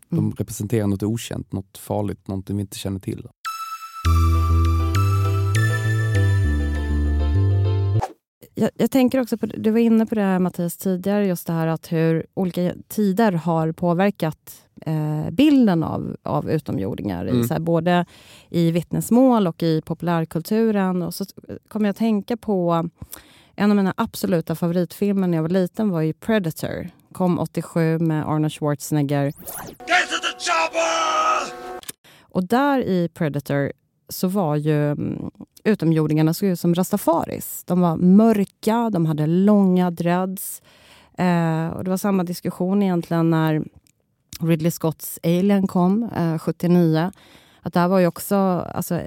de 0.09 0.19
Mm. 0.19 0.33
representerar 0.33 0.87
något 0.87 1.03
okänt, 1.03 1.53
något 1.53 1.79
farligt, 1.79 2.29
något 2.29 2.51
vi 2.51 2.61
inte 2.61 2.79
känner 2.79 3.01
till. 3.01 3.27
Jag, 8.55 8.71
jag 8.75 8.91
tänker 8.91 9.21
också 9.21 9.39
på, 9.39 9.47
du 9.47 9.71
var 9.71 9.79
inne 9.79 10.07
på 10.07 10.15
det 10.15 10.21
här 10.21 10.39
Mattias 10.39 10.77
tidigare, 10.77 11.27
just 11.27 11.47
det 11.47 11.53
här 11.53 11.67
att 11.67 11.93
hur 11.93 12.27
olika 12.35 12.73
tider 12.89 13.33
har 13.33 13.73
påverkat 13.73 14.63
eh, 14.87 15.31
bilden 15.31 15.83
av, 15.83 16.17
av 16.23 16.51
utomjordingar. 16.51 17.27
I, 17.27 17.31
Mm. 17.31 17.49
så 17.49 17.55
här, 17.55 17.61
både 17.61 18.07
i 18.49 18.71
vittnesmål 18.71 19.47
och 19.47 19.63
i 19.63 19.83
populärkulturen. 19.83 21.03
Och 21.03 21.15
så 21.15 21.25
kommer 21.69 21.87
jag 21.87 21.91
att 21.91 21.97
tänka 21.97 22.37
på 22.37 22.89
en 23.57 23.71
av 23.71 23.77
mina 23.77 23.95
absoluta 23.97 24.55
favoritfilmer 24.55 25.29
när 25.29 25.39
jag 25.39 25.43
var 25.43 25.49
liten 25.49 25.91
var 25.91 26.01
ju 26.01 26.13
Predator. 26.13 26.89
Kom 27.13 27.39
87 27.39 27.99
med 27.99 28.29
Arnold 28.29 28.53
Schwarzenegger. 28.53 29.33
Och 32.21 32.47
där 32.47 32.79
i 32.79 33.09
Predator 33.15 33.73
så 34.09 34.29
var 34.29 34.57
ju 34.57 34.91
mm, 34.91 35.31
utomjordingarna 35.65 36.35
såg 36.35 36.49
ut 36.49 36.61
som 36.61 36.75
rastafaris. 36.75 37.65
De 37.67 37.81
var 37.81 37.97
mörka, 37.97 38.91
de 38.91 39.07
hade 39.07 39.27
långa 39.27 39.91
dreads. 39.91 40.63
Eh, 41.19 41.69
och 41.69 41.85
det 41.85 41.91
var 41.91 41.97
samma 41.97 42.25
diskussion 42.25 42.83
egentligen 42.83 43.31
när 43.31 43.65
Ridley 44.41 44.71
Scotts 44.71 45.19
Alien 45.23 45.67
kom, 45.67 46.03
eh, 46.17 46.39
79. 46.39 47.13
Att 47.63 47.73
där 47.73 47.89
var 47.89 47.99
ju 47.99 48.07
också, 48.07 48.37
alltså, 48.75 49.01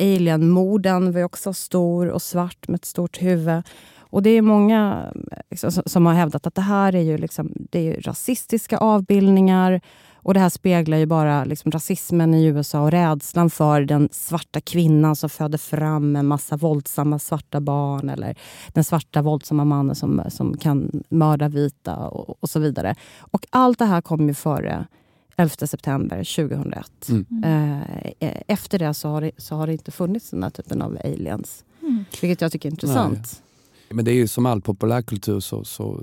eh, 0.00 0.16
alien-morden 0.16 1.12
var 1.12 1.24
också 1.24 1.52
stor 1.52 2.08
och 2.08 2.22
svart 2.22 2.68
med 2.68 2.78
ett 2.78 2.84
stort 2.84 3.22
huvud. 3.22 3.62
Och 3.98 4.22
det 4.22 4.30
är 4.30 4.42
många 4.42 5.12
liksom, 5.50 5.70
som 5.86 6.06
har 6.06 6.14
hävdat 6.14 6.46
att 6.46 6.54
det 6.54 6.60
här 6.60 6.94
är 6.94 7.00
ju, 7.00 7.18
liksom, 7.18 7.52
det 7.70 7.88
är 7.88 8.00
rasistiska 8.00 8.78
avbildningar 8.78 9.80
och 10.22 10.34
det 10.34 10.40
här 10.40 10.48
speglar 10.48 10.98
ju 10.98 11.06
bara 11.06 11.44
liksom, 11.44 11.72
rasismen 11.72 12.34
i 12.34 12.44
USA 12.44 12.80
och 12.80 12.90
rädslan 12.90 13.50
för 13.50 13.80
den 13.80 14.08
svarta 14.12 14.60
kvinnan 14.60 15.16
som 15.16 15.30
föder 15.30 15.58
fram 15.58 16.16
en 16.16 16.26
massa 16.26 16.56
våldsamma 16.56 17.18
svarta 17.18 17.60
barn 17.60 18.08
eller 18.08 18.38
den 18.68 18.84
svarta 18.84 19.22
våldsamma 19.22 19.64
mannen 19.64 19.94
som, 19.94 20.22
som 20.28 20.56
kan 20.56 21.02
mörda 21.08 21.48
vita 21.48 21.96
och, 21.96 22.42
och 22.42 22.50
så 22.50 22.60
vidare. 22.60 22.94
Och 23.20 23.46
allt 23.50 23.78
det 23.78 23.84
här 23.84 24.00
kom 24.00 24.28
ju 24.28 24.34
före 24.34 24.86
11 25.36 25.66
september 25.66 26.16
2001. 26.16 27.08
Mm. 27.08 27.44
Eh, 28.18 28.42
efter 28.46 28.78
det 28.78 28.94
så 28.94 29.08
har, 29.08 29.20
det 29.20 29.30
så 29.36 29.56
har 29.56 29.66
det 29.66 29.72
inte 29.72 29.90
funnits 29.90 30.30
den 30.30 30.42
här 30.42 30.50
typen 30.50 30.82
av 30.82 30.98
aliens. 31.04 31.64
Mm. 31.82 32.04
Vilket 32.20 32.40
jag 32.40 32.52
tycker 32.52 32.68
är 32.68 32.70
intressant. 32.70 33.18
Nej. 33.18 33.94
Men 33.94 34.04
det 34.04 34.10
är 34.10 34.14
ju 34.14 34.28
som 34.28 34.46
all 34.46 34.60
populärkultur 34.60 35.40
så, 35.40 35.64
så 35.64 36.02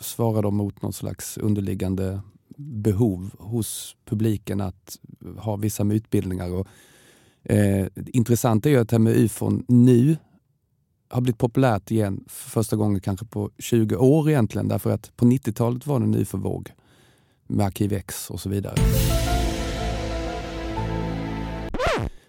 svarar 0.00 0.42
de 0.42 0.56
mot 0.56 0.82
någon 0.82 0.92
slags 0.92 1.38
underliggande 1.38 2.20
behov 2.56 3.30
hos 3.38 3.96
publiken 4.04 4.60
att 4.60 4.98
ha 5.38 5.56
vissa 5.56 5.84
mytbildningar. 5.84 6.50
Och, 6.50 6.66
eh, 7.42 7.86
intressant 8.06 8.66
är 8.66 8.70
ju 8.70 8.76
att 8.76 8.88
det 8.88 8.94
här 8.94 9.00
med 9.00 9.16
ufon 9.16 9.64
nu 9.68 10.16
har 11.08 11.20
blivit 11.20 11.38
populärt 11.38 11.90
igen 11.90 12.24
för 12.28 12.50
första 12.50 12.76
gången 12.76 13.00
kanske 13.00 13.26
på 13.26 13.50
20 13.58 13.96
år 13.96 14.30
egentligen. 14.30 14.68
Därför 14.68 14.90
att 14.90 15.16
på 15.16 15.24
90-talet 15.24 15.86
var 15.86 16.00
det 16.00 16.04
en 16.04 16.14
ufo-våg 16.14 16.72
med 17.46 17.66
Arkiv 17.66 17.92
X 17.92 18.30
och 18.30 18.40
så 18.40 18.48
vidare. 18.48 18.74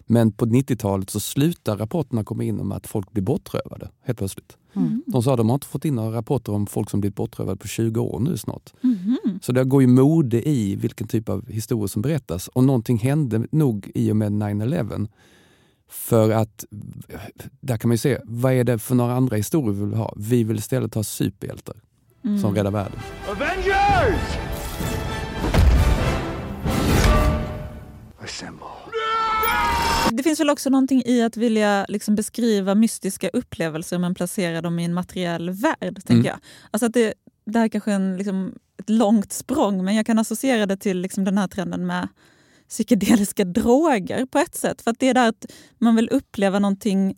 Men 0.06 0.32
på 0.32 0.46
90-talet 0.46 1.10
så 1.10 1.20
slutar 1.20 1.76
rapporterna 1.76 2.24
komma 2.24 2.44
in 2.44 2.60
om 2.60 2.72
att 2.72 2.86
folk 2.86 3.12
blir 3.12 3.22
bortrövade 3.22 3.90
helt 4.02 4.18
plötsligt. 4.18 4.56
Mm. 4.76 5.02
De 5.06 5.22
sa 5.22 5.32
att 5.32 5.38
de 5.38 5.48
har 5.48 5.54
inte 5.54 5.66
fått 5.66 5.84
in 5.84 5.94
några 5.94 6.16
rapporter 6.16 6.52
om 6.52 6.66
folk 6.66 6.90
som 6.90 7.00
blivit 7.00 7.16
bortrövade 7.16 7.56
på 7.56 7.68
20 7.68 8.00
år 8.00 8.20
nu 8.20 8.36
snart. 8.36 8.72
Mm. 8.82 9.18
Så 9.42 9.52
det 9.52 9.64
går 9.64 9.82
ju 9.82 9.88
mode 9.88 10.48
i 10.48 10.76
vilken 10.76 11.08
typ 11.08 11.28
av 11.28 11.48
historia 11.48 11.88
som 11.88 12.02
berättas. 12.02 12.48
Och 12.48 12.64
någonting 12.64 12.98
hände 12.98 13.46
nog 13.50 13.90
i 13.94 14.12
och 14.12 14.16
med 14.16 14.32
9-11. 14.32 15.08
För 15.88 16.30
att, 16.30 16.64
där 17.60 17.76
kan 17.76 17.88
man 17.88 17.94
ju 17.94 17.98
se, 17.98 18.18
vad 18.24 18.52
är 18.52 18.64
det 18.64 18.78
för 18.78 18.94
några 18.94 19.14
andra 19.14 19.36
historier 19.36 19.72
vi 19.72 19.84
vill 19.84 19.94
ha? 19.94 20.14
Vi 20.16 20.44
vill 20.44 20.56
istället 20.56 20.94
ha 20.94 21.02
superhjältar 21.02 21.76
mm. 22.24 22.38
som 22.38 22.54
räddar 22.54 22.70
världen. 22.70 22.98
Avengers! 23.28 24.45
Assemble. 28.36 28.66
Det 30.12 30.22
finns 30.22 30.40
väl 30.40 30.50
också 30.50 30.70
någonting 30.70 31.02
i 31.06 31.22
att 31.22 31.36
vilja 31.36 31.86
liksom 31.88 32.14
beskriva 32.14 32.74
mystiska 32.74 33.28
upplevelser 33.28 33.98
men 33.98 34.14
placera 34.14 34.62
dem 34.62 34.78
i 34.78 34.84
en 34.84 34.94
materiell 34.94 35.50
värld. 35.50 35.78
tänker 35.80 36.12
mm. 36.12 36.24
jag. 36.24 36.38
Alltså 36.70 36.86
att 36.86 36.92
det, 36.92 37.14
det 37.46 37.58
här 37.58 37.68
kanske 37.68 37.90
är 37.90 37.94
en, 37.94 38.16
liksom, 38.16 38.54
ett 38.78 38.90
långt 38.90 39.32
språng 39.32 39.84
men 39.84 39.94
jag 39.94 40.06
kan 40.06 40.18
associera 40.18 40.66
det 40.66 40.76
till 40.76 41.00
liksom, 41.00 41.24
den 41.24 41.38
här 41.38 41.48
trenden 41.48 41.86
med 41.86 42.08
psykedeliska 42.68 43.44
droger 43.44 44.26
på 44.26 44.38
ett 44.38 44.54
sätt. 44.54 44.82
För 44.82 44.90
att 44.90 44.98
det 44.98 45.08
är 45.08 45.14
där 45.14 45.28
att 45.28 45.46
man 45.78 45.96
vill 45.96 46.08
uppleva 46.08 46.58
någonting 46.58 47.14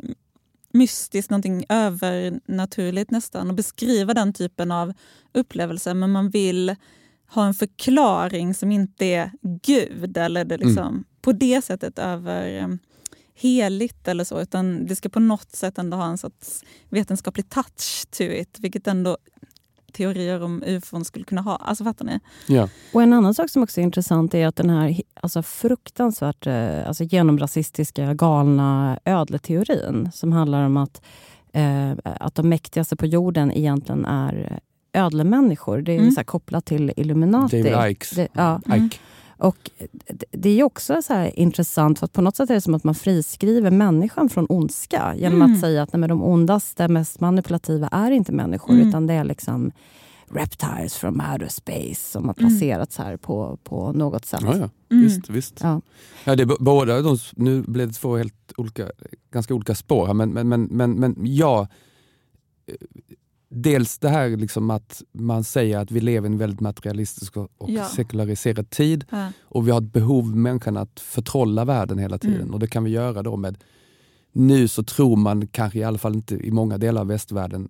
mystiskt, 0.73 1.31
någonting 1.31 1.65
övernaturligt 1.69 3.11
nästan 3.11 3.49
och 3.49 3.55
beskriva 3.55 4.15
den 4.15 4.33
typen 4.33 4.73
av 4.73 4.93
upplevelser 5.35 5.95
men 5.95 6.11
man 6.11 6.31
vill 6.31 6.77
ha 7.29 7.47
en 7.47 7.55
förklaring 7.55 8.55
som 8.55 8.73
inte 8.73 9.05
är 9.05 9.31
Gud 9.63 10.17
eller 10.17 10.45
det 10.45 10.57
liksom, 10.57 10.89
mm. 10.89 11.05
på 11.21 11.33
det 11.33 11.65
sättet 11.65 11.99
över 11.99 12.65
um, 12.65 12.79
heligt 13.35 14.09
eller 14.09 14.25
så. 14.25 14.41
Utan 14.41 14.87
det 14.87 14.97
ska 14.97 15.09
på 15.09 15.21
något 15.21 15.53
sätt 15.53 15.79
ändå 15.79 15.97
ha 15.97 16.07
en 16.07 16.19
sorts 16.19 16.65
vetenskaplig 16.89 17.49
touch 17.49 18.07
to 18.11 18.23
it. 18.23 18.57
Vilket 18.59 18.87
ändå 18.87 19.17
teorier 19.93 20.43
om 20.43 20.63
ufon 20.67 21.05
skulle 21.05 21.25
kunna 21.25 21.41
ha. 21.41 21.57
Alltså 21.57 21.85
fattar 21.85 22.05
ni? 22.05 22.21
Ja. 22.47 22.69
Och 22.93 23.03
En 23.03 23.13
annan 23.13 23.35
sak 23.35 23.51
som 23.51 23.63
också 23.63 23.81
är 23.81 23.83
intressant 23.85 24.35
är 24.35 24.47
att 24.47 24.57
den 24.57 24.71
här 24.71 25.01
alltså 25.21 25.43
fruktansvärt 25.43 26.47
eh, 26.47 26.89
alltså 26.89 27.05
genomrasistiska 27.05 28.15
galna 28.15 28.99
ödleteorin 29.05 30.11
som 30.13 30.33
handlar 30.33 30.67
om 30.67 30.77
att, 30.77 31.03
eh, 31.53 31.91
att 32.03 32.35
de 32.35 32.49
mäktigaste 32.49 32.97
på 32.97 33.07
jorden 33.07 33.53
egentligen 33.53 34.05
är 34.05 34.61
ödlemänniskor. 34.99 35.83
Det 35.83 35.93
är 35.93 35.99
mm. 35.99 36.11
så 36.11 36.25
kopplat 36.25 36.65
till 36.65 36.93
Illuminati. 36.97 37.63
David 37.63 37.91
Ikes. 37.91 38.11
Det, 38.11 38.29
ja. 38.33 38.61
Mm. 38.67 38.91
Och 39.39 39.71
det 40.31 40.61
är 40.61 40.65
också 40.65 41.03
så 41.03 41.31
intressant, 41.35 41.99
för 41.99 42.07
på 42.07 42.23
något 42.23 42.37
sätt 42.37 42.51
är 42.51 42.55
det 42.55 42.61
som 42.61 42.75
att 42.75 42.85
man 42.85 42.95
friskriver 42.95 43.71
människan 43.71 44.29
från 44.29 44.47
ondska 44.49 45.15
genom 45.17 45.43
mm. 45.43 45.55
att 45.55 45.61
säga 45.61 45.83
att 45.83 45.93
nej, 45.93 46.09
de 46.09 46.23
ondaste, 46.23 46.89
mest 46.89 47.21
manipulativa 47.21 47.89
är 47.89 48.11
inte 48.11 48.33
människor, 48.33 48.75
mm. 48.75 48.89
utan 48.89 49.07
det 49.07 49.15
är 49.15 49.25
liksom 49.25 49.73
reptiles 50.31 50.95
from 50.95 51.23
outer 51.33 51.49
space 51.49 52.11
som 52.11 52.29
har 52.29 52.35
mm. 52.39 52.51
placerats 52.51 52.99
här 52.99 53.17
på, 53.17 53.59
på 53.65 53.93
något 53.93 54.25
sätt. 54.25 54.41
Ja, 54.43 54.57
ja. 54.57 54.71
Mm. 54.91 55.05
Visst, 55.05 55.31
visst. 55.31 55.61
Ja. 55.63 55.81
Ja, 56.25 56.37
det 56.37 56.43
är 56.43 56.63
båda 56.65 57.03
de, 57.03 57.19
nu 57.37 57.63
blev 57.63 57.89
det 57.89 57.95
två 57.95 58.17
helt 58.17 58.53
olika, 58.57 58.91
ganska 59.31 59.55
olika 59.55 59.75
spår 59.75 60.07
här, 60.07 60.15
men, 60.15 60.31
men, 60.31 60.49
men, 60.49 60.63
men, 60.65 60.93
men 60.93 61.15
ja, 61.19 61.69
dels 63.49 63.99
det 63.99 64.09
här 64.09 64.37
liksom 64.37 64.71
att 64.71 65.03
man 65.13 65.45
säger 65.45 65.79
att 65.79 65.91
vi 65.91 66.01
lever 66.01 66.29
i 66.29 66.33
en 66.33 66.39
väldigt 66.39 66.61
materialistisk 66.61 67.37
och 67.37 67.51
ja. 67.59 67.85
sekulariserad 67.85 68.71
tid. 68.71 69.05
Ja. 69.11 69.33
Och 69.43 69.67
vi 69.67 69.71
har 69.71 69.81
ett 69.81 69.93
behov, 69.93 70.37
människan, 70.37 70.77
att 70.77 71.01
förtrolla 71.01 71.65
världen 71.65 71.99
hela 71.99 72.19
tiden. 72.19 72.41
Mm. 72.41 72.55
Och 72.55 72.61
det 72.61 72.67
kan 72.67 72.85
vi 72.85 72.91
göra 72.91 73.23
då 73.23 73.37
med... 73.37 73.59
Nu 74.33 74.69
så 74.69 74.83
tror 74.83 75.17
man 75.17 75.47
kanske 75.47 75.79
i 75.79 75.85
alla 75.85 75.99
fall 75.99 76.15
inte 76.15 76.35
i 76.35 76.51
många 76.51 76.79
delar 76.79 77.01
av 77.01 77.07
västvärlden 77.07 77.69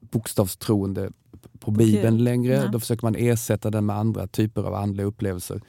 bokstavstroende 0.00 1.10
på 1.58 1.70
Bibeln 1.70 2.14
okay. 2.14 2.24
längre. 2.24 2.54
Ja. 2.54 2.66
Då 2.66 2.80
försöker 2.80 3.02
man 3.02 3.14
ersätta 3.14 3.70
den 3.70 3.86
med 3.86 3.96
andra 3.96 4.26
typer 4.26 4.62
av 4.62 4.74
andliga 4.74 5.06
upplevelser. 5.06 5.60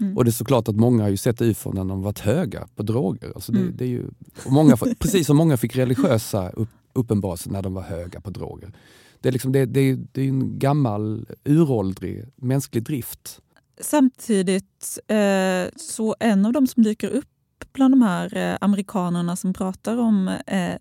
Mm. 0.00 0.16
Och 0.16 0.24
det 0.24 0.30
är 0.30 0.32
såklart 0.32 0.68
att 0.68 0.76
många 0.76 1.02
har 1.02 1.10
ju 1.10 1.16
sett 1.16 1.40
ufon 1.42 1.74
när 1.74 1.84
de 1.84 2.02
varit 2.02 2.18
höga 2.18 2.68
på 2.76 2.82
droger. 2.82 3.32
Alltså 3.34 3.52
det, 3.52 3.60
mm. 3.60 3.74
det 3.76 3.84
är 3.84 3.88
ju, 3.88 4.10
många, 4.46 4.76
precis 4.98 5.26
som 5.26 5.36
många 5.36 5.56
fick 5.56 5.76
religiösa 5.76 6.48
upp, 6.50 6.68
uppenbarelser 6.92 7.50
när 7.50 7.62
de 7.62 7.74
var 7.74 7.82
höga 7.82 8.20
på 8.20 8.30
droger. 8.30 8.72
Det 9.20 9.28
är, 9.28 9.32
liksom, 9.32 9.52
det, 9.52 9.66
det, 9.66 9.94
det 10.12 10.20
är 10.22 10.28
en 10.28 10.58
gammal, 10.58 11.26
uråldrig 11.44 12.24
mänsklig 12.36 12.82
drift. 12.82 13.40
Samtidigt, 13.80 14.98
eh, 15.08 15.72
så 15.76 16.16
en 16.20 16.46
av 16.46 16.52
de 16.52 16.66
som 16.66 16.82
dyker 16.82 17.08
upp 17.08 17.26
bland 17.72 17.92
de 17.92 18.02
här 18.02 18.36
eh, 18.36 18.56
amerikanerna 18.60 19.36
som 19.36 19.52
pratar 19.52 19.96
om 19.96 20.28
eh, 20.46 20.74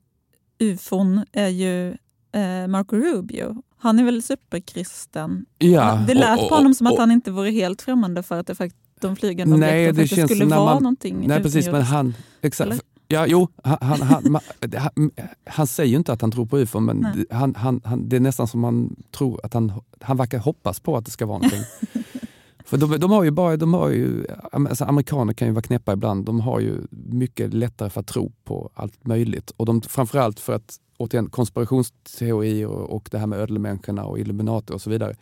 ufon 0.59 1.25
är 1.31 1.47
ju 1.47 1.89
eh, 2.31 2.67
Marco 2.67 2.95
Rubio. 2.95 3.63
Han 3.77 3.99
är 3.99 4.03
väl 4.03 4.23
superkristen? 4.23 5.45
Ja, 5.57 6.03
det 6.07 6.13
lät 6.13 6.37
och, 6.37 6.43
och, 6.43 6.49
på 6.49 6.55
honom 6.55 6.73
som 6.73 6.87
att 6.87 6.97
han 6.97 7.11
inte 7.11 7.31
vore 7.31 7.51
helt 7.51 7.81
främmande 7.81 8.23
för 8.23 8.39
att 8.39 8.47
det 8.47 8.55
faktiskt 8.55 8.89
de 9.01 9.15
flygande 9.15 9.57
nej, 9.57 9.89
objekten 9.89 10.27
skulle 10.27 10.45
vara 10.45 10.73
man, 10.73 10.83
någonting. 10.83 11.27
Nej, 11.27 11.43
precis, 11.43 11.67
men 11.67 11.81
han, 11.81 12.13
exakt, 12.41 12.83
Ja, 13.11 13.27
jo, 13.27 13.47
han, 13.63 13.77
han, 13.81 14.01
han, 14.01 14.39
han, 14.77 15.11
han, 15.45 15.67
säger 15.67 15.89
ju 15.89 15.97
inte 15.97 16.13
att 16.13 16.21
han 16.21 16.31
tror 16.31 16.45
på 16.45 16.57
ufo, 16.57 16.79
men 16.79 17.25
han, 17.29 17.55
han, 17.55 17.81
det 18.09 18.15
är 18.15 18.19
nästan 18.19 18.47
som 18.47 18.59
man 18.59 18.95
tror 19.11 19.39
att 19.43 19.53
han, 19.53 19.73
han 20.01 20.17
verkar 20.17 20.39
hoppas 20.39 20.79
på 20.79 20.97
att 20.97 21.05
det 21.05 21.11
ska 21.11 21.25
vara 21.25 21.37
någonting. 21.37 21.63
För 22.65 22.77
de, 22.77 22.99
de, 22.99 23.11
har 23.11 23.23
ju 23.23 23.31
bara, 23.31 23.57
de 23.57 23.73
har 23.73 23.89
ju, 23.89 24.25
alltså 24.51 24.85
amerikaner 24.85 25.33
kan 25.33 25.47
ju 25.47 25.53
vara 25.53 25.61
knäppa 25.61 25.93
ibland. 25.93 26.25
De 26.25 26.39
har 26.39 26.59
ju 26.59 26.77
mycket 26.91 27.53
lättare 27.53 27.89
för 27.89 28.01
att 28.01 28.07
tro 28.07 28.31
på 28.43 28.69
allt 28.73 29.07
möjligt. 29.07 29.51
Och 29.57 29.65
de, 29.65 29.81
framförallt 29.81 30.39
för 30.39 30.53
att, 30.53 30.75
återigen, 30.97 31.29
konspirationsteorier 31.29 32.67
och, 32.67 32.95
och 32.95 33.09
det 33.11 33.17
här 33.17 33.27
med 33.27 33.39
ödlemänniskorna 33.39 34.05
och 34.05 34.19
Illuminati 34.19 34.73
och 34.73 34.81
så 34.81 34.89
vidare. 34.89 35.15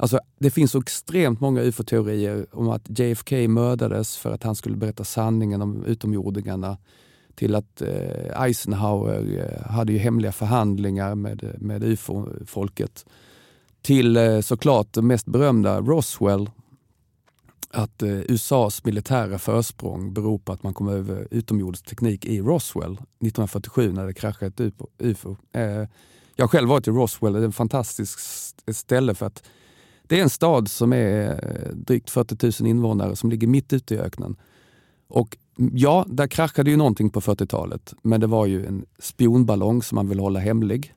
Alltså, 0.00 0.20
det 0.38 0.50
finns 0.50 0.70
så 0.70 0.80
extremt 0.80 1.40
många 1.40 1.62
ufo-teorier 1.62 2.46
om 2.52 2.68
att 2.68 2.98
JFK 2.98 3.48
mördades 3.48 4.16
för 4.16 4.32
att 4.32 4.42
han 4.42 4.54
skulle 4.54 4.76
berätta 4.76 5.04
sanningen 5.04 5.62
om 5.62 5.84
utomjordingarna. 5.84 6.78
Till 7.34 7.54
att 7.54 7.82
eh, 7.82 8.42
Eisenhower 8.42 9.38
eh, 9.38 9.70
hade 9.70 9.92
ju 9.92 9.98
hemliga 9.98 10.32
förhandlingar 10.32 11.14
med, 11.14 11.44
eh, 11.44 11.50
med 11.58 11.84
ufo-folket. 11.84 13.06
Till 13.82 14.16
eh, 14.16 14.40
såklart 14.40 14.92
det 14.92 15.02
mest 15.02 15.26
berömda 15.26 15.80
Roswell. 15.80 16.50
Att 17.70 18.02
eh, 18.02 18.20
USAs 18.20 18.84
militära 18.84 19.38
försprång 19.38 20.12
beror 20.12 20.38
på 20.38 20.52
att 20.52 20.62
man 20.62 20.74
kom 20.74 20.88
över 20.88 21.28
utomjordisk 21.30 21.86
teknik 21.86 22.24
i 22.24 22.40
Roswell 22.40 22.92
1947 22.92 23.92
när 23.92 24.06
det 24.06 24.14
kraschade 24.14 24.64
ett 24.66 24.72
ufo. 24.98 25.36
Eh, 25.52 25.62
jag 26.36 26.44
har 26.44 26.48
själv 26.48 26.68
varit 26.68 26.88
i 26.88 26.90
Roswell, 26.90 27.32
det 27.32 27.38
är 27.38 27.48
ett 27.48 27.54
fantastiskt 27.54 28.18
ställe 28.72 29.14
för 29.14 29.26
att 29.26 29.42
det 30.08 30.18
är 30.18 30.22
en 30.22 30.30
stad 30.30 30.68
som 30.68 30.92
är 30.92 31.30
eh, 31.30 31.74
drygt 31.74 32.10
40 32.10 32.62
000 32.62 32.70
invånare 32.70 33.16
som 33.16 33.30
ligger 33.30 33.46
mitt 33.46 33.72
ute 33.72 33.94
i 33.94 33.98
öknen. 33.98 34.36
Och 35.08 35.36
mm, 35.58 35.72
ja, 35.74 36.04
där 36.08 36.26
kraschade 36.26 36.70
ju 36.70 36.76
någonting 36.76 37.10
på 37.10 37.20
40-talet, 37.20 37.94
men 38.02 38.20
det 38.20 38.26
var 38.26 38.46
ju 38.46 38.66
en 38.66 38.84
spionballong 38.98 39.82
som 39.82 39.96
man 39.96 40.08
ville 40.08 40.22
hålla 40.22 40.40
hemlig. 40.40 40.94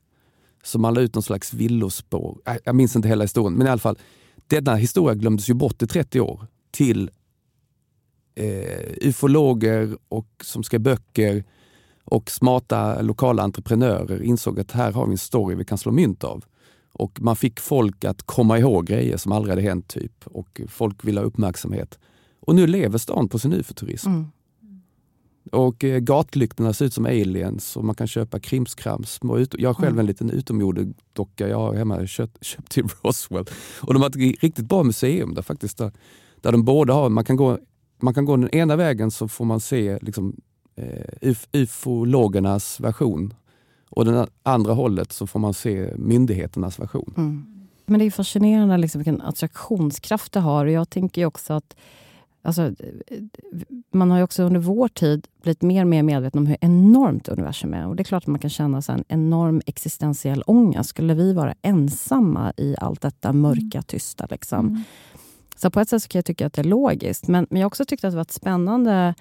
Så 0.64 0.80
man 0.80 0.94
la 0.94 1.02
ut 1.02 1.16
någon 1.16 1.24
slags 1.24 1.54
villospår. 1.54 2.38
Äh, 2.46 2.56
jag 2.64 2.76
minns 2.76 2.96
inte 2.96 3.08
hela 3.08 3.24
historien, 3.24 3.54
men 3.54 3.68
i 3.68 3.70
alla 3.70 3.80
fall. 3.80 3.98
Denna 4.48 4.76
historia 4.76 5.16
glömdes 5.16 5.50
ju 5.50 5.54
bort 5.54 5.82
i 5.82 5.88
30 5.88 6.22
år 6.22 6.48
till 6.72 7.10
eh, 8.36 8.92
ufologer 9.02 9.98
och 10.10 10.28
som 10.44 10.64
skrev 10.64 10.82
böcker 10.82 11.44
Och 12.06 12.32
smarta 12.32 13.02
lokala 13.02 13.44
entreprenörer 13.44 14.24
insåg 14.24 14.60
att 14.60 14.72
här 14.72 14.92
har 14.92 15.06
vi 15.06 15.12
en 15.12 15.18
story 15.18 15.56
vi 15.56 15.66
kan 15.66 15.78
slå 15.78 15.92
mynt 15.92 16.24
av. 16.24 16.46
Och 16.94 17.22
man 17.22 17.36
fick 17.36 17.60
folk 17.60 18.06
att 18.06 18.24
komma 18.24 18.60
ihåg 18.60 18.86
grejer 18.88 19.18
som 19.18 19.32
aldrig 19.32 19.52
hade 19.52 19.62
hänt. 19.62 19.88
typ 19.88 20.28
Och 20.28 20.62
folk 20.68 21.06
ville 21.06 21.20
ha 21.20 21.26
uppmärksamhet. 21.26 22.00
Och 22.40 22.56
nu 22.56 22.68
lever 22.68 22.98
stan 22.98 23.30
på 23.30 23.40
sin 23.40 23.54
UFO-turism. 23.54 24.10
Mm. 24.10 24.26
Och 25.52 25.84
eh, 25.84 26.00
gatlyktorna 26.00 26.74
ser 26.74 26.86
ut 26.86 26.94
som 26.94 27.06
aliens 27.06 27.78
och 27.78 27.86
man 27.86 27.96
kan 27.96 28.08
köpa 28.08 28.40
krimskrams. 28.40 29.20
Jag 29.58 29.70
har 29.70 29.74
själv 29.74 29.92
mm. 29.92 30.00
en 30.00 30.06
liten 30.06 30.30
utomjordedocka 30.30 31.48
jag 31.48 31.58
har 31.58 31.74
hemma 31.74 32.08
köpt, 32.08 32.38
köpt 32.44 32.72
till 32.72 32.88
Roswell. 33.04 33.46
Och 33.82 33.94
de 33.94 34.02
har 34.02 34.10
ett 34.10 34.16
riktigt 34.44 34.66
bra 34.66 34.84
museum 34.84 35.34
där 35.34 35.42
faktiskt. 35.42 35.78
Där, 35.78 35.92
där 36.42 36.52
de 36.52 36.64
båda 36.64 36.94
har, 36.94 37.10
man 37.10 37.24
kan, 37.24 37.36
gå, 37.36 37.60
man 38.02 38.14
kan 38.14 38.26
gå 38.26 38.38
den 38.38 38.56
ena 38.56 38.76
vägen 38.76 39.12
så 39.12 39.28
får 39.28 39.46
man 39.46 39.60
se 39.60 40.00
liksom, 40.02 40.36
eh, 40.76 41.36
ufologernas 41.54 42.80
version 42.80 43.34
och 43.92 44.06
den 44.06 44.28
andra 44.44 44.74
hållet 44.74 45.12
så 45.12 45.28
får 45.28 45.40
man 45.40 45.54
se 45.54 45.90
myndigheternas 45.96 46.80
version. 46.80 47.14
Mm. 47.18 47.68
Men 47.86 48.00
det 48.00 48.06
är 48.06 48.12
fascinerande 48.12 48.78
liksom 48.78 49.00
vilken 49.00 49.22
attraktionskraft 49.22 50.32
det 50.32 50.40
har. 50.40 50.66
Och 50.66 50.72
jag 50.72 50.90
tänker 50.90 51.26
också 51.26 51.54
att 51.54 51.76
Alltså, 52.44 52.72
man 53.92 54.12
har 54.12 54.22
också 54.22 54.44
under 54.44 54.60
vår 54.60 54.88
tid 54.88 55.28
blivit 55.42 55.62
mer 55.62 55.82
och 55.82 55.88
mer 55.88 56.04
medveten 56.04 56.40
om 56.40 56.48
hur 56.48 56.58
enormt 56.62 57.28
universum 57.28 57.74
är. 57.74 57.88
Och 57.88 57.96
det 57.96 58.02
är 58.02 58.06
klart 58.06 58.24
att 58.24 58.28
man 58.28 58.40
kan 58.40 58.50
känna 58.50 58.82
en 58.88 59.04
enorm 59.08 59.62
existentiell 59.66 60.44
ångest. 60.48 60.90
Skulle 60.90 61.14
vi 61.14 61.34
vara 61.34 61.56
ensamma 61.62 62.54
i 62.58 62.76
allt 62.78 63.02
detta 63.02 63.34
mörka, 63.34 63.78
mm. 63.78 63.84
tysta? 63.84 64.28
Liksom. 64.30 64.68
Mm. 64.68 64.84
Så 65.56 65.72
på 65.72 65.80
ett 65.80 65.90
sätt 65.90 66.04
så 66.04 66.10
kan 66.10 66.20
jag 66.20 66.26
tycka 66.26 66.46
att 66.48 66.54
det 66.54 66.62
är 66.62 66.64
logiskt. 66.64 67.28
Men, 67.28 67.48
men 67.50 67.60
jag 67.60 67.66
har 67.66 67.68
också 67.68 67.86
tyckt 67.86 68.04
att 68.04 68.12
det 68.12 68.18
varit 68.18 68.32
spännande, 68.32 69.14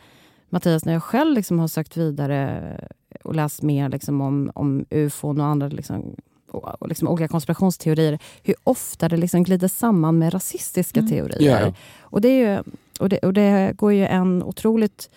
Mattias, 0.49 0.85
när 0.85 0.93
jag 0.93 1.03
själv 1.03 1.35
liksom 1.35 1.59
har 1.59 1.69
sökt 1.69 1.97
vidare 1.97 2.77
och 3.25 3.35
läst 3.35 3.63
mer 3.63 3.89
liksom 3.89 4.21
om, 4.21 4.51
om 4.55 4.85
ufon 4.91 5.41
och 5.41 5.47
andra 5.47 5.69
liksom, 5.69 6.17
och 6.51 6.89
liksom 6.89 7.09
olika 7.09 7.29
konspirationsteorier, 7.29 8.19
hur 8.43 8.55
ofta 8.65 9.09
det 9.09 9.17
liksom 9.17 9.43
glider 9.43 9.69
samman 9.69 10.19
med 10.19 10.35
rasistiska 10.35 11.01
mm. 11.01 11.11
teorier. 11.11 11.43
Yeah. 11.43 11.75
Och, 12.01 12.21
det 12.21 12.29
är 12.29 12.55
ju, 12.55 12.63
och, 13.01 13.09
det, 13.09 13.19
och 13.19 13.33
det 13.33 13.73
går 13.77 13.93
ju 13.93 14.07
en 14.07 14.43
otroligt 14.43 15.11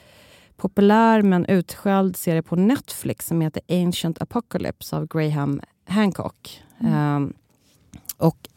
populär 0.57 1.21
men 1.21 1.45
utskälld 1.45 2.17
serie 2.17 2.41
på 2.41 2.55
Netflix 2.55 3.27
som 3.27 3.41
heter 3.41 3.61
Ancient 3.69 4.21
Apocalypse 4.21 4.95
av 4.97 5.07
Graham 5.07 5.61
Hancock. 5.85 6.61
Mm. 6.79 7.15
Um, 7.15 7.33
och 8.17 8.49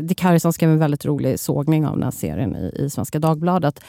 Dick 0.00 0.20
Harrison 0.20 0.52
skrev 0.52 0.70
en 0.70 0.78
väldigt 0.78 1.04
rolig 1.04 1.40
sågning 1.40 1.86
av 1.86 1.94
den 1.94 2.02
här 2.02 2.10
serien 2.10 2.56
i, 2.56 2.72
i 2.78 2.90
Svenska 2.90 3.18
Dagbladet. 3.18 3.80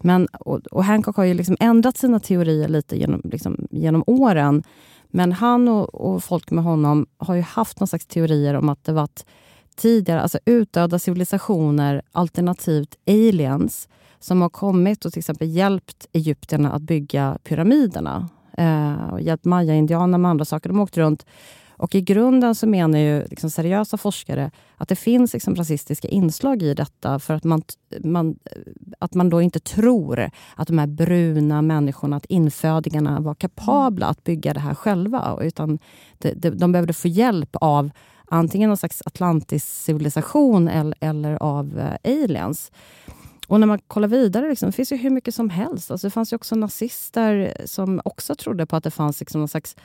Men, 0.00 0.26
och, 0.26 0.66
och 0.66 0.84
Hancock 0.84 1.16
har 1.16 1.24
ju 1.24 1.34
liksom 1.34 1.56
ändrat 1.60 1.96
sina 1.96 2.20
teorier 2.20 2.68
lite 2.68 2.96
genom, 2.96 3.20
liksom, 3.24 3.66
genom 3.70 4.04
åren. 4.06 4.62
Men 5.10 5.32
han 5.32 5.68
och, 5.68 5.94
och, 5.94 6.24
folk 6.24 6.50
med 6.50 6.64
honom 6.64 7.06
har 7.18 7.34
ju 7.34 7.42
haft 7.42 7.80
någon 7.80 7.86
slags 7.86 8.06
teorier 8.06 8.54
om 8.54 8.68
att 8.68 8.84
det 8.84 8.92
varit 8.92 9.26
tidigare 9.76 10.20
alltså 10.20 10.38
utdöda 10.44 10.98
civilisationer 10.98 12.02
alternativt 12.12 12.96
aliens 13.06 13.88
som 14.18 14.42
har 14.42 14.48
kommit 14.48 15.04
och 15.04 15.12
till 15.12 15.20
exempel 15.20 15.48
hjälpt 15.48 16.06
egyptierna 16.12 16.72
att 16.72 16.82
bygga 16.82 17.38
pyramiderna. 17.44 18.28
Eh, 18.58 19.12
och 19.12 19.20
hjälpt 19.20 19.44
maya-indianerna 19.44 20.18
med 20.18 20.30
andra 20.30 20.44
saker. 20.44 20.68
De 20.68 20.80
åkte 20.80 21.00
runt 21.00 21.26
och 21.78 21.94
i 21.94 22.00
grunden 22.00 22.54
så 22.54 22.66
menar 22.66 22.98
ju 22.98 23.26
liksom 23.26 23.50
seriösa 23.50 23.96
forskare 23.96 24.50
att 24.76 24.88
det 24.88 24.96
finns 24.96 25.32
liksom 25.32 25.54
rasistiska 25.54 26.08
inslag 26.08 26.62
i 26.62 26.74
detta 26.74 27.18
för 27.18 27.34
att 27.34 27.44
man, 27.44 27.62
man, 28.04 28.38
eh, 28.44 28.62
att 28.98 29.14
man 29.14 29.30
då 29.30 29.42
inte 29.42 29.60
tror 29.60 30.30
att 30.56 30.68
de 30.68 30.78
här 30.78 30.86
bruna 30.86 31.62
människorna, 31.62 32.16
att 32.16 32.24
infödingarna 32.24 33.20
var 33.20 33.34
kapabla 33.34 34.06
att 34.06 34.24
bygga 34.24 34.54
det 34.54 34.60
här 34.60 34.74
själva. 34.74 35.38
Utan 35.42 35.78
de, 36.18 36.34
de, 36.34 36.50
de 36.50 36.72
behövde 36.72 36.92
få 36.92 37.08
hjälp 37.08 37.56
av 37.60 37.90
antingen 38.24 38.68
någon 38.70 38.76
slags 38.76 39.02
atlantisk 39.06 39.66
civilisation, 39.66 40.68
eller, 40.68 40.94
eller 41.00 41.42
av 41.42 41.78
eh, 41.78 42.22
aliens. 42.22 42.72
Och 43.48 43.60
när 43.60 43.66
man 43.66 43.78
kollar 43.78 44.08
vidare, 44.08 44.48
liksom, 44.48 44.66
det 44.66 44.72
finns 44.72 44.92
ju 44.92 44.96
hur 44.96 45.10
mycket 45.10 45.34
som 45.34 45.50
helst. 45.50 45.90
Alltså, 45.90 46.06
det 46.06 46.10
fanns 46.10 46.32
ju 46.32 46.36
också 46.36 46.54
nazister 46.54 47.56
som 47.64 48.00
också 48.04 48.34
trodde 48.34 48.66
på 48.66 48.76
att 48.76 48.84
det 48.84 48.90
fanns 48.90 49.20
liksom 49.20 49.40
någon 49.40 49.48
slags 49.48 49.76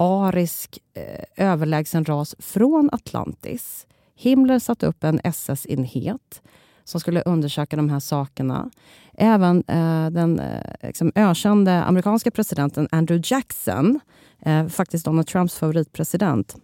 arisk 0.00 0.78
eh, 0.94 1.46
överlägsen 1.46 2.04
ras 2.04 2.36
från 2.38 2.88
Atlantis. 2.92 3.86
Himmler 4.16 4.58
satte 4.58 4.86
upp 4.86 5.04
en 5.04 5.20
SS-enhet 5.24 6.42
som 6.84 7.00
skulle 7.00 7.22
undersöka 7.22 7.76
de 7.76 7.90
här 7.90 8.00
sakerna. 8.00 8.70
Även 9.14 9.64
eh, 9.66 10.10
den 10.10 10.40
eh, 10.40 10.62
liksom 10.82 11.12
ökände 11.14 11.84
amerikanska 11.84 12.30
presidenten 12.30 12.88
Andrew 12.90 13.34
Jackson, 13.34 14.00
eh, 14.40 14.66
faktiskt 14.66 15.04
Donald 15.04 15.26
Trumps 15.26 15.58
favoritpresident. 15.58 16.56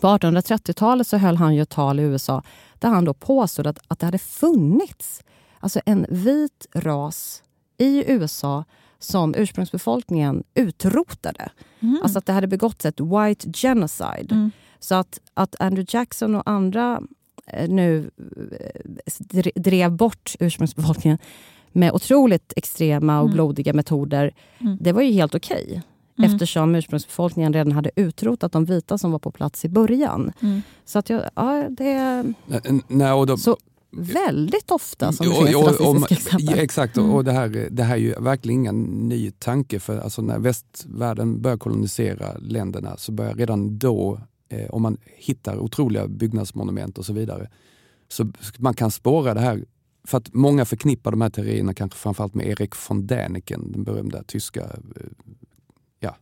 På 0.00 0.06
1830-talet 0.06 1.06
så 1.06 1.16
höll 1.16 1.36
han 1.36 1.54
ju 1.54 1.62
ett 1.62 1.70
tal 1.70 2.00
i 2.00 2.02
USA 2.02 2.42
där 2.78 2.88
han 2.88 3.04
då 3.04 3.14
påstod 3.14 3.66
att, 3.66 3.78
att 3.88 3.98
det 3.98 4.06
hade 4.06 4.18
funnits 4.18 5.22
alltså 5.60 5.80
en 5.86 6.06
vit 6.08 6.66
ras 6.74 7.42
i 7.78 8.12
USA 8.12 8.64
som 9.00 9.34
ursprungsbefolkningen 9.34 10.44
utrotade. 10.54 11.50
Mm. 11.80 12.00
Alltså 12.02 12.18
att 12.18 12.26
det 12.26 12.32
hade 12.32 12.46
begåtts 12.46 12.86
ett 12.86 13.00
white 13.00 13.50
genocide. 13.52 14.32
Mm. 14.32 14.50
Så 14.78 14.94
att, 14.94 15.20
att 15.34 15.60
Andrew 15.60 15.98
Jackson 15.98 16.34
och 16.34 16.50
andra 16.50 17.02
eh, 17.46 17.68
nu 17.68 18.10
eh, 19.32 19.52
drev 19.54 19.92
bort 19.92 20.34
ursprungsbefolkningen 20.40 21.18
med 21.72 21.92
otroligt 21.92 22.52
extrema 22.56 23.20
och 23.20 23.26
mm. 23.26 23.34
blodiga 23.34 23.72
metoder. 23.72 24.34
Mm. 24.58 24.76
Det 24.80 24.92
var 24.92 25.02
ju 25.02 25.12
helt 25.12 25.34
okej. 25.34 25.64
Okay, 25.64 25.80
mm. 26.18 26.32
eftersom 26.32 26.74
ursprungsbefolkningen 26.74 27.52
redan 27.52 27.72
hade 27.72 27.90
utrotat 27.96 28.52
de 28.52 28.64
vita 28.64 28.98
som 28.98 29.12
var 29.12 29.18
på 29.18 29.30
plats 29.30 29.64
i 29.64 29.68
början. 29.68 30.32
Mm. 30.40 30.62
Så 30.84 30.98
att 30.98 31.10
jag, 31.10 31.22
ja, 31.34 31.68
det... 31.68 32.24
Nej, 32.88 33.26
då, 33.26 33.36
så, 33.36 33.56
väldigt 33.90 34.70
ofta 34.70 35.12
som 35.12 35.26
det 35.26 35.34
finns 35.34 35.56
och, 35.56 35.80
rasistiska 35.80 36.14
exempel. 36.14 36.58
Exakt, 36.58 36.96
mm. 36.96 37.10
och 37.10 37.24
det 37.24 37.32
här, 37.32 37.68
det 37.70 37.82
här 37.82 37.94
är 37.94 38.00
ju 38.00 38.14
verkligen 38.14 38.60
ingen 38.60 38.82
ny 39.08 39.30
tanke. 39.30 39.80
För 39.80 39.98
alltså 39.98 40.22
när 40.22 40.38
västvärlden 40.38 41.42
börjar 41.42 41.56
kolonisera 41.56 42.38
länderna 42.38 42.96
så 42.96 43.12
börjar 43.12 43.34
redan 43.34 43.78
då, 43.78 44.20
eh, 44.48 44.70
om 44.70 44.82
man 44.82 44.96
hittar 45.04 45.58
otroliga 45.58 46.08
byggnadsmonument 46.08 46.98
och 46.98 47.06
så 47.06 47.12
vidare, 47.12 47.50
så 48.08 48.32
man 48.58 48.74
kan 48.74 48.90
spåra 48.90 49.34
det 49.34 49.40
här. 49.40 49.64
För 50.04 50.18
att 50.18 50.34
många 50.34 50.64
förknippar 50.64 51.10
de 51.10 51.20
här 51.20 51.30
teorierna 51.30 51.74
kanske 51.74 51.98
framförallt 51.98 52.34
med 52.34 52.46
Erik 52.46 52.74
von 52.88 53.06
Däniken, 53.06 53.72
den 53.72 53.84
berömda 53.84 54.22
tyska 54.22 54.60
eh, 54.60 55.06
ja, 56.00 56.16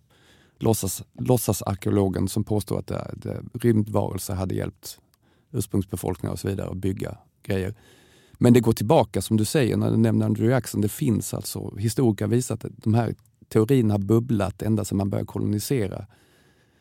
låtsas, 0.59 1.03
låtsasarkeologen 1.19 2.29
som 2.29 2.45
påstår 2.45 2.79
att 2.79 2.87
det, 2.87 3.15
det, 3.17 3.43
rymdvarelser 3.55 4.35
hade 4.35 4.55
hjälpt 4.55 4.99
ursprungsbefolkningar 5.53 6.33
och 6.33 6.39
så 6.39 6.49
vidare 6.49 6.71
att 6.71 6.77
bygga 6.77 7.19
grejer. 7.49 7.75
Men 8.33 8.53
det 8.53 8.61
går 8.61 8.73
tillbaka 8.73 9.23
som 9.23 9.37
du 9.37 9.45
säger 9.45 9.77
när 9.77 9.91
du 9.91 9.97
nämner 9.97 10.27
Andrew 10.27 10.55
Jackson. 10.55 10.81
Det 10.81 10.89
finns 10.89 11.35
alltså, 11.35 11.77
historiker 11.77 12.25
har 12.25 12.31
visat 12.31 12.65
att 12.65 12.73
de 12.77 12.95
här 12.95 13.15
teorierna 13.49 13.95
har 13.95 13.99
bubblat 13.99 14.63
ända 14.63 14.85
sedan 14.85 14.99
man 14.99 15.11
började 15.11 15.27
kolonisera. 15.27 16.07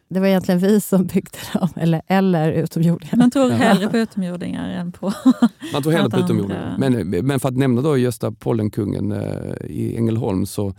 Det 0.10 0.20
var 0.20 0.28
egentligen 0.28 0.60
vi 0.60 0.82
som 0.82 1.06
byggde 1.06 1.38
dem, 1.54 1.70
eller, 1.76 2.02
eller 2.08 2.52
utomjordingar. 2.52 3.18
Man 3.18 3.32
tror 3.32 3.50
hellre 3.50 3.90
på 3.90 3.98
utomjordingar 3.98 4.70
än 4.70 4.92
på 4.92 5.14
Man 5.74 5.84
tror 5.84 5.92
hellre 5.92 6.10
på 6.10 6.20
utomjordingar. 6.20 6.76
Men, 6.78 7.10
men 7.10 7.40
för 7.40 7.50
att 7.50 7.58
nämna 7.58 7.82
då 7.82 7.98
Gösta 7.98 8.32
Pollenkungen 8.32 9.12
eh, 9.12 9.66
i 9.66 9.98
Ängelholm 9.98 10.46
så 10.46 10.74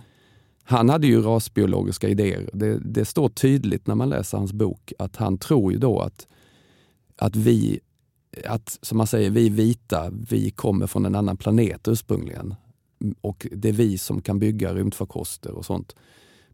han 0.64 0.88
hade 0.88 1.06
ju 1.06 1.22
rasbiologiska 1.22 2.08
idéer. 2.08 2.50
Det, 2.52 2.78
det, 2.78 3.04
står 3.04 3.28
tydligt 3.28 3.86
när 3.86 3.94
man 3.94 4.08
läser 4.08 4.38
hans 4.38 4.52
bok 4.52 4.92
att 4.98 5.16
han 5.16 5.38
tror 5.38 5.72
ju 5.72 5.78
då 5.78 6.00
att, 6.00 6.26
att 7.16 7.36
vi 7.36 7.80
att, 8.44 8.78
som 8.82 8.98
man 8.98 9.06
säger, 9.06 9.30
vi 9.30 9.48
vita, 9.48 10.10
vi 10.30 10.50
kommer 10.50 10.86
från 10.86 11.06
en 11.06 11.14
annan 11.14 11.36
planet 11.36 11.88
ursprungligen. 11.88 12.54
Och 13.20 13.46
det 13.52 13.68
är 13.68 13.72
vi 13.72 13.98
som 13.98 14.20
kan 14.20 14.38
bygga 14.38 14.74
rymdfarkoster 14.74 15.52
och 15.52 15.66
sånt. 15.66 15.96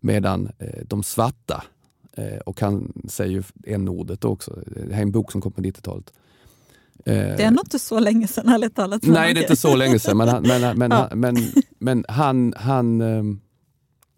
Medan 0.01 0.51
eh, 0.59 0.85
de 0.87 1.03
svarta, 1.03 1.65
eh, 2.13 2.37
och 2.37 2.61
han 2.61 2.93
säger 3.09 3.33
ju 3.33 3.43
n-ordet 3.67 4.25
också, 4.25 4.59
det 4.67 4.95
här 4.95 4.99
är 4.99 5.03
en 5.03 5.13
bok 5.13 5.33
som 5.33 5.41
kom 5.41 5.53
på 5.53 5.61
90-talet. 5.61 6.13
Eh, 7.05 7.15
det 7.15 7.43
är 7.43 7.51
nog 7.51 7.65
inte 7.65 7.79
så 7.79 8.01
länge 8.01 8.29
sedan 8.29 8.49
ärligt 8.49 8.75
talat. 8.75 9.03
Nej, 9.03 9.35
det 9.35 9.41
är 9.41 9.43
inte 9.43 9.57
så 9.57 9.77
länge 9.77 9.99
sedan. 9.99 10.17
Men, 10.17 10.43
men, 10.43 10.79
men, 10.79 10.91
ja. 10.91 11.09
men, 11.15 11.37
men 11.79 12.05
han, 12.09 12.55
han, 12.57 13.01
ehm, 13.01 13.41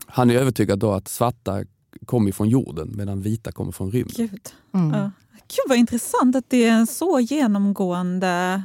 han 0.06 0.30
är 0.30 0.34
övertygad 0.34 0.78
då 0.78 0.92
att 0.92 1.08
svarta 1.08 1.64
kommer 2.06 2.32
från 2.32 2.48
jorden 2.48 2.92
medan 2.96 3.22
vita 3.22 3.52
kommer 3.52 3.72
från 3.72 3.90
rymden. 3.90 4.28
Mm. 4.74 4.90
Ja. 4.90 5.10
Gud 5.48 5.68
vad 5.68 5.78
intressant 5.78 6.36
att 6.36 6.50
det 6.50 6.64
är 6.64 6.72
en 6.72 6.86
så 6.86 7.20
genomgående 7.20 8.62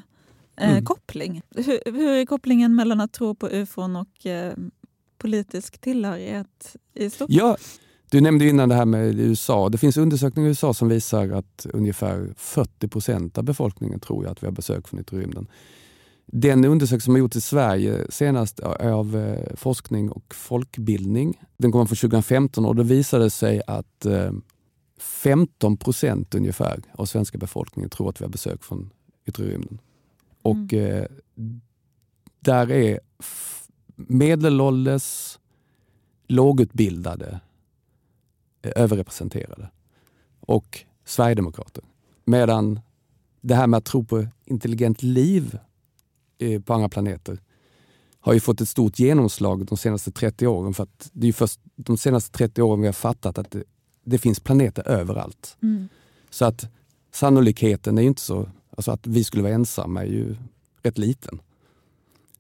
eh, 0.58 0.72
mm. 0.72 0.86
koppling. 0.86 1.42
Hur, 1.56 1.80
hur, 1.92 2.10
är 2.10 2.26
kopplingen 2.26 2.76
mellan 2.76 3.02
att 3.02 3.14
tro 3.14 3.36
på 3.36 3.50
ufon 3.50 3.96
och 3.96 4.26
eh, 4.26 4.54
politisk 5.18 5.82
tillhörighet 5.82 6.76
i 6.94 7.10
stort? 7.10 7.30
Ja, 7.30 7.58
du 8.12 8.22
nämnde 8.22 8.48
innan 8.48 8.70
det 8.70 8.76
här 8.76 8.86
med 8.86 9.20
USA. 9.20 9.70
Det 9.70 9.78
finns 9.78 9.98
undersökningar 9.98 10.48
i 10.48 10.50
USA 10.50 10.74
som 10.74 10.90
visar 10.90 11.30
att 11.30 11.66
ungefär 11.74 12.34
40 12.38 12.88
procent 12.88 13.38
av 13.38 13.44
befolkningen 13.44 14.00
tror 14.00 14.28
att 14.28 14.44
vi 14.44 14.48
har 14.48 14.52
besök 14.52 14.88
från 14.88 15.00
yttre 15.00 15.18
rymden. 15.18 15.48
Den 16.26 16.66
undersökning 16.66 17.02
som 17.02 17.14
har 17.14 17.20
gjorts 17.20 17.36
i 17.36 17.42
Sverige 17.42 18.06
senast 18.10 18.60
av 18.60 19.18
eh, 19.18 19.56
forskning 19.56 20.12
och 20.12 20.36
folkbildning. 20.36 21.42
Den 21.58 21.72
kommer 21.72 21.86
från 21.86 21.96
2015 21.96 22.66
och 22.66 22.76
det 22.76 22.84
visade 22.84 23.30
sig 23.30 23.62
att 23.68 24.06
eh, 24.06 24.32
15 25.02 25.78
procent 25.78 26.36
ungefär 26.36 26.82
av 26.94 27.06
svenska 27.06 27.38
befolkningen 27.38 27.90
tror 27.90 28.10
att 28.10 28.22
vi 28.22 28.26
har 28.26 28.32
besök 28.32 28.64
från 28.64 28.90
yttre 29.26 29.46
rymden. 29.46 29.80
Och 30.42 30.74
eh, 30.74 31.06
där 32.40 32.72
är 32.72 33.00
medelålders, 33.96 35.40
lågutbildade 36.28 37.40
eh, 38.62 38.72
överrepresenterade. 38.76 39.70
Och 40.40 40.86
sverigedemokrater. 41.06 41.84
Medan 42.26 42.80
det 43.42 43.56
här 43.56 43.68
med 43.68 43.78
att 43.78 43.86
tro 43.86 44.04
på 44.04 44.28
intelligent 44.46 45.04
liv 45.04 45.60
eh, 46.38 46.62
på 46.62 46.74
andra 46.74 46.90
planeter 46.90 47.40
har 48.20 48.34
ju 48.34 48.40
fått 48.40 48.62
ett 48.62 48.70
stort 48.70 49.00
genomslag 49.00 49.66
de 49.66 49.78
senaste 49.78 50.12
30 50.12 50.48
åren. 50.48 50.74
För 50.74 50.84
att 50.84 51.10
det 51.14 51.28
är 51.28 51.34
först 51.34 51.60
de 51.76 51.98
senaste 51.98 52.38
30 52.38 52.62
åren 52.62 52.82
vi 52.82 52.88
har 52.88 52.94
fattat 52.94 53.38
att 53.38 53.52
det, 53.52 53.64
det 54.04 54.18
finns 54.18 54.40
planeter 54.40 54.88
överallt. 54.88 55.58
Mm. 55.64 55.90
Så 56.30 56.46
att 56.46 56.68
sannolikheten 57.12 57.98
är 57.98 58.02
ju 58.02 58.08
inte 58.08 58.22
så, 58.22 58.50
alltså 58.78 58.92
att 58.92 59.08
vi 59.08 59.24
skulle 59.24 59.44
vara 59.44 59.54
ensamma 59.54 60.02
är 60.02 60.06
ju 60.10 60.36
rätt 60.84 60.98
liten. 60.98 61.42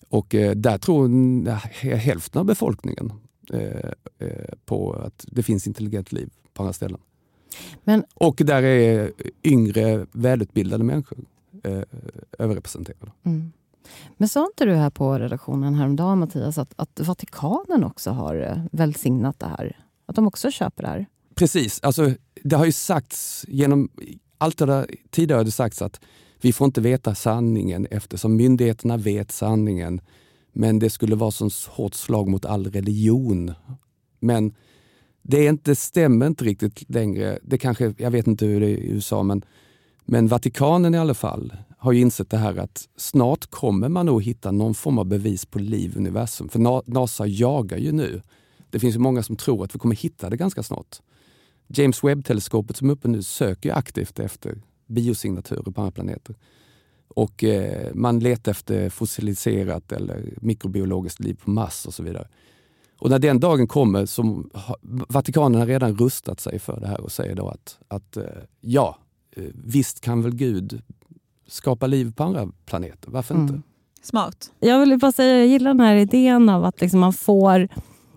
Och 0.09 0.35
eh, 0.35 0.55
där 0.55 0.77
tror 0.77 1.05
n- 1.05 1.49
hälften 1.81 2.39
av 2.39 2.45
befolkningen 2.45 3.13
eh, 3.53 3.91
eh, 4.19 4.53
på 4.65 4.93
att 4.93 5.25
det 5.31 5.43
finns 5.43 5.67
intelligent 5.67 6.11
liv 6.11 6.29
på 6.53 6.63
andra 6.63 6.73
ställen. 6.73 6.99
Men- 7.83 8.03
Och 8.13 8.35
där 8.45 8.63
är 8.63 9.11
yngre 9.43 10.05
välutbildade 10.11 10.83
människor 10.83 11.17
eh, 11.63 11.81
överrepresenterade. 12.39 13.11
Mm. 13.23 13.51
Men 14.17 14.29
sa 14.29 14.45
inte 14.45 14.65
du 14.65 14.73
här 14.75 14.89
på 14.89 15.19
redaktionen 15.19 15.73
häromdagen 15.75 16.19
Mattias 16.19 16.57
att, 16.57 16.73
att 16.75 16.99
Vatikanen 16.99 17.83
också 17.83 18.11
har 18.11 18.35
eh, 18.35 18.63
välsignat 18.71 19.39
det 19.39 19.45
här? 19.45 19.85
Att 20.05 20.15
de 20.15 20.27
också 20.27 20.51
köper 20.51 20.83
det 20.83 20.89
här? 20.89 21.05
Precis, 21.41 21.79
alltså, 21.83 22.13
det 22.43 22.55
har 22.55 22.65
ju 22.65 22.71
sagts 22.71 23.45
genom 23.47 23.89
allt 24.37 24.57
det 24.57 24.65
där 24.65 24.95
tidigare 25.09 25.39
har 25.39 25.43
det 25.43 25.51
sagts 25.51 25.81
att 25.81 25.99
vi 26.41 26.53
får 26.53 26.65
inte 26.65 26.81
veta 26.81 27.15
sanningen 27.15 27.87
eftersom 27.91 28.35
myndigheterna 28.35 28.97
vet 28.97 29.31
sanningen. 29.31 30.01
Men 30.53 30.79
det 30.79 30.89
skulle 30.89 31.15
vara 31.15 31.31
som 31.31 31.49
hårt 31.69 31.93
slag 31.93 32.27
mot 32.27 32.45
all 32.45 32.71
religion. 32.71 33.53
Men 34.19 34.55
det 35.21 35.45
är 35.45 35.49
inte, 35.49 35.75
stämmer 35.75 36.27
inte 36.27 36.45
riktigt 36.45 36.89
längre. 36.89 37.39
Det 37.43 37.57
kanske, 37.57 37.93
jag 37.97 38.11
vet 38.11 38.27
inte 38.27 38.45
hur 38.45 38.59
det 38.59 38.67
är 38.67 38.77
i 38.77 38.89
USA 38.89 39.23
men, 39.23 39.45
men 40.05 40.27
Vatikanen 40.27 40.95
i 40.95 40.97
alla 40.97 41.13
fall 41.13 41.53
har 41.77 41.91
ju 41.91 42.01
insett 42.01 42.29
det 42.29 42.37
här 42.37 42.57
att 42.57 42.89
snart 42.97 43.45
kommer 43.45 43.89
man 43.89 44.05
nog 44.05 44.23
hitta 44.23 44.51
någon 44.51 44.73
form 44.73 44.97
av 44.99 45.05
bevis 45.05 45.45
på 45.45 45.59
liv 45.59 45.93
i 45.95 45.97
universum. 45.97 46.49
För 46.49 46.91
NASA 46.91 47.27
jagar 47.27 47.77
ju 47.77 47.91
nu. 47.91 48.21
Det 48.69 48.79
finns 48.79 48.95
ju 48.95 48.99
många 48.99 49.23
som 49.23 49.35
tror 49.35 49.63
att 49.63 49.75
vi 49.75 49.79
kommer 49.79 49.95
hitta 49.95 50.29
det 50.29 50.37
ganska 50.37 50.63
snart. 50.63 50.99
James 51.73 52.03
Webb-teleskopet 52.03 52.77
som 52.77 52.89
är 52.89 52.93
uppe 52.93 53.07
nu 53.07 53.23
söker 53.23 53.69
ju 53.69 53.75
aktivt 53.75 54.19
efter 54.19 54.61
biosignaturer 54.87 55.71
på 55.71 55.81
andra 55.81 55.91
planeter. 55.91 56.35
Och 57.07 57.43
eh, 57.43 57.93
man 57.93 58.19
letar 58.19 58.51
efter 58.51 58.89
fossiliserat 58.89 59.91
eller 59.91 60.33
mikrobiologiskt 60.41 61.19
liv 61.19 61.37
på 61.43 61.49
Mars 61.49 61.85
och 61.85 61.93
så 61.93 62.03
vidare. 62.03 62.27
Och 62.99 63.09
när 63.09 63.19
den 63.19 63.39
dagen 63.39 63.67
kommer 63.67 64.05
så 64.05 64.43
har 64.53 64.77
Vatikanen 65.09 65.59
har 65.59 65.67
redan 65.67 65.95
rustat 65.95 66.39
sig 66.39 66.59
för 66.59 66.79
det 66.79 66.87
här 66.87 67.01
och 67.01 67.11
säger 67.11 67.35
då 67.35 67.47
att, 67.47 67.79
att 67.87 68.17
eh, 68.17 68.23
ja, 68.61 68.97
eh, 69.35 69.43
visst 69.53 70.01
kan 70.01 70.21
väl 70.21 70.35
Gud 70.35 70.81
skapa 71.47 71.87
liv 71.87 72.13
på 72.15 72.23
andra 72.23 72.51
planeter, 72.65 73.11
varför 73.11 73.35
inte? 73.35 73.53
Mm. 73.53 73.63
Smart. 74.01 74.51
Jag 74.59 74.79
vill 74.79 74.99
bara 74.99 75.11
säga, 75.11 75.37
jag 75.37 75.47
gillar 75.47 75.73
den 75.73 75.79
här 75.79 75.95
idén 75.95 76.49
av 76.49 76.65
att 76.65 76.81
liksom 76.81 76.99
man 76.99 77.13
får 77.13 77.67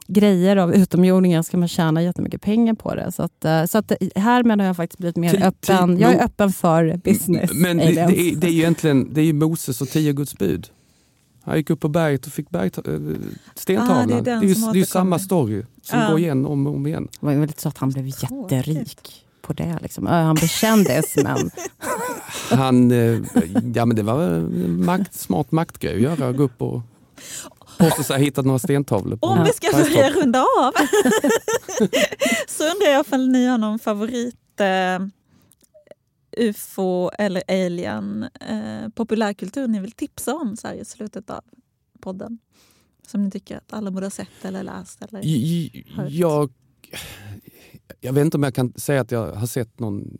grejer 0.07 0.57
av 0.57 0.75
utomjordingar 0.75 1.43
ska 1.43 1.57
man 1.57 1.69
tjäna 1.69 2.03
jättemycket 2.03 2.43
pengar 2.43 2.75
på 2.75 2.95
det. 2.95 3.13
Så, 3.13 3.23
att, 3.23 3.45
eh, 3.45 3.65
så 3.65 3.79
att 3.79 3.93
härmed 4.17 4.61
har 4.61 4.67
jag 4.67 4.77
faktiskt 4.77 4.99
blivit 4.99 5.17
mer 5.17 5.33
Ti- 5.35 5.39
ti- 5.41 5.47
öppen. 5.47 5.99
Jag 5.99 6.13
är 6.13 6.25
öppen 6.25 6.53
för 6.53 6.97
business. 7.05 7.51
Men 7.55 7.77
det, 7.77 7.85
det, 7.85 8.01
är, 8.01 8.37
det 8.37 8.47
är 8.47 8.51
ju 8.51 8.59
egentligen 8.59 9.15
det 9.15 9.21
är 9.21 9.25
ju 9.25 9.33
Moses 9.33 9.81
och 9.81 9.89
tio 9.89 10.13
Guds 10.13 10.39
bud. 10.39 10.69
Han 11.43 11.57
gick 11.57 11.71
upp 11.71 11.81
på 11.81 11.89
berget 11.89 12.27
och 12.27 12.33
fick 12.33 12.51
berg, 12.51 12.71
äh, 12.77 12.95
stentavlan. 13.55 13.99
Ah, 13.99 14.07
det 14.07 14.13
är 14.15 14.17
det, 14.17 14.31
den 14.31 14.39
är 14.43 14.47
ju, 14.47 14.55
det 14.55 14.71
är 14.71 14.75
ju 14.75 14.87
samma 14.87 15.19
story 15.19 15.63
som 15.83 16.01
Ja. 16.01 16.11
går 16.11 16.19
igen 16.19 16.47
om 16.47 16.67
och 16.67 16.75
om 16.75 16.87
igen. 16.87 17.09
Det 17.21 17.27
var 17.27 17.33
ju 17.33 17.39
väldigt 17.39 17.61
så 17.61 17.69
att 17.69 17.79
han 17.79 17.91
blev 17.91 18.07
jätterik 18.07 19.25
på 19.43 19.53
det. 19.53 19.79
Liksom. 19.83 20.07
Han 20.07 20.35
blev 20.35 20.49
kändis, 20.49 21.17
men 21.25 21.51
Han, 22.59 22.91
eh, 22.91 23.19
ja 23.75 23.85
men 23.87 23.97
det 23.97 24.03
var 24.03 24.23
en 24.23 24.85
makt, 24.85 25.15
smart 25.15 25.53
maktgrej 25.53 25.95
att 25.95 26.01
göra, 26.21 26.33
gå 26.33 26.43
upp 26.43 26.63
och 26.63 26.83
påstå 27.79 28.03
sig 28.03 28.17
ha 28.17 28.25
hittat 28.25 28.45
några 28.45 28.59
stentavlor. 28.59 29.17
På 29.17 29.27
Om 29.27 29.45
vi 29.45 29.53
ska 29.53 29.69
börja 29.73 30.11
runda 30.11 30.41
av 30.41 30.73
så 32.49 32.65
undrar 32.65 32.87
jag 32.93 33.07
om 33.13 33.33
ni 33.33 33.47
har 33.47 33.59
någon 33.59 33.79
favorit 33.79 34.61
eh, 34.61 35.07
ufo 36.37 37.11
eller 37.19 37.43
alien 37.49 38.23
eh, 38.41 38.89
populärkultur 38.95 39.69
ni 39.69 39.81
vill 39.81 39.93
tipsa 39.93 40.35
om 40.35 40.57
så 40.57 40.69
här 40.69 40.75
i 40.75 40.85
slutet 40.85 41.31
av 41.31 41.41
podden? 42.01 42.39
Som 43.07 43.23
ni 43.25 43.31
tycker 43.31 43.57
att 43.57 43.73
alla 43.73 43.91
borde 43.91 44.07
ha 44.07 44.11
sett 44.11 44.45
eller 44.45 44.63
läst? 44.63 45.03
Eller? 45.03 45.23
Hört. 45.97 46.11
Jag, 46.11 46.53
jag 48.01 48.13
vet 48.13 48.25
inte 48.25 48.37
om 48.37 48.43
jag 48.43 48.55
kan 48.55 48.73
säga 48.77 49.01
att 49.01 49.11
jag 49.11 49.33
har 49.33 49.47
sett 49.47 49.81
någon... 49.81 50.19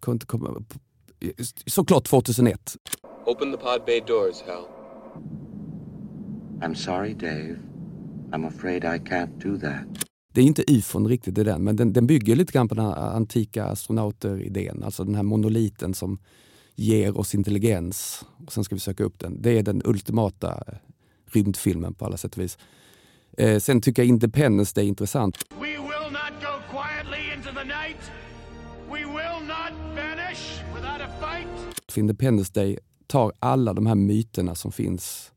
kan 0.00 0.14
inte 0.14 0.26
komma- 0.26 0.64
Såklart 1.66 2.04
2001. 2.06 2.76
Open 3.26 3.52
the 3.52 3.58
pod 3.58 3.82
bay 3.86 4.00
doors, 4.06 4.36
Hal. 4.46 4.64
I'm 6.60 6.74
sorry, 6.74 7.14
Dave. 7.14 7.56
I'm 8.32 8.44
afraid 8.44 8.84
I 8.84 8.98
can't 8.98 9.42
do 9.42 9.58
that. 9.58 10.06
Det 10.32 10.40
är 10.40 10.44
inte 10.44 10.72
ufon 10.72 11.08
riktigt 11.08 11.38
i 11.38 11.44
den, 11.44 11.64
men 11.64 11.76
den, 11.76 11.92
den 11.92 12.06
bygger 12.06 12.36
lite 12.36 12.52
grann 12.52 12.68
på 12.68 12.74
den 12.74 12.84
här 12.84 12.96
antika 12.96 13.64
astronauter-idén. 13.64 14.82
Alltså 14.82 15.04
den 15.04 15.14
här 15.14 15.22
monoliten 15.22 15.94
som 15.94 16.18
ger 16.74 17.18
oss 17.18 17.34
intelligens 17.34 18.24
och 18.46 18.52
sen 18.52 18.64
ska 18.64 18.74
vi 18.74 18.80
söka 18.80 19.04
upp 19.04 19.18
den. 19.18 19.42
Det 19.42 19.58
är 19.58 19.62
den 19.62 19.82
ultimata 19.84 20.62
rymdfilmen 21.26 21.94
på 21.94 22.04
alla 22.04 22.16
sätt 22.16 22.36
och 22.36 22.42
vis. 22.42 22.58
Eh, 23.38 23.58
sen 23.58 23.80
tycker 23.80 24.02
jag 24.02 24.08
Independence 24.08 24.72
Day 24.74 24.84
är 24.84 24.88
intressant. 24.88 25.38
We 25.60 25.66
will 25.66 26.12
not 26.12 26.32
go 26.40 26.78
quietly 26.78 27.34
into 27.36 27.48
the 27.48 27.64
night. 27.64 28.10
We 28.90 28.98
will 28.98 29.46
not 29.46 29.72
vanish 29.96 30.62
without 30.74 31.00
a 31.00 31.10
fight. 31.20 31.82
För 31.88 32.00
Independence 32.00 32.52
Day 32.54 32.78
tar 33.06 33.32
alla 33.38 33.74
de 33.74 33.86
här 33.86 33.94
myterna 33.94 34.54
som 34.54 34.72
finns 34.72 35.32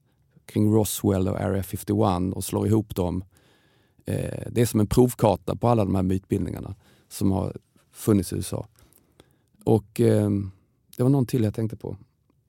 kring 0.51 0.73
Roswell 0.73 1.27
och 1.27 1.39
Area 1.39 1.63
51 1.63 2.33
och 2.33 2.43
slår 2.43 2.67
ihop 2.67 2.95
dem. 2.95 3.23
Eh, 4.05 4.51
det 4.51 4.61
är 4.61 4.65
som 4.65 4.79
en 4.79 4.87
provkarta 4.87 5.55
på 5.55 5.67
alla 5.67 5.85
de 5.85 5.95
här 5.95 6.03
mytbildningarna 6.03 6.75
som 7.09 7.31
har 7.31 7.57
funnits 7.91 8.33
i 8.33 8.35
USA. 8.35 8.67
Och 9.63 10.01
eh, 10.01 10.29
det 10.97 11.03
var 11.03 11.09
någon 11.09 11.25
till 11.25 11.43
jag 11.43 11.53
tänkte 11.53 11.77
på. 11.77 11.97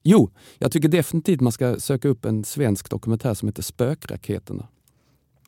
Jo, 0.02 0.30
jag 0.58 0.72
tycker 0.72 0.88
definitivt 0.88 1.40
man 1.40 1.52
ska 1.52 1.76
söka 1.80 2.08
upp 2.08 2.24
en 2.24 2.44
svensk 2.44 2.90
dokumentär 2.90 3.34
som 3.34 3.48
heter 3.48 3.62
Spökraketerna. 3.62 4.68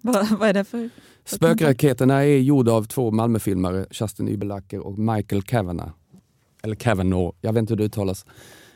Vad, 0.00 0.28
vad 0.38 0.48
är 0.48 0.52
det 0.52 0.64
för? 0.64 0.90
Spökraketerna 1.24 2.24
är 2.24 2.38
gjorda 2.38 2.72
av 2.72 2.84
två 2.84 3.10
Malmöfilmare, 3.10 3.86
Justin 3.90 4.28
Übelacker 4.28 4.78
och 4.78 4.98
Michael 4.98 5.42
Kavanagh. 5.42 5.92
Eller 6.62 6.74
Kavanaugh, 6.74 7.36
jag 7.40 7.52
vet 7.52 7.60
inte 7.60 7.72
hur 7.72 7.78
det 7.78 7.84
uttalas. 7.84 8.26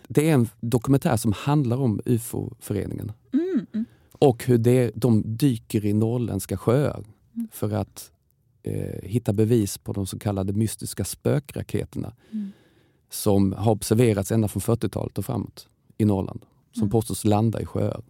Det 0.09 0.31
är 0.31 0.35
en 0.35 0.49
dokumentär 0.61 1.17
som 1.17 1.33
handlar 1.33 1.77
om 1.77 2.01
UFO-föreningen. 2.05 3.13
Mm, 3.55 3.67
mm. 3.73 3.85
Och 4.19 4.45
hur 4.45 4.59
det, 4.59 4.91
de 4.95 5.23
dyker 5.37 5.85
i 5.85 5.93
norrländska 5.93 6.57
sjöar 6.57 7.05
för 7.53 7.71
att 7.73 8.11
eh, 8.63 9.03
hitta 9.03 9.33
bevis 9.33 9.79
på 9.79 9.93
de 9.93 10.07
så 10.07 10.19
kallade 10.19 10.53
mystiska 10.53 11.05
spökraketerna 11.05 12.13
Mm. 12.33 12.53
som 13.11 13.53
har 13.53 13.73
observerats 13.73 14.33
ända 14.33 14.49
från 14.49 14.61
40-talet 14.61 15.19
och 15.19 15.25
framåt 15.25 15.69
i 15.99 16.05
Norrland. 16.05 16.41
Som 16.73 16.83
Mm. 16.83 16.91
påstås 16.91 17.25
landa 17.25 17.61
i 17.61 17.67
sjöar. 17.67 18.03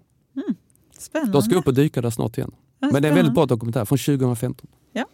Spännande. 0.98 1.32
De 1.32 1.42
ska 1.42 1.56
upp 1.56 1.66
och 1.66 1.74
dyka 1.74 2.00
där 2.02 2.10
snart 2.10 2.38
igen. 2.38 2.50
Ja, 2.78 2.88
Men 2.92 3.02
det 3.02 3.08
är 3.08 3.10
en 3.10 3.16
väldigt 3.16 3.34
bra 3.34 3.46
dokumentär 3.46 3.84
från 3.84 3.98
2015. 3.98 4.66
Ja, 4.92 5.04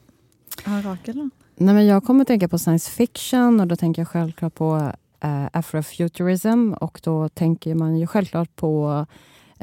Rakel? 0.85 1.31
Nej, 1.57 1.75
men 1.75 1.87
jag 1.87 2.05
kommer 2.05 2.21
att 2.21 2.29
tänka 2.29 2.49
på 2.49 2.59
science 2.59 2.91
fiction 2.91 3.61
och 3.61 3.67
då 3.67 3.77
tänker 3.77 4.03
jag 4.03 4.09
självklart 4.09 4.55
på 4.55 4.93
eh, 5.21 5.47
afrofuturism 5.53 6.73
och 6.81 7.01
då 7.05 7.29
tänker 7.29 7.75
man 7.75 7.99
ju 7.99 8.07
självklart 8.07 8.57
på 8.57 9.07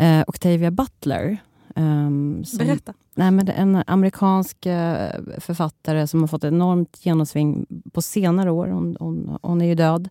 eh, 0.01 0.23
Octavia 0.27 0.71
Butler. 0.71 1.37
ehm, 1.75 2.43
som- 2.45 2.57
Berätta. 2.57 2.93
Nej, 3.15 3.31
men 3.31 3.47
en 3.47 3.83
amerikansk 3.87 4.65
eh, 4.65 5.11
författare 5.39 6.07
som 6.07 6.19
har 6.19 6.27
fått 6.27 6.43
enormt 6.43 7.05
genomsving 7.05 7.65
på 7.93 8.01
senare 8.01 8.51
år. 8.51 8.67
Hon, 8.67 8.97
hon, 8.99 9.37
hon 9.41 9.61
är 9.61 9.65
ju 9.65 9.75
död. 9.75 10.09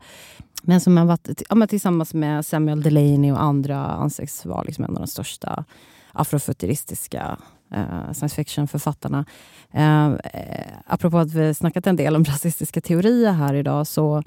Men 0.63 0.81
som 0.81 0.97
har 0.97 1.05
varit 1.05 1.43
ja, 1.49 1.67
tillsammans 1.67 2.15
med 2.15 2.47
Samuel 2.47 2.83
Delaney 2.83 3.33
och 3.33 3.43
andra 3.43 3.87
anses 3.87 4.47
vara 4.47 4.63
liksom 4.63 4.85
en 4.85 4.91
av 4.91 4.97
de 5.01 5.07
största 5.07 5.65
afrofuturistiska 6.13 7.37
eh, 7.75 8.13
science 8.13 8.37
fiction-författarna. 8.37 9.25
Eh, 9.73 10.07
eh, 10.07 10.73
apropå 10.87 11.19
att 11.19 11.33
vi 11.33 11.55
snackat 11.55 11.87
en 11.87 11.97
del 11.97 12.17
om 12.17 12.25
rasistiska 12.25 12.81
teorier 12.81 13.33
här 13.33 13.55
idag 13.55 13.87
så 13.87 14.23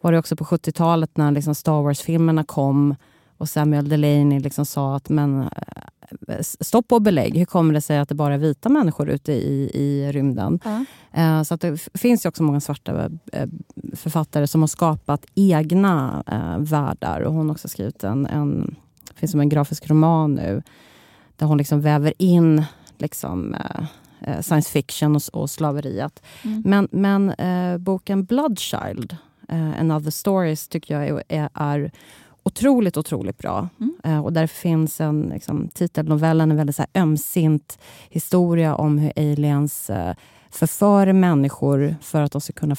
var 0.00 0.12
det 0.12 0.18
också 0.18 0.36
på 0.36 0.44
70-talet 0.44 1.16
när 1.16 1.30
liksom 1.30 1.54
Star 1.54 1.82
Wars-filmerna 1.82 2.44
kom 2.44 2.94
och 3.40 3.48
Samuel 3.48 3.88
Delaney 3.88 4.40
liksom 4.40 4.66
sa 4.66 4.96
att 4.96 5.08
men, 5.08 5.42
eh, 5.42 6.40
stopp 6.40 6.92
och 6.92 7.02
belägg. 7.02 7.38
Hur 7.38 7.44
kommer 7.44 7.74
det 7.74 7.80
sig 7.80 7.98
att 7.98 8.08
det 8.08 8.14
bara 8.14 8.34
är 8.34 8.38
vita 8.38 8.68
människor 8.68 9.08
ute 9.08 9.32
i, 9.32 9.70
i 9.74 10.12
rymden? 10.12 10.60
Eh, 11.12 11.42
så 11.42 11.54
att 11.54 11.60
det 11.60 11.90
finns 11.94 12.24
ju 12.24 12.28
också 12.28 12.42
många 12.42 12.60
svarta 12.60 13.10
eh, 13.32 13.48
författare 13.94 14.46
som 14.46 14.60
har 14.60 14.68
skapat 14.68 15.26
egna 15.34 16.24
eh, 16.26 16.58
världar. 16.58 17.20
Och 17.20 17.32
hon 17.32 17.46
har 17.46 17.54
också 17.54 17.68
skrivit 17.68 18.04
en, 18.04 18.26
en, 18.26 18.76
finns 19.14 19.30
som 19.30 19.40
en 19.40 19.48
grafisk 19.48 19.90
roman 19.90 20.34
nu 20.34 20.62
där 21.36 21.46
hon 21.46 21.58
liksom 21.58 21.80
väver 21.80 22.12
in 22.18 22.64
liksom, 22.98 23.56
science 24.40 24.70
fiction 24.70 25.16
och, 25.16 25.22
och 25.32 25.50
slaveriet. 25.50 26.22
Mm. 26.42 26.62
Men, 26.66 26.88
men 26.92 27.34
boken 27.82 28.24
Bloodchild, 28.24 29.16
Another 29.78 30.10
Stories, 30.10 30.68
tycker 30.68 31.00
jag 31.00 31.22
är, 31.28 31.48
är 31.54 31.92
otroligt, 32.42 32.96
otroligt 32.96 33.38
bra. 33.38 33.68
Mm. 33.80 33.94
Eh, 34.04 34.24
och 34.24 34.32
där 34.32 34.46
finns 34.46 35.00
en 35.00 35.30
liksom, 35.34 35.68
titelnovellen, 35.68 36.50
en 36.50 36.56
väldigt 36.56 36.76
så 36.76 36.82
här, 36.82 37.02
ömsint 37.02 37.78
historia 38.08 38.74
om 38.74 38.98
hur 38.98 39.12
aliens 39.16 39.90
eh, 39.90 40.14
förför 40.50 41.12
människor 41.12 41.96
för 42.02 42.22
att, 42.22 42.32
de 42.32 42.40
ska 42.40 42.52
kunna, 42.52 42.76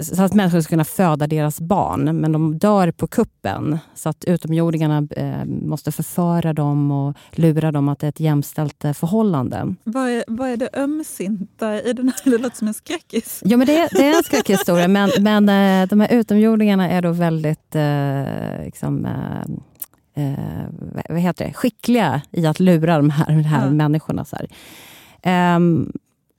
så 0.00 0.22
att 0.22 0.34
människor 0.34 0.60
ska 0.60 0.70
kunna 0.70 0.84
föda 0.84 1.26
deras 1.26 1.60
barn. 1.60 2.20
Men 2.20 2.32
de 2.32 2.58
dör 2.58 2.90
på 2.90 3.06
kuppen. 3.06 3.78
Så 3.94 4.08
att 4.08 4.24
utomjordingarna 4.24 5.08
eh, 5.10 5.44
måste 5.44 5.92
förföra 5.92 6.52
dem 6.52 6.90
och 6.90 7.16
lura 7.30 7.72
dem 7.72 7.88
att 7.88 7.98
det 7.98 8.06
är 8.06 8.08
ett 8.08 8.20
jämställt 8.20 8.84
eh, 8.84 8.92
förhållande. 8.92 9.74
Vad 9.84 10.08
är, 10.08 10.24
vad 10.26 10.48
är 10.48 10.56
det 10.56 10.68
ömsinta 10.72 11.82
i 11.82 11.92
den 11.92 12.08
här? 12.08 12.30
Det 12.30 12.38
låter 12.38 12.56
som 12.56 12.68
en 12.68 12.74
skräckis. 12.74 13.42
Ja, 13.44 13.56
men 13.56 13.66
det, 13.66 13.88
det 13.92 14.06
är 14.06 14.16
en 14.16 14.22
skräckhistoria. 14.22 14.88
men 14.88 15.10
men 15.20 15.48
eh, 15.48 15.88
de 15.88 16.00
här 16.00 16.12
utomjordingarna 16.12 16.90
är 16.90 17.02
då 17.02 17.12
väldigt 17.12 17.74
eh, 17.74 18.64
liksom, 18.64 19.06
eh, 19.06 20.24
eh, 20.24 20.64
vad 21.08 21.18
heter 21.18 21.44
det? 21.44 21.52
skickliga 21.52 22.22
i 22.30 22.46
att 22.46 22.60
lura 22.60 22.96
de 22.96 23.10
här, 23.10 23.26
de 23.26 23.44
här 23.44 23.64
ja. 23.64 23.70
människorna. 23.70 24.24
Så 24.24 24.36
här. 24.36 25.56
Um, 25.56 25.92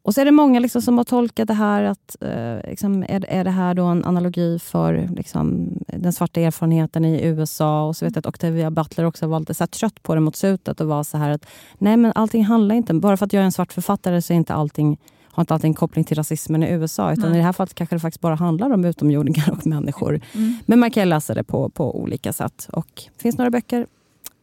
och 0.03 0.13
så 0.13 0.21
är 0.21 0.25
det 0.25 0.31
många 0.31 0.59
liksom 0.59 0.81
som 0.81 0.97
har 0.97 1.05
tolkat 1.05 1.47
det 1.47 1.53
här 1.53 1.83
att 1.83 2.15
eh, 2.21 2.69
liksom, 2.69 3.03
är, 3.03 3.25
är 3.29 3.43
det 3.43 3.49
här 3.51 3.73
då 3.73 3.85
en 3.85 4.05
analogi 4.05 4.59
för 4.59 5.09
liksom, 5.15 5.73
den 5.85 6.13
svarta 6.13 6.41
erfarenheten 6.41 7.05
i 7.05 7.25
USA? 7.25 7.83
Och 7.87 7.95
så 7.95 8.05
vet 8.05 8.15
jag 8.15 8.19
att 8.19 8.25
Octavia 8.25 8.71
Butler 8.71 9.05
också 9.05 9.27
var 9.27 9.39
lite 9.39 9.53
så 9.53 9.67
trött 9.67 10.03
på 10.03 10.15
det 10.15 10.21
mot 10.21 10.35
slutet 10.35 10.81
och 10.81 10.87
var 10.87 11.03
så 11.03 11.17
här 11.17 11.29
att 11.29 11.45
nej 11.77 11.97
men 11.97 12.11
allting 12.15 12.45
handlar 12.45 12.75
inte, 12.75 12.93
bara 12.93 13.17
för 13.17 13.25
att 13.25 13.33
jag 13.33 13.41
är 13.41 13.45
en 13.45 13.51
svart 13.51 13.73
författare 13.73 14.21
så 14.21 14.33
är 14.33 14.37
inte 14.37 14.53
allting 14.53 14.97
har 15.33 15.41
inte 15.41 15.53
alltid 15.53 15.67
en 15.67 15.73
koppling 15.73 16.03
till 16.03 16.17
rasismen 16.17 16.63
i 16.63 16.71
USA. 16.71 17.13
Utan 17.13 17.23
Nej. 17.23 17.33
i 17.33 17.37
det 17.37 17.43
här 17.43 17.53
fallet 17.53 17.73
kanske 17.73 17.95
det 17.95 17.99
faktiskt 17.99 18.21
bara 18.21 18.35
handlar 18.35 18.69
om 18.69 18.85
utomjordingar 18.85 19.51
och 19.51 19.67
människor. 19.67 20.21
Mm. 20.33 20.57
Men 20.65 20.79
man 20.79 20.91
kan 20.91 21.09
läsa 21.09 21.33
det 21.33 21.43
på, 21.43 21.69
på 21.69 21.99
olika 22.01 22.33
sätt. 22.33 22.67
Och 22.73 22.87
det 22.95 23.21
finns 23.21 23.37
några 23.37 23.49
böcker 23.49 23.87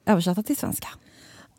översatta 0.06 0.42
till 0.42 0.56
svenska. 0.56 0.88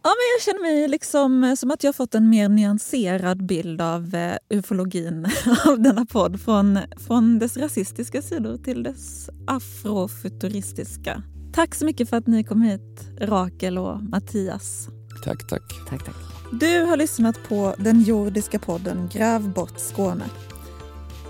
Ja, 0.04 0.10
men 0.10 0.26
jag 0.36 0.42
känner 0.44 0.62
mig 0.62 0.88
liksom 0.88 1.44
eh, 1.44 1.56
som 1.56 1.72
att 1.72 1.84
jag 1.84 1.96
fått 1.96 2.16
en 2.16 2.30
mer 2.30 2.50
nyanserad 2.50 3.46
bild 3.46 3.82
av 3.82 4.16
uh, 4.16 4.58
ufologin 4.58 5.28
av 5.68 5.82
denna 5.82 6.06
podd. 6.06 6.42
Från, 6.42 6.80
från 7.08 7.40
dess 7.40 7.58
rasistiska 7.58 8.22
sidor 8.22 8.58
till 8.58 8.84
dess 8.84 9.30
afrofuturistiska. 9.48 11.24
Tack 11.54 11.76
så 11.76 11.86
mycket 11.86 12.10
för 12.10 12.18
att 12.18 12.28
ni 12.28 12.44
kom 12.44 12.62
hit, 12.62 13.10
Rakel 13.22 13.78
och 13.78 14.04
Mattias. 14.04 14.88
Tack, 15.24 15.48
tack. 15.48 15.88
tack, 15.90 16.06
tack. 16.06 16.16
Du 16.52 16.82
har 16.82 16.98
lyssnat 16.98 17.50
på 17.50 17.76
den 17.78 18.02
jordiska 18.02 18.60
podden 18.60 19.10
Gräv 19.14 19.54
bort 19.54 19.80
Skåne. 19.80 20.26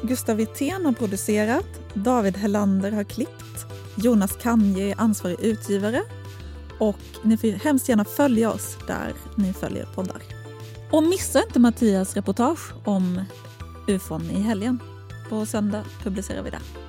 Gustav 0.04 0.36
Wittén 0.36 0.86
har 0.86 0.94
producerat, 0.94 1.66
David 1.94 2.38
Hellander 2.38 2.92
har 2.92 3.04
klippt, 3.04 3.66
Jonas 3.98 4.38
Kanje 4.42 4.92
är 4.92 5.02
ansvarig 5.02 5.40
utgivare 5.42 6.02
och 6.80 7.00
ni 7.24 7.38
får 7.38 7.48
hemskt 7.48 7.90
gärna 7.90 8.06
följa 8.06 8.52
oss 8.52 8.78
där 8.88 9.14
ni 9.36 9.54
följer 9.54 9.86
poddar. 9.96 10.22
Och 10.92 11.04
missa 11.04 11.44
inte 11.44 11.60
Mattias 11.60 12.16
reportage 12.16 12.74
om 12.86 13.24
ufon 13.88 14.30
i 14.32 14.40
helgen. 14.40 14.80
På 15.30 15.46
söndag 15.46 15.84
publicerar 16.04 16.44
vi 16.44 16.50
det. 16.50 16.89